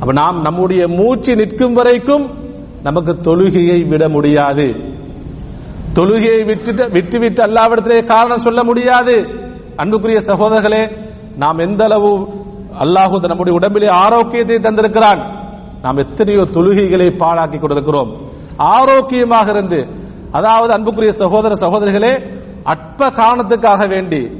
அப்ப 0.00 0.12
நாம் 0.12 0.40
நம்முடைய 0.40 0.88
மூச்சு 0.88 1.36
நிற்கும் 1.36 1.72
வரைக்கும் 1.72 2.30
நமக்கு 2.82 3.12
தொழுகையை 3.12 3.88
விட 3.88 4.08
முடியாது. 4.08 4.74
தொழுகையை 5.94 6.46
விட்டுட்டு 6.46 6.88
விட்டுவிட்டு 6.90 7.44
அல்லாவிடத்திலே 7.44 8.04
காரணம் 8.04 8.38
சொல்ல 8.38 8.64
முடியாது. 8.64 9.26
அன்புக்குரிய 9.76 10.20
சகோதரர்களே 10.26 11.03
நாம் 11.36 11.58
எந்த 11.58 11.84
அளவு 11.84 12.18
அல்லாஹு 12.78 13.26
நம்முடைய 13.26 13.58
உடம்பிலே 13.58 13.88
ஆரோக்கியத்தை 13.88 14.56
தந்திருக்கிறான்? 14.56 15.20
நாம் 15.82 15.96
எத்தனையோ 15.96 16.40
தொழுகைகளை 16.40 17.16
பாழாக்கி 17.16 17.58
கொண்டிருக்கிறோம். 17.58 18.16
ஆரோக்கியமாக 18.56 19.50
இருந்து 19.50 19.86
அதாவது 20.32 20.72
அன்புக்குரிய 20.72 21.12
சகோதர 21.12 21.54
சகோதரிகளே 21.54 22.42
அற்ப 22.62 23.08
காரணத்துக்காக 23.08 23.88
வேண்டி 23.88 24.30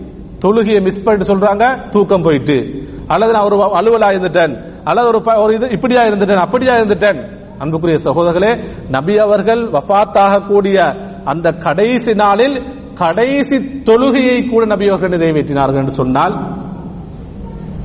தொழுகையை 0.45 0.82
மிஸ் 0.82 1.03
பண்ணிட்டு 1.03 1.36
சொல்றாங்க 1.36 1.90
தூக்கம் 1.90 2.22
போயிட்டு. 2.22 2.84
அல்லது 3.07 3.32
நான் 3.32 3.45
ஒரு 3.45 3.57
அலுவலா 3.57 4.11
இருந்துட்டேன் 4.16 4.80
அல்லது 4.84 5.07
ஒரு 5.07 5.20
ப- 5.20 5.42
ஒரு 5.42 5.55
இது 5.55 5.70
இப்படியா 5.70 6.03
இருந்துட்டேன் 6.03 6.36
அப்படியா 6.36 6.74
இருந்துட்டேன். 6.74 7.42
அன்புக்குரிய 7.59 7.99
சகோதரர்களே 8.05 8.64
நபி 8.88 9.18
அவர்கள் 9.18 9.62
வஃபாத்தாக 9.62 10.47
கூடிய 10.47 10.80
அந்த 11.24 11.53
கடைசி 11.53 12.14
நாளில் 12.14 12.82
கடைசி 12.95 13.57
தொழுகையை 13.57 14.51
கூட 14.51 14.66
நபி 14.66 14.88
அவர்கள் 14.88 15.18
நிறைவேற்றினார்கள் 15.18 15.78
என்று 15.78 15.90
சொன்னால் 15.90 16.62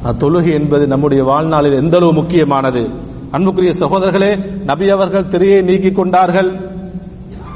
தொழுகை 0.04 0.54
என்பது 0.54 0.88
நம்முடைய 0.88 1.24
வாழ்நாளில் 1.24 1.76
எந்த 1.76 1.98
அளவு 1.98 2.14
முக்கியமானது? 2.14 2.90
அன்புக்குரிய 3.32 3.74
சகோதரர்களே 3.80 4.62
நபி 4.64 4.90
அவர்கள் 4.90 5.28
திரையை 5.28 5.62
நீக்கிக் 5.62 5.96
கொண்டார்கள். 5.96 6.50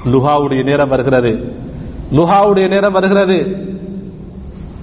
லுஹாவுடைய 0.06 0.64
நேரம் 0.64 0.90
வருகிறது. 0.90 1.54
லுஹாவுடைய 2.12 2.70
நேரம் 2.70 2.94
வருகிறது. 2.94 3.38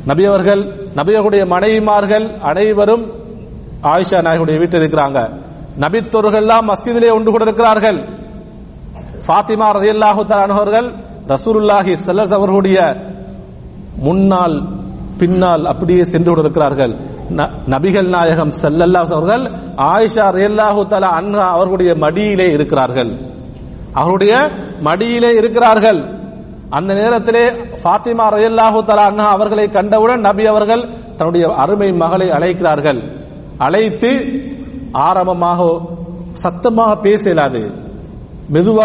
நபி 0.07 0.25
அவர்கள் 0.25 0.63
நபியர்களுடைய 0.97 1.47
மனைவிமார்கள் 1.47 2.39
அனைவரும் 2.39 3.07
ஆயிஷா 3.83 4.19
நாயகுடைய 4.21 4.59
வீட்டில் 4.59 4.81
இருக்கிறாங்க. 4.81 5.41
நபித்தோர்கள்லாம் 5.79 6.73
மஸ்ஜிதிலே 6.73 7.13
ஒன்று 7.13 7.31
கூட 7.31 7.43
இருக்கிறார்கள். 7.43 7.99
ஃபாத்திமா 9.27 9.69
ரதியல்லாஹு 9.77 10.33
அவர்கள் 10.33 10.95
ரசூலுல்லாஹி 11.27 11.97
ஸல்லல்லாஹு 12.07 12.33
அவர்களுடைய 12.33 12.95
முன்னால் 13.97 14.79
பின்னால் 15.19 15.65
அப்படியே 15.65 16.05
சென்று 16.05 16.35
கொண்டிருக்கிறார்கள். 16.35 17.19
நபிகள் 17.73 18.09
நாயகம் 18.09 18.51
செல்லல்லா 18.51 19.01
அவர்கள் 19.11 19.43
ஆயிஷா 19.77 20.27
ரேல்லாஹு 20.39 20.87
தலா 20.87 21.11
அன்ஹா 21.21 21.47
அவர்களுடைய 21.57 21.95
மடியிலே 21.95 22.53
இருக்கிறார்கள். 22.53 23.21
அவருடைய 23.93 24.33
மடியிலே 24.81 25.35
இருக்கிறார்கள். 25.35 26.01
அந்த 26.71 26.95
நேரத்திலே 26.95 27.45
ஃபாத்திமா 27.83 28.27
ரயல்லாஹு 28.37 28.83
தலா 28.85 29.05
அன்ஹா 29.11 29.29
அவர்களை 29.37 29.69
கண்டவுடன் 29.69 30.21
நபி 30.21 30.47
அவர்கள் 30.47 30.83
தன்னுடைய 31.17 31.55
அருமை 31.55 31.93
மகளை 31.93 32.31
அழைக்கிறார்கள். 32.31 33.03
அழைத்து 33.59 34.11
ஆரம்பமாக 34.93 35.81
சத்தமாக 36.33 36.97
பேச 36.97 37.31
இயலாது. 37.31 37.89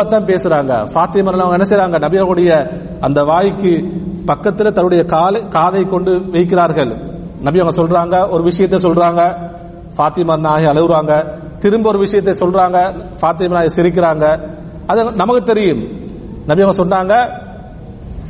தான் 0.09 0.23
பேசுறாங்க. 0.23 0.71
ஃபாத்திமா 0.93 1.39
அவங்க 1.39 1.57
என்ன 1.57 1.67
செய்றாங்க? 1.69 1.99
நபி 1.99 2.17
அவர்களுடைய 2.17 2.71
அந்த 3.01 3.23
வாய்க்கு 3.23 3.83
பக்கத்தில் 4.25 4.71
தன்னுடைய 4.71 5.03
காலை 5.03 5.47
காதை 5.47 5.83
கொண்டு 5.83 6.11
வைக்கிறார்கள். 6.11 7.14
நபி 7.45 7.59
அவங்க 7.59 7.75
சொல்றாங்க 7.81 8.15
ஒரு 8.33 8.43
விஷயத்தை 8.43 8.79
சொல்றாங்க 8.83 9.21
ஃபாத்திமா 9.97 10.35
நாயகி 10.45 10.67
அழுகுறாங்க. 10.71 11.13
திரும்ப 11.59 11.87
ஒரு 11.87 11.99
விஷயத்தை 11.99 12.33
சொல்றாங்க 12.33 12.77
ஃபாத்திமா 13.21 13.55
நாயகி 13.57 13.81
சிரிக்கிறாங்க. 13.81 14.25
அது 14.87 14.99
நமக்கு 15.11 15.43
தெரியும். 15.43 15.83
நபி 16.45 16.61
அவங்க 16.61 16.77
சொன்னாங்க 16.83 17.13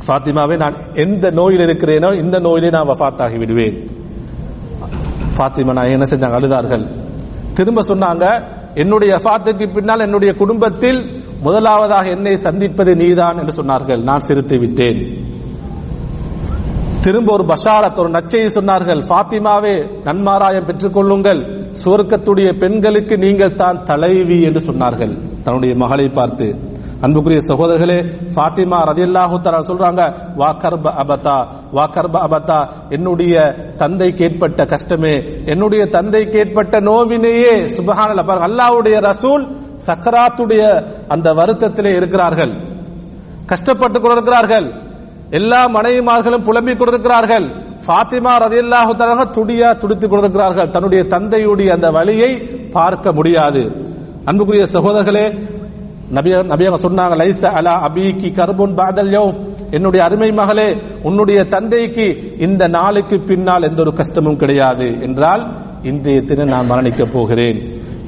ஃபாத்திமாவே 0.06 0.56
நான் 0.56 0.76
எந்த 0.94 1.30
நோயில் 1.30 1.64
இருக்கிறேனோ 1.66 2.08
இந்த 2.22 2.38
நோயிலே 2.38 2.68
நான் 2.68 2.88
வஃபாத்தாகி 2.88 3.38
விடுவேன். 3.38 3.76
ஃபாத்திமா 5.36 5.72
நாயகி 5.72 5.96
என்ன 5.98 6.08
செஞ்சாங்க? 6.10 6.38
அழுதார்கள். 6.40 6.84
திரும்ப 7.54 7.82
சொன்னாங்க 7.82 8.24
என்னுடைய 8.74 9.12
வஃபாத்துக்கு 9.16 9.66
பின்னால் 9.72 10.00
என்னுடைய 10.00 10.34
குடும்பத்தில் 10.34 11.00
முதலாவதாக 11.42 12.06
என்னை 12.08 12.36
சந்திப்பது 12.36 12.92
நீதான் 12.96 13.38
என்று 13.38 13.54
சொன்னார்கள். 13.62 14.02
நான் 14.02 14.26
சிரித்து 14.28 14.56
விட்டேன். 14.58 15.00
திரும்ப 17.06 17.30
ஒரு 17.36 17.44
பஷாரத் 17.50 17.98
ஒரு 18.02 18.10
நச்சையை 18.14 18.46
சொன்னார்கள். 18.54 19.00
ஃபாத்திமாவே 19.08 19.74
நன்மாராயம் 20.06 20.64
பெற்றுக் 20.68 20.94
கொள்ளுங்கள் 20.94 21.40
சுவர்க்கத்துடைய 21.80 22.48
பெண்களுக்கு 22.62 23.14
நீங்கள் 23.24 23.58
தான் 23.60 23.76
தலைவி 23.90 24.38
என்று 24.48 24.60
சொன்னார்கள். 24.68 25.12
தன்னுடைய 25.44 25.72
மகளை 25.82 26.06
பார்த்து 26.18 26.46
அன்புக்குரிய 27.06 27.40
சகோதரர்களே 27.48 27.98
ஃபாத்திமா 28.34 28.78
ரதியல்லாஹு 28.90 29.36
தரா 29.46 29.58
சொல்றாங்க 29.68 30.02
வா 30.40 30.48
கர்ப 30.62 30.92
அபதா 31.02 31.36
வா 31.76 31.84
கர்ப 31.96 32.16
அபதா 32.26 32.60
என்னுடைய 32.96 33.34
தந்தைக்கு 33.82 34.24
ஏற்பட்ட 34.28 34.64
கஷ்டமே 34.72 35.14
என்னுடைய 35.52 35.82
தந்தைக்கு 35.96 36.36
ஏற்பட்ட 36.44 36.80
நோவினையே. 36.88 37.54
சுபஹானல்லாஹ் 37.76 38.28
பாருங்க 38.30 38.48
அல்லாவுடைய 38.50 38.96
ரசூல் 39.10 39.44
சக்கராத்துடைய 39.86 40.62
அந்த 41.16 41.28
வருத்தத்திலே 41.40 41.92
இருக்கிறார்கள். 42.00 42.54
கஷ்டப்பட்டு 43.52 43.98
கொண்டிருக்கிறார்கள். 44.00 44.68
எல்லா 45.30 45.68
மனைவிமார்களும் 45.68 46.44
புலம்பிக் 46.44 46.78
கொண்டிருக்கிறார்கள். 46.78 47.46
ஃபாத்திமா 47.86 48.32
ரதியல்லாஹு 48.44 48.92
தஆலா 48.98 49.26
துடியா 49.36 49.76
துடித்துக் 49.76 50.10
கொண்டிருக்கிறார்கள். 50.10 50.70
தன்னுடைய 50.70 51.04
தந்தையுடைய 51.04 51.68
அந்த 51.68 51.90
வழியை 51.90 52.30
பார்க்க 52.70 53.12
முடியாது. 53.12 53.62
அன்புக்குரிய 54.24 54.64
சகோதரர்களே 54.64 55.26
நபியாக 56.16 56.76
சொன்னாங்க 56.82 57.14
லைச 57.22 57.42
அலா 57.58 57.74
அபீகி 57.88 58.28
கர்புன் 58.38 58.74
பாதல் 58.74 59.10
யௌம். 59.16 59.38
என்னுடைய 59.70 60.04
அருமை 60.04 60.32
மகளே 60.32 60.68
உன்னுடைய 61.02 61.44
தந்தைக்கு 61.44 62.36
இந்த 62.38 62.68
நாளுக்கு 62.68 63.20
பின்னால் 63.20 63.62
எந்த 63.62 63.80
ஒரு 63.80 63.92
கஷ்டமும் 63.92 64.36
கிடையாது 64.36 64.88
என்றால் 65.00 65.64
இன்றைய 65.82 66.22
தினம் 66.22 66.46
நான் 66.46 66.70
மரணிக்கப் 66.70 67.10
போகிறேன். 67.10 67.58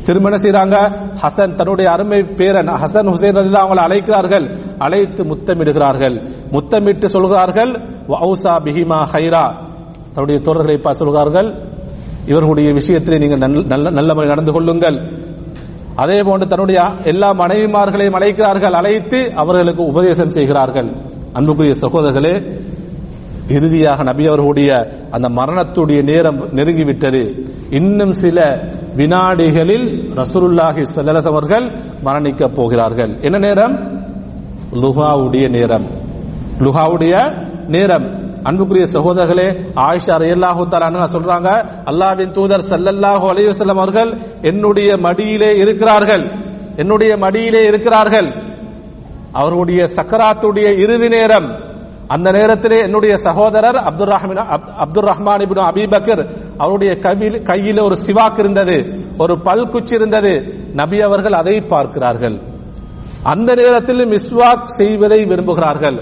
திருமணம் 0.05 0.41
செய்யறாங்க 0.41 0.77
ஹசன் 1.23 1.55
தன்னுடைய 1.55 1.91
அருமை 1.91 2.23
பேரன் 2.23 2.67
ஹசன் 2.67 3.09
ஹுசைன் 3.13 3.39
அல்லா 3.43 3.61
அவங்களை 3.65 3.85
அழைக்கிறார்கள். 3.89 4.47
அழைத்து 4.79 5.25
முத்தமிடுகிறார்கள். 5.25 6.17
முத்தமிட்டு 6.51 7.09
சொல்கிறார்கள் 7.09 7.73
வவுசா 8.09 8.55
பிஹிமா 8.67 8.99
ஹைரா. 9.13 9.45
தன்னுடைய 10.15 10.41
தோழர்களை 10.41 10.79
பார்த்து 10.81 11.05
சொல்கிறார்கள் 11.05 11.49
இவர்களுடைய 12.27 12.69
விஷயத்திலே 12.71 13.19
நீங்கள் 13.19 13.67
நல்ல 13.67 13.91
நல்ல 13.91 14.15
முறை 14.15 14.29
நடந்து 14.29 14.53
கொள்ளுங்கள். 14.53 14.99
அதே 15.97 16.23
போன்று 16.23 16.47
தன்னுடைய 16.47 16.81
எல்லா 17.05 17.29
மனைவிமார்களையும் 17.35 18.17
அழைக்கிறார்கள். 18.19 18.73
அழைத்து 18.73 19.33
அவர்களுக்கு 19.37 19.83
உபதேசம் 19.85 20.29
செய்கிறார்கள். 20.29 20.89
அன்புக்குரிய 21.33 21.75
சகோதரர்களே 21.81 22.35
இறுதியாக 23.49 24.03
நபி 24.03 24.27
அவர்களுடைய 24.27 24.71
அந்த 25.11 25.29
மரணத்துடைய 25.29 26.03
நேரம் 26.03 26.41
நெருங்கிவிட்டது. 26.41 27.47
இன்னும் 27.71 28.13
சில 28.13 28.57
வினாடிகளில் 28.97 29.87
ரசூலுல்லாஹி 30.15 30.83
ஸல்லல்லாஹு 30.97 31.27
அவர்கள் 31.27 31.73
மரணிக்க 32.05 32.49
போகிறார்கள். 32.55 33.19
என்ன 33.21 33.39
நேரம்? 33.39 33.75
லுஹாவுடைய 34.73 35.51
நேரம். 35.51 35.87
லுஹாவுடைய 36.59 37.15
நேரம். 37.69 38.27
அன்புக்குரிய 38.43 38.87
சகோதரர்களே 38.93 39.49
ஆயிஷா 39.75 40.17
ரலியல்லாஹு 40.17 40.67
தஆலா 40.67 41.05
சொல்றாங்க 41.05 41.49
அல்லாஹ்வின் 41.85 42.31
தூதர் 42.31 42.65
சல்லல்லாஹு 42.71 43.25
அலைஹி 43.31 43.71
அவர்கள் 43.71 44.19
என்னுடைய 44.43 44.97
மடியிலே 44.97 45.57
இருக்கிறார்கள். 45.57 46.25
என்னுடைய 46.77 47.17
மடியிலே 47.17 47.65
இருக்கிறார்கள். 47.65 48.29
அவர்களுடைய 49.33 49.87
சக்கராத்துடைய 49.97 50.79
இறுதி 50.79 51.09
நேரம். 51.09 51.68
அந்த 52.09 52.31
நேரத்திலே 52.31 52.79
என்னுடைய 52.83 53.17
சகோதரர் 53.17 53.79
அப்துல் 53.89 54.13
ரஹ்மான் 54.13 54.43
அப்துல் 54.85 55.09
ரஹ்மான் 55.09 55.43
இபின் 55.45 55.67
அபீபக்கர் 55.71 56.23
அவருடைய 56.59 56.93
கையில் 57.43 57.81
ஒரு 57.81 57.97
சிவாக் 58.07 58.39
இருந்தது 58.39 58.77
ஒரு 59.19 59.35
பல்குச்சி 59.45 59.95
இருந்தது. 59.95 60.33
நபி 60.75 61.01
அவர்கள் 61.01 61.33
அதை 61.33 61.61
பார்க்கிறார்கள். 61.61 62.37
அந்த 63.23 63.55
நேரத்தில் 63.55 64.03
மிஸ்வாக் 64.07 64.63
செய்வதை 64.63 65.25
விரும்புகிறார்கள். 65.25 65.99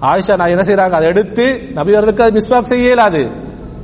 ஆயிஷா 0.00 0.36
நான் 0.36 0.52
என்ன 0.54 0.62
செய்யறாங்க 0.68 0.96
அதை 0.98 1.08
எடுத்து 1.08 1.44
நபி 1.72 1.94
அவர்களுக்கு 1.94 2.22
அது 2.22 2.34
மிஸ்வாக் 2.38 2.70
செய்ய 2.72 2.84
இயலாது. 2.84 3.22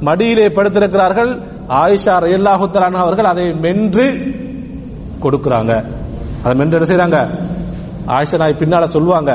மடியிலே 0.00 0.46
படுத்திருக்கிறார்கள். 0.46 1.30
ஆயிஷா 1.68 2.14
ரயில்லாஹுத்தலான 2.24 2.96
அவர்கள் 3.04 3.30
அதை 3.32 3.46
மென்று 3.64 4.06
கொடுக்கிறாங்க. 5.20 5.72
அதை 6.44 6.54
மென்று 6.58 6.76
என்ன 6.78 6.88
செய்யறாங்க 6.90 7.18
ஆயிஷா 8.06 8.38
நாய் 8.38 8.58
பின்னால 8.58 8.84
சொல்லுவாங்க. 8.96 9.32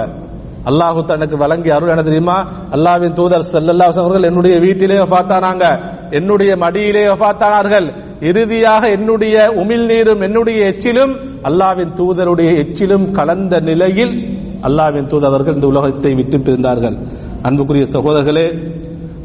அல்லாஹு 0.66 1.03
தனக்கு 1.03 1.38
வழங்கி 1.38 1.70
அருள் 1.70 1.89
என 1.89 2.03
தெரியுமா? 2.03 2.68
அல்லாவின் 2.72 3.14
தூதர் 3.14 3.51
செல்லல்லா 3.51 3.97
அவர்கள் 3.97 4.24
என்னுடைய 4.24 4.59
வீட்டிலே 4.59 4.95
வஃபாத்தானாங்க 4.95 5.66
என்னுடைய 6.11 6.55
மடியிலே 6.55 7.07
வஃபாத்தானார்கள் 7.07 7.88
இறுதியாக 8.22 8.89
என்னுடைய 8.89 9.53
உமிழ் 9.55 9.86
நீரும் 9.86 10.22
என்னுடைய 10.22 10.66
எச்சிலும் 10.66 11.14
அல்லாஹ்வின் 11.43 11.93
தூதருடைய 11.93 12.57
எச்சிலும் 12.57 13.11
கலந்த 13.11 13.59
நிலையில் 13.59 14.14
அல்லாவின் 14.61 15.05
தூதர் 15.05 15.28
அவர்கள் 15.28 15.53
இந்த 15.53 15.68
உலகத்தை 15.68 16.14
விட்டு 16.14 16.38
பிரிந்தார்கள். 16.38 16.95
அன்புக்குரிய 17.41 17.86
சகோதரர்களே 17.93 18.45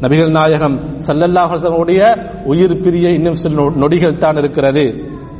நபிகள் 0.01 0.31
நாயகம் 0.31 0.99
ஸல்லல்லாஹு 1.07 2.17
உயிர் 2.45 2.81
பிரிய 2.81 3.09
இன்னும் 3.11 3.35
சில 3.35 3.55
நொ- 3.55 3.75
நொடிகள் 3.75 4.19
தான் 4.19 4.37
இருக்கிறது. 4.37 4.85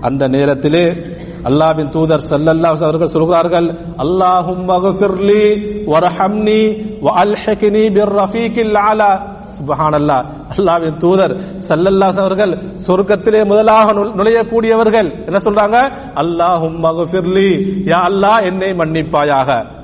அந்த 0.01 0.29
நேரத்திலே 0.29 0.85
அல்லாவின் 1.49 1.89
தூதர் 1.89 2.21
ஸல்லல்லாஹு 2.31 2.83
அவர்கள் 2.83 3.07
சொல்கிறார்கள் 3.07 3.67
அல்லாஹும் 3.97 4.69
மக்ஃபிர்லி 4.69 5.45
வர்ஹம்னி 5.87 6.61
வஅல்ஹிக்னி 7.03 7.85
பிர்ரஃபீகில் 7.91 8.75
அலா. 8.75 9.37
சுப்ஹானல்லாஹ். 9.59 10.25
அல்லாவின் 10.59 10.97
தூதர் 10.97 11.41
ஸல்லல்லாஹு 11.69 12.19
அவர்கள் 12.19 12.59
சொர்க்கத்திலே 12.87 13.45
முதலாக 13.45 13.93
நுழையக்கூடியவர்கள் 13.93 15.27
என்ன 15.27 15.39
சொல்றாங்க? 15.39 15.77
அல்லாஹும் 16.15 16.79
மகஃபிர்லி 16.85 17.51
யா 17.85 18.01
அல்லாஹ் 18.09 18.43
என்னை 18.43 18.71
மன்னிப்பாயாக. 18.71 19.77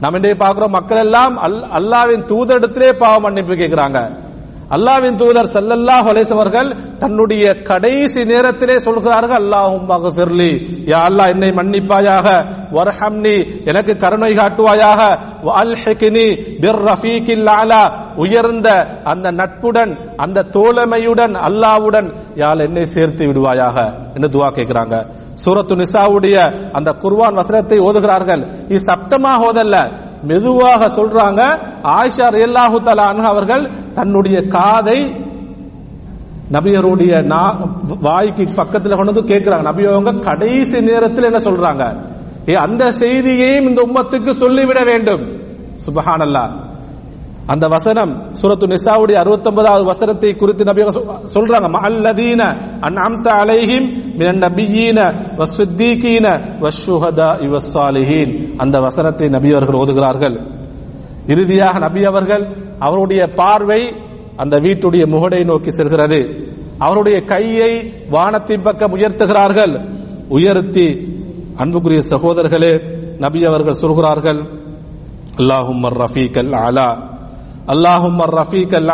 நம்ம 0.00 0.16
இன்றைய 0.16 0.36
பார்க்கிறோம் 0.36 0.70
மக்கள் 0.70 0.98
எல்லாம் 0.98 1.38
அல்- 1.38 2.24
தூதரிடத்திலே 2.24 2.92
பாவ 2.92 3.20
மன்னிப்பு 3.20 3.52
கேட்கிறாங்க. 3.52 4.25
அல்லாஹ்வின் 4.74 5.16
தூதர் 5.22 5.48
ஸல்லல்லாஹு 5.56 6.06
அலைஹி 6.12 6.74
தன்னுடைய 7.02 7.44
கடைசி 7.70 8.20
நேரத்திலே 8.32 8.76
சொல்கிறார்கள் 8.86 9.38
அல்லாஹும் 9.42 9.84
மக்ஃபிர்லி 9.92 10.52
யா 10.92 11.00
அல்லாஹ் 11.08 11.30
என்னை 11.34 11.50
மன்னிப்பாயாக. 11.58 12.26
வர்ஹம்னி 12.76 13.36
எனக்கு 13.70 13.92
கருணை 14.04 14.32
காட்டுவாயாக. 14.40 15.00
வஅல்ஹிக்னி 15.46 16.26
பிர்ரஃபீகில் 16.62 17.50
அலா 17.60 17.82
உயர்ந்த 18.24 18.68
அந்த 19.12 19.26
நட்புடன் 19.40 19.92
அந்த 20.24 20.46
தோழமையுடன் 20.56 21.34
அல்லாஹ்வுடன். 21.48 22.08
யாழ் 22.42 22.64
என்னை 22.66 22.84
சேர்த்து 22.94 23.22
விடுவாயாக 23.30 23.76
என்று 24.16 24.28
துவா 24.34 24.48
கேட்கிறாங்க. 24.58 24.94
சூரத்து 25.42 25.74
நிசாவுடைய 25.82 26.36
அந்த 26.78 26.90
குர்வான் 27.02 27.38
வசனத்தை 27.40 27.78
ஓதுகிறார்கள். 27.86 28.42
இது 28.72 28.80
சப்தமாக 28.90 29.46
ஓதல்ல. 29.48 29.76
மெதுவாக 30.22 30.86
சொல்றாங்க. 30.86 31.66
ஆயிஷா 31.82 32.30
ரியல்லாஹு 32.30 32.82
தலா 32.82 33.04
அவர்கள் 33.04 33.70
தன்னுடைய 33.92 34.42
காதை 34.42 35.04
நபியருடைய 36.52 37.22
நா- 37.22 37.70
வாய்க்கு 38.00 38.46
பக்கத்தில் 38.56 38.94
கொண்டு 38.94 39.12
வந்து 39.12 39.34
கேட்கிறாங்க. 39.34 39.62
நபி 39.62 39.84
அவங்க 39.84 40.12
கடைசி 40.12 40.80
நேரத்தில் 40.80 41.24
என்ன 41.24 41.38
சொல்றாங்க? 41.38 42.04
ஏ 42.48 42.52
அந்த 42.52 42.92
செய்தியையும் 42.92 43.68
இந்த 43.68 43.82
உம்மத்துக்கு 43.82 44.30
சொல்லிவிட 44.30 44.82
வேண்டும். 44.84 45.40
சுபஹானல்லா 45.86 46.65
அந்த 47.46 47.68
வசனம் 47.68 48.32
சூரத்து 48.42 48.66
நிசாவுடைய 48.66 49.14
69வது 49.14 49.84
வசனத்தை 49.84 50.34
குறித்து 50.34 50.64
நபி 50.64 50.82
சொ- 50.82 51.18
சொல்றாங்க. 51.34 51.70
அல்லதீன 51.70 52.60
அன்அம்த 52.80 53.30
அலைஹிம் 53.30 54.16
மினன் 54.16 54.38
நபியீன 54.38 55.14
வஸ்ஸித்தீகீன 55.36 56.52
வஷ்ஷுஹதாஇ 56.60 57.56
வஸ்ஸாலிஹீன். 57.56 58.56
அந்த 58.56 58.78
வசனத்தை 58.78 59.28
நபி 59.28 59.50
அவர்கள் 59.50 59.80
ஓதுகிறார்கள். 59.80 60.52
இறுதியாக 61.26 61.78
நபி 61.78 62.04
அவர்கள் 62.04 62.56
அவருடைய 62.78 63.26
பார்வை 63.26 63.94
அந்த 64.36 64.58
வீட்டுடைய 64.58 65.06
முகடை 65.06 65.44
நோக்கி 65.44 65.70
செல்கிறது. 65.70 66.48
அவருடைய 66.78 67.20
கையை 67.20 67.92
வானத்தின் 68.10 68.62
பக்கம் 68.62 68.96
உயர்த்துகிறார்கள். 68.96 70.04
உயர்த்தி 70.28 71.08
அன்புக்குரிய 71.56 72.00
சகோதரர்களே 72.10 73.00
நபி 73.18 73.44
அவர்கள் 73.44 73.72
சொல்கிறார்கள் 73.72 74.38
அல்லாஹும் 75.36 76.04
ரஃபீக் 76.04 76.38
அல் 76.38 76.52
அலா. 76.52 77.15
அல்லாஹும் 77.72 78.18
ரஃபீக் 78.38 78.74
அல் 78.80 78.92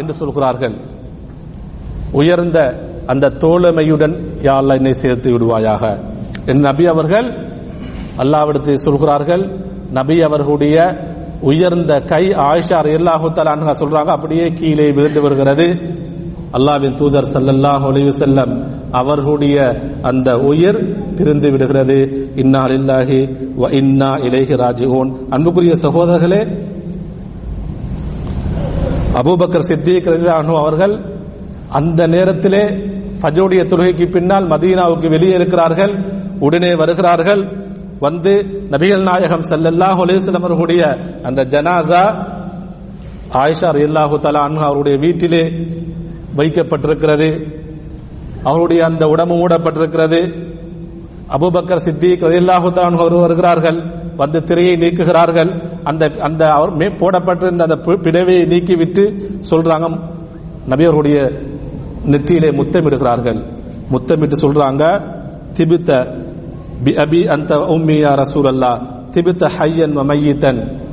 என்று 0.00 0.12
சொல்கிறார்கள். 0.20 0.76
உயர்ந்த 2.20 2.58
அந்த 3.12 3.34
தோழமையுடன் 3.42 4.14
யா 4.46 4.56
என்னை 4.78 4.94
சேர்த்து 5.02 5.28
விடுவாயாக. 5.34 5.82
என் 6.50 6.62
நபி 6.68 6.84
அவர்கள் 6.94 7.28
அல்லாவிடத்தை 8.22 8.74
சொல்கிறார்கள் 8.86 9.44
நபி 9.98 10.16
அவர்களுடைய 10.28 10.76
உயர்ந்த 11.50 11.92
கை 12.12 12.24
ஆயிஷார் 12.50 12.86
ரலியல்லாஹு 12.88 13.26
தஆலா 13.38 13.72
சொல்றாங்க 13.82 14.10
அப்படியே 14.16 14.46
கீழே 14.58 14.86
விழுந்து 14.96 15.20
வருகிறது 15.24 15.66
அல்லாஹ்வின் 16.56 16.96
தூதர் 17.00 17.28
சல்லல்லாஹ் 17.34 17.84
ஒளிவு 17.88 18.12
செல்லம் 18.22 18.52
அவர்களுடைய 19.00 19.56
அந்த 20.08 20.28
உயிர் 20.50 20.78
பிரிந்து 21.16 21.48
விடுகிறது. 21.52 21.98
இன்னா 22.42 22.62
இல்லாஹி 22.78 23.18
வ 23.62 23.70
இன்னா 23.80 24.10
இலேஹி 24.28 24.54
ராஜிகோன் 24.64 25.10
அன்புக்குரிய 25.34 25.74
சகோதரர்களே 25.84 26.40
அபூபக்கர் 29.20 29.66
சித்திக் 29.70 30.08
ரலியல்லாஹு 30.12 30.56
அவர்கள் 30.62 30.94
அந்த 31.78 32.00
நேரத்திலே 32.14 32.64
ஃபஜ்ருடைய 33.20 33.60
தொழுகைக்கு 33.70 34.06
பின்னால் 34.16 34.46
மதீனாவுக்கு 34.52 35.06
வெளியே 35.14 35.34
இருக்கிறார்கள் 35.38 35.92
உடனே 36.46 36.72
வருகிறார்கள். 36.80 37.42
வந்து 38.04 38.32
நபிகள் 38.72 39.04
நாயகம் 39.08 39.44
ஸல்லல்லாஹு 39.50 40.00
அலைஹி 40.04 40.34
அவர்களுடைய 40.40 40.82
அந்த 41.28 41.40
ஜனாசா 41.52 42.02
ஆயிஷா 43.42 43.68
ரலியல்லாஹு 43.76 44.16
தலா 44.24 44.42
அன்ஹா 44.48 44.66
அவருடைய 44.70 44.96
வீட்டிலே 45.04 45.42
வைக்கப்பட்டிருக்கிறது. 46.38 47.28
அவருடைய 48.50 48.80
அந்த 48.88 49.02
உடம்பு 49.14 49.34
மூடப்பட்டிருக்கிறது. 49.40 50.20
அபுபக்கர் 51.36 51.84
சித்திக் 51.86 52.26
ரலியல்லாஹு 52.28 52.68
தலா 52.76 52.90
அன்ஹு 52.90 53.20
வருகிறார்கள். 53.26 53.78
வந்து 54.16 54.42
திரையை 54.42 54.76
நீக்குகிறார்கள். 54.76 55.80
அந்த 55.84 56.10
அந்த 56.18 56.50
அவர் 56.50 56.70
மே 56.70 56.86
போடப்பட்டிருந்த 56.86 57.64
அந்த 57.64 57.74
பி- 57.74 58.00
பிடவையை 58.00 58.46
நீக்கிவிட்டு 58.46 59.20
சொல்றாங்க 59.50 60.00
நபியவர்களுடைய 60.68 61.44
நெற்றியிலே 62.06 62.50
முத்தமிடுகிறார்கள். 62.56 63.56
முத்தமிட்டு 63.88 64.36
சொல்றாங்க 64.36 65.14
திபித்த 65.56 66.18
பி 66.84 66.90
அபி 66.90 67.26
அந்த 67.26 67.58
உம்மியா 67.58 68.14
ரசூல் 68.14 68.46
அல்லா 68.46 68.94
திபித்த 69.10 69.50
ஹையன் 69.58 69.92
மையீத்தன். 69.92 70.84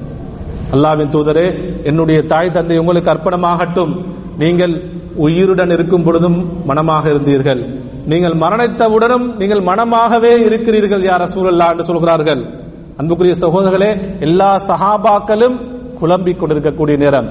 அல்லாவின் 0.71 1.09
தூதரே 1.09 1.73
என்னுடைய 1.83 2.21
தாய் 2.21 2.49
தந்தை 2.49 2.77
உங்களுக்கு 2.77 3.11
அர்ப்பணமாகட்டும். 3.11 4.05
நீங்கள் 4.37 4.91
உயிருடன் 5.15 5.69
இருக்கும் 5.69 6.03
பொழுதும் 6.03 6.65
மனமாக 6.65 7.09
இருந்தீர்கள். 7.09 7.79
நீங்கள் 8.05 8.31
மரணித்தவுடனும் 8.31 9.35
நீங்கள் 9.35 9.63
மனமாகவே 9.63 10.45
இருக்கிறீர்கள் 10.45 11.03
யார் 11.03 11.21
ரசூலல்லா 11.21 11.71
என்று 11.71 11.83
சொல்கிறார்கள். 11.83 12.71
அன்புக்குரிய 12.97 13.47
சகோதரர்களே 13.47 14.21
எல்லா 14.21 14.55
சஹாபாக்களும் 14.55 15.71
குழம்பிக் 15.93 16.39
கொண்டிருக்கக்கூடிய 16.39 16.97
நேரம். 16.97 17.29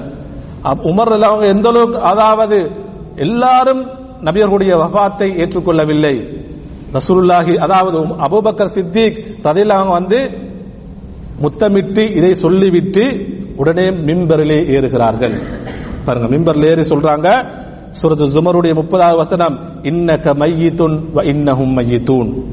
அப்- 0.63 0.81
உமர் 0.81 1.19
அவங்க 1.19 1.47
எந்த 1.47 1.69
அளவுக்கு 1.69 1.99
அதாவது 1.99 2.71
எல்லாரும் 3.15 3.85
நபியர்களுடைய 4.21 4.75
வஃபாத்தை 4.75 5.35
ஏற்றுக்கொள்ளவில்லை. 5.35 6.41
ரசூலுல்லாஹி 6.93 7.55
அதாவது 7.57 8.07
அபுபக்கர் 8.07 8.09
அபூபக்கர் 8.09 8.65
சித்திக் 8.65 9.35
ரதியல்லாஹு 9.43 9.87
வந்து 9.87 10.29
முத்தமிட்டு 11.39 12.11
இதை 12.15 12.33
சொல்லிவிட்டு 12.33 13.03
உடனே 13.55 13.87
மிம்பரிலே 13.87 14.65
ஏறுகிறார்கள். 14.67 15.41
பாருங்க 16.05 16.35
மிம்பரில் 16.35 16.65
ஏறி 16.65 16.81
சொல்றாங்க 16.81 17.55
சுரது 17.89 18.27
ஜுமருடைய 18.27 18.73
முப்பதாவது 18.73 19.15
வசனம் 19.15 19.59
இன்னக 19.81 20.33
மையித்துன் 20.35 21.03
வ 21.15 21.19
இன்னஹும் 21.19 21.75
மையித்தூன் 21.75 22.43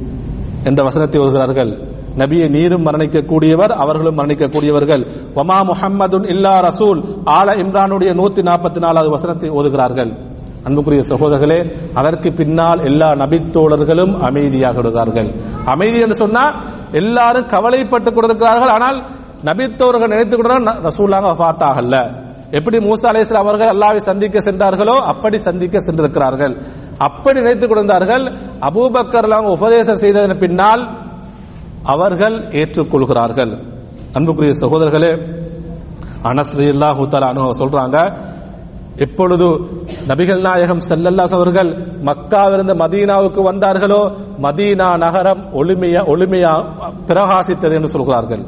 என்ற 0.64 0.82
வசனத்தை 0.82 1.20
ஓதுகிறார்கள். 1.20 1.98
நபியை 2.20 2.48
நீரும் 2.48 2.86
மரணிக்கக்கூடியவர் 2.86 3.72
அவர்களும் 3.82 4.18
மரணிக்கக்கூடியவர்கள். 4.18 5.02
ஒமா 5.34 5.58
முஹம்மதுன் 5.70 6.28
இல்லா 6.28 6.60
ரசூல். 6.60 7.00
ஆல 7.24 7.48
இம்ரானுடைய 7.62 8.10
நூத்தி 8.20 8.42
நாற்பத்தி 8.48 8.78
நாலாவது 8.78 9.10
வசனத்தை 9.10 9.50
ஓதுகிறார்கள். 9.50 10.12
அன்புக்குரிய 10.64 11.02
சகோதரர்களே 11.02 11.60
அதற்கு 11.94 12.32
பின்னால் 12.32 12.80
எல்லா 12.84 13.08
நபித்தோழர்களும் 13.12 14.18
அமைதியாக 14.18 14.76
விடுகிறார்கள். 14.76 15.28
அமைதி 15.64 15.98
என்று 15.98 16.14
சொன்னா 16.14 16.44
எல்லாரும் 16.92 17.46
கவலைப்பட்டுக் 17.46 18.14
கொண்டிருக்கிறார்கள். 18.14 18.68
ஆனால் 18.68 18.98
நபித்தோர்கள் 19.44 20.12
நினைத்துக் 20.14 20.40
கொண்டு 20.40 20.72
ரசூலாக 20.82 21.30
வஃத்தாகல்ல. 21.42 21.96
எப்படி 22.50 22.78
மூசா 22.78 23.06
அலைஹிஸ்ஸலாம் 23.10 23.46
அவர்கள் 23.46 23.72
அல்லாவை 23.74 23.96
சந்திக்க 23.96 24.40
சென்றார்களோ 24.40 24.96
அப்படி 25.02 25.38
சந்திக்க 25.38 25.78
சென்றிருக்கிறார்கள். 25.78 26.54
அப்படி 26.98 27.38
நினைத்துக் 27.40 27.70
கொண்டிருந்தார்கள். 27.70 28.24
அபூபக்கர் 28.60 29.46
உபதேசம் 29.56 29.96
செய்ததன் 29.96 30.38
பின்னால் 30.38 30.82
அவர்கள் 31.84 32.36
ஏற்றுக்கொள்கிறார்கள். 32.50 33.52
அன்புக்குரிய 34.16 34.52
சகோதரர்களே 34.62 35.12
அனஸ்ரீ 36.30 36.66
அல்லாஹு 36.74 37.02
அனுபவம் 37.14 37.60
சொல்றாங்க 37.62 37.98
எப்பொழுது 38.96 39.46
நபிகள் 40.08 40.40
நாயகம் 40.40 40.82
செல்லல்லாஸ் 40.88 41.34
அவர்கள் 41.34 41.70
மக்காவிலிருந்து 42.04 42.74
மதீனாவுக்கு 42.82 43.40
வந்தார்களோ 43.50 44.00
மதீனா 44.44 44.88
நகரம் 45.04 45.40
ஒளிமையா 45.52 46.00
ஒளிமையா 46.12 46.54
பிரகாசித்தது 47.06 47.74
என்று 47.74 47.88
சொல்கிறார்கள். 47.88 48.42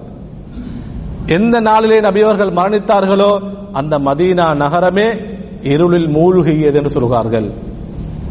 எந்த 1.26 1.60
நாளிலே 1.60 2.00
நபி 2.00 2.22
அவர்கள் 2.22 2.48
மரணித்தார்களோ 2.48 3.32
அந்த 3.72 3.98
மதீனா 3.98 4.54
நகரமே 4.54 5.08
இருளில் 5.62 6.08
மூழ்கியது 6.16 6.74
என்று 6.74 6.90
சொல்கிறார்கள். 6.90 7.48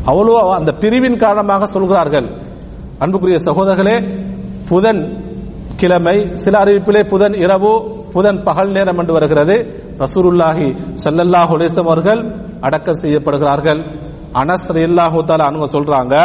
அவ்வளோ 0.05 0.33
அந்த 0.59 0.71
பிரிவின் 0.71 1.15
காரணமாக 1.15 1.65
சொல்கிறார்கள். 1.65 2.27
அன்புக்குரிய 2.99 3.37
சகோதரர்களே 3.45 3.95
புதன் 4.71 5.01
கிழமை 5.81 6.17
சில 6.43 6.53
அறிவிப்பிலே 6.63 7.01
புதன் 7.13 7.35
இரவு 7.43 7.73
புதன் 8.15 8.39
பகல் 8.47 8.71
நேரம் 8.77 8.99
என்று 9.01 9.13
வருகிறது. 9.17 9.55
ரசூருல்லாஹி 10.03 10.67
ஸல்லல்லாஹு 11.03 11.51
அலைஹி 11.57 11.81
அவர்கள் 11.85 12.21
அடக்கம் 12.67 12.99
செய்யப்படுகிறார்கள். 13.03 13.81
அனஸ் 14.41 14.67
ரலியல்லாஹு 14.75 15.17
தஆலா 15.29 15.47
அனுங்க 15.51 15.67
சொல்றாங்க 15.75 16.15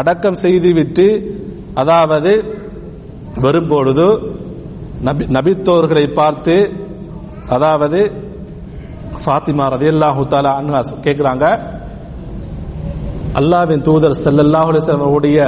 அடக்கம் 0.00 0.38
செய்துவிட்டு 0.44 1.06
அதாவது 1.82 2.32
வரும்பொழுது 3.44 4.06
நபி 5.08 5.24
நபித்தோர்களை 5.36 6.04
பார்த்து 6.20 6.56
அதாவது 7.56 8.00
ஃபாத்திமா 9.22 9.64
ரதியல்லாஹு 9.74 10.20
தஆலா 10.32 10.52
அன்ஹா 10.60 10.80
கேட்கிறாங்க 11.06 11.44
அல்லாவின் 13.40 13.84
தூதர் 13.88 14.16
ஸல்லல்லாஹு 14.24 14.70
அவருடைய 14.96 15.38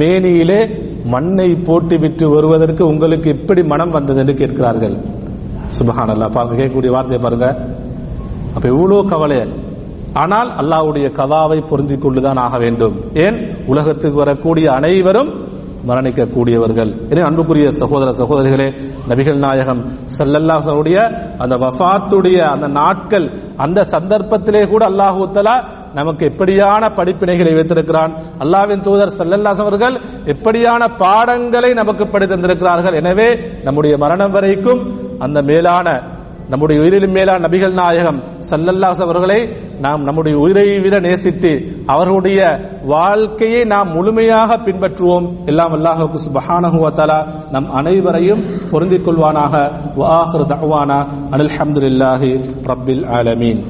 மேனியிலே 0.00 0.60
மண்ணை 1.04 1.56
போட்டு 1.56 1.98
விட்டு 1.98 2.28
வருவதற்கு 2.28 2.86
உங்களுக்கு 2.86 3.30
எப்படி 3.30 3.62
மனம் 3.62 3.90
வந்தது 3.90 4.18
என்று 4.18 4.34
கேட்கிறார்கள். 4.34 4.96
சுபஹானல்லாஹ் 5.78 6.30
பாருங்க 6.30 6.64
கேட்கக்கூடிய 6.64 6.90
வார்த்தையை 6.90 7.18
பாருங்க. 7.18 7.66
அப்ப 8.54 8.68
இவ்வளோ 8.68 9.04
கவலை. 9.04 9.48
ஆனால் 10.12 10.48
அல்லாஹ்வுடைய 10.48 11.10
கதாவை 11.10 11.60
பொருந்திக் 11.60 12.00
கொண்டுதான் 12.00 12.36
ஆக 12.36 12.58
வேண்டும். 12.58 13.00
ஏன்? 13.14 13.56
உலகத்துக்கு 13.66 14.16
வரக்கூடிய 14.16 14.72
அனைவரும் 14.72 15.43
மரணிக்கக்கூடியவர்கள். 15.88 16.90
எனவே 17.10 17.24
அன்புக்குரிய 17.28 17.68
சகோதர 17.80 18.08
சகோதரிகளே 18.20 18.68
நபிகள் 19.10 19.40
நாயகம் 19.46 19.80
ஸல்லல்லாஹுடைய 20.16 20.98
அந்த 21.44 21.54
வஃத்துடைய 21.64 22.38
அந்த 22.54 22.66
நாட்கள் 22.80 23.26
அந்த 23.64 23.80
சந்தர்ப்பத்திலே 23.94 24.62
கூட 24.72 24.82
அல்லாஹூத்தலா 24.92 25.56
நமக்கு 25.98 26.22
எப்படியான 26.30 26.82
படிப்பினைகளை 26.98 27.52
வைத்திருக்கிறான். 27.58 28.12
அல்லாவின் 28.44 28.84
தூதர் 28.86 29.16
செல்லல்லாஸ் 29.18 29.62
அவர்கள் 29.64 29.96
எப்படியான 30.34 30.82
பாடங்களை 31.02 31.70
நமக்கு 31.80 32.04
படித்திருந்திருக்கிறார்கள் 32.14 32.98
எனவே 33.02 33.28
நம்முடைய 33.66 33.94
மரணம் 34.04 34.34
வரைக்கும் 34.36 34.82
அந்த 35.24 35.38
மேலான 35.50 35.88
நம்முடைய 36.48 36.82
உயிரிலும் 36.82 37.12
மேலா 37.12 37.34
நபிகள் 37.34 37.72
நாயகம் 37.72 38.22
சல்லல்லாஸ் 38.50 39.02
அவர்களை 39.02 39.48
நாம் 39.80 40.02
நம்முடைய 40.02 40.38
உயிரை 40.38 40.78
விட 40.78 40.98
நேசித்து 40.98 41.52
அவர்களுடைய 41.86 42.40
வாழ்க்கையை 42.84 43.64
நாம் 43.64 43.92
முழுமையாக 43.92 44.56
பின்பற்றுவோம். 44.56 45.46
எல்லாம் 45.46 45.72
அல்லாஹுக்கு 45.72 46.18
சுபஹானஹு 46.26 46.78
நம் 47.50 47.70
அனைவரையும் 47.70 48.44
பொருந்திக் 48.70 49.08
கொள்வானாக. 49.08 49.54
வாஹர் 49.96 50.46
ஆஹிரு 50.46 51.08
அனில் 51.30 51.54
ஹம்துல்லாஹி 51.58 52.30
ரப்பில் 52.62 53.06
ஆலமீன். 53.06 53.64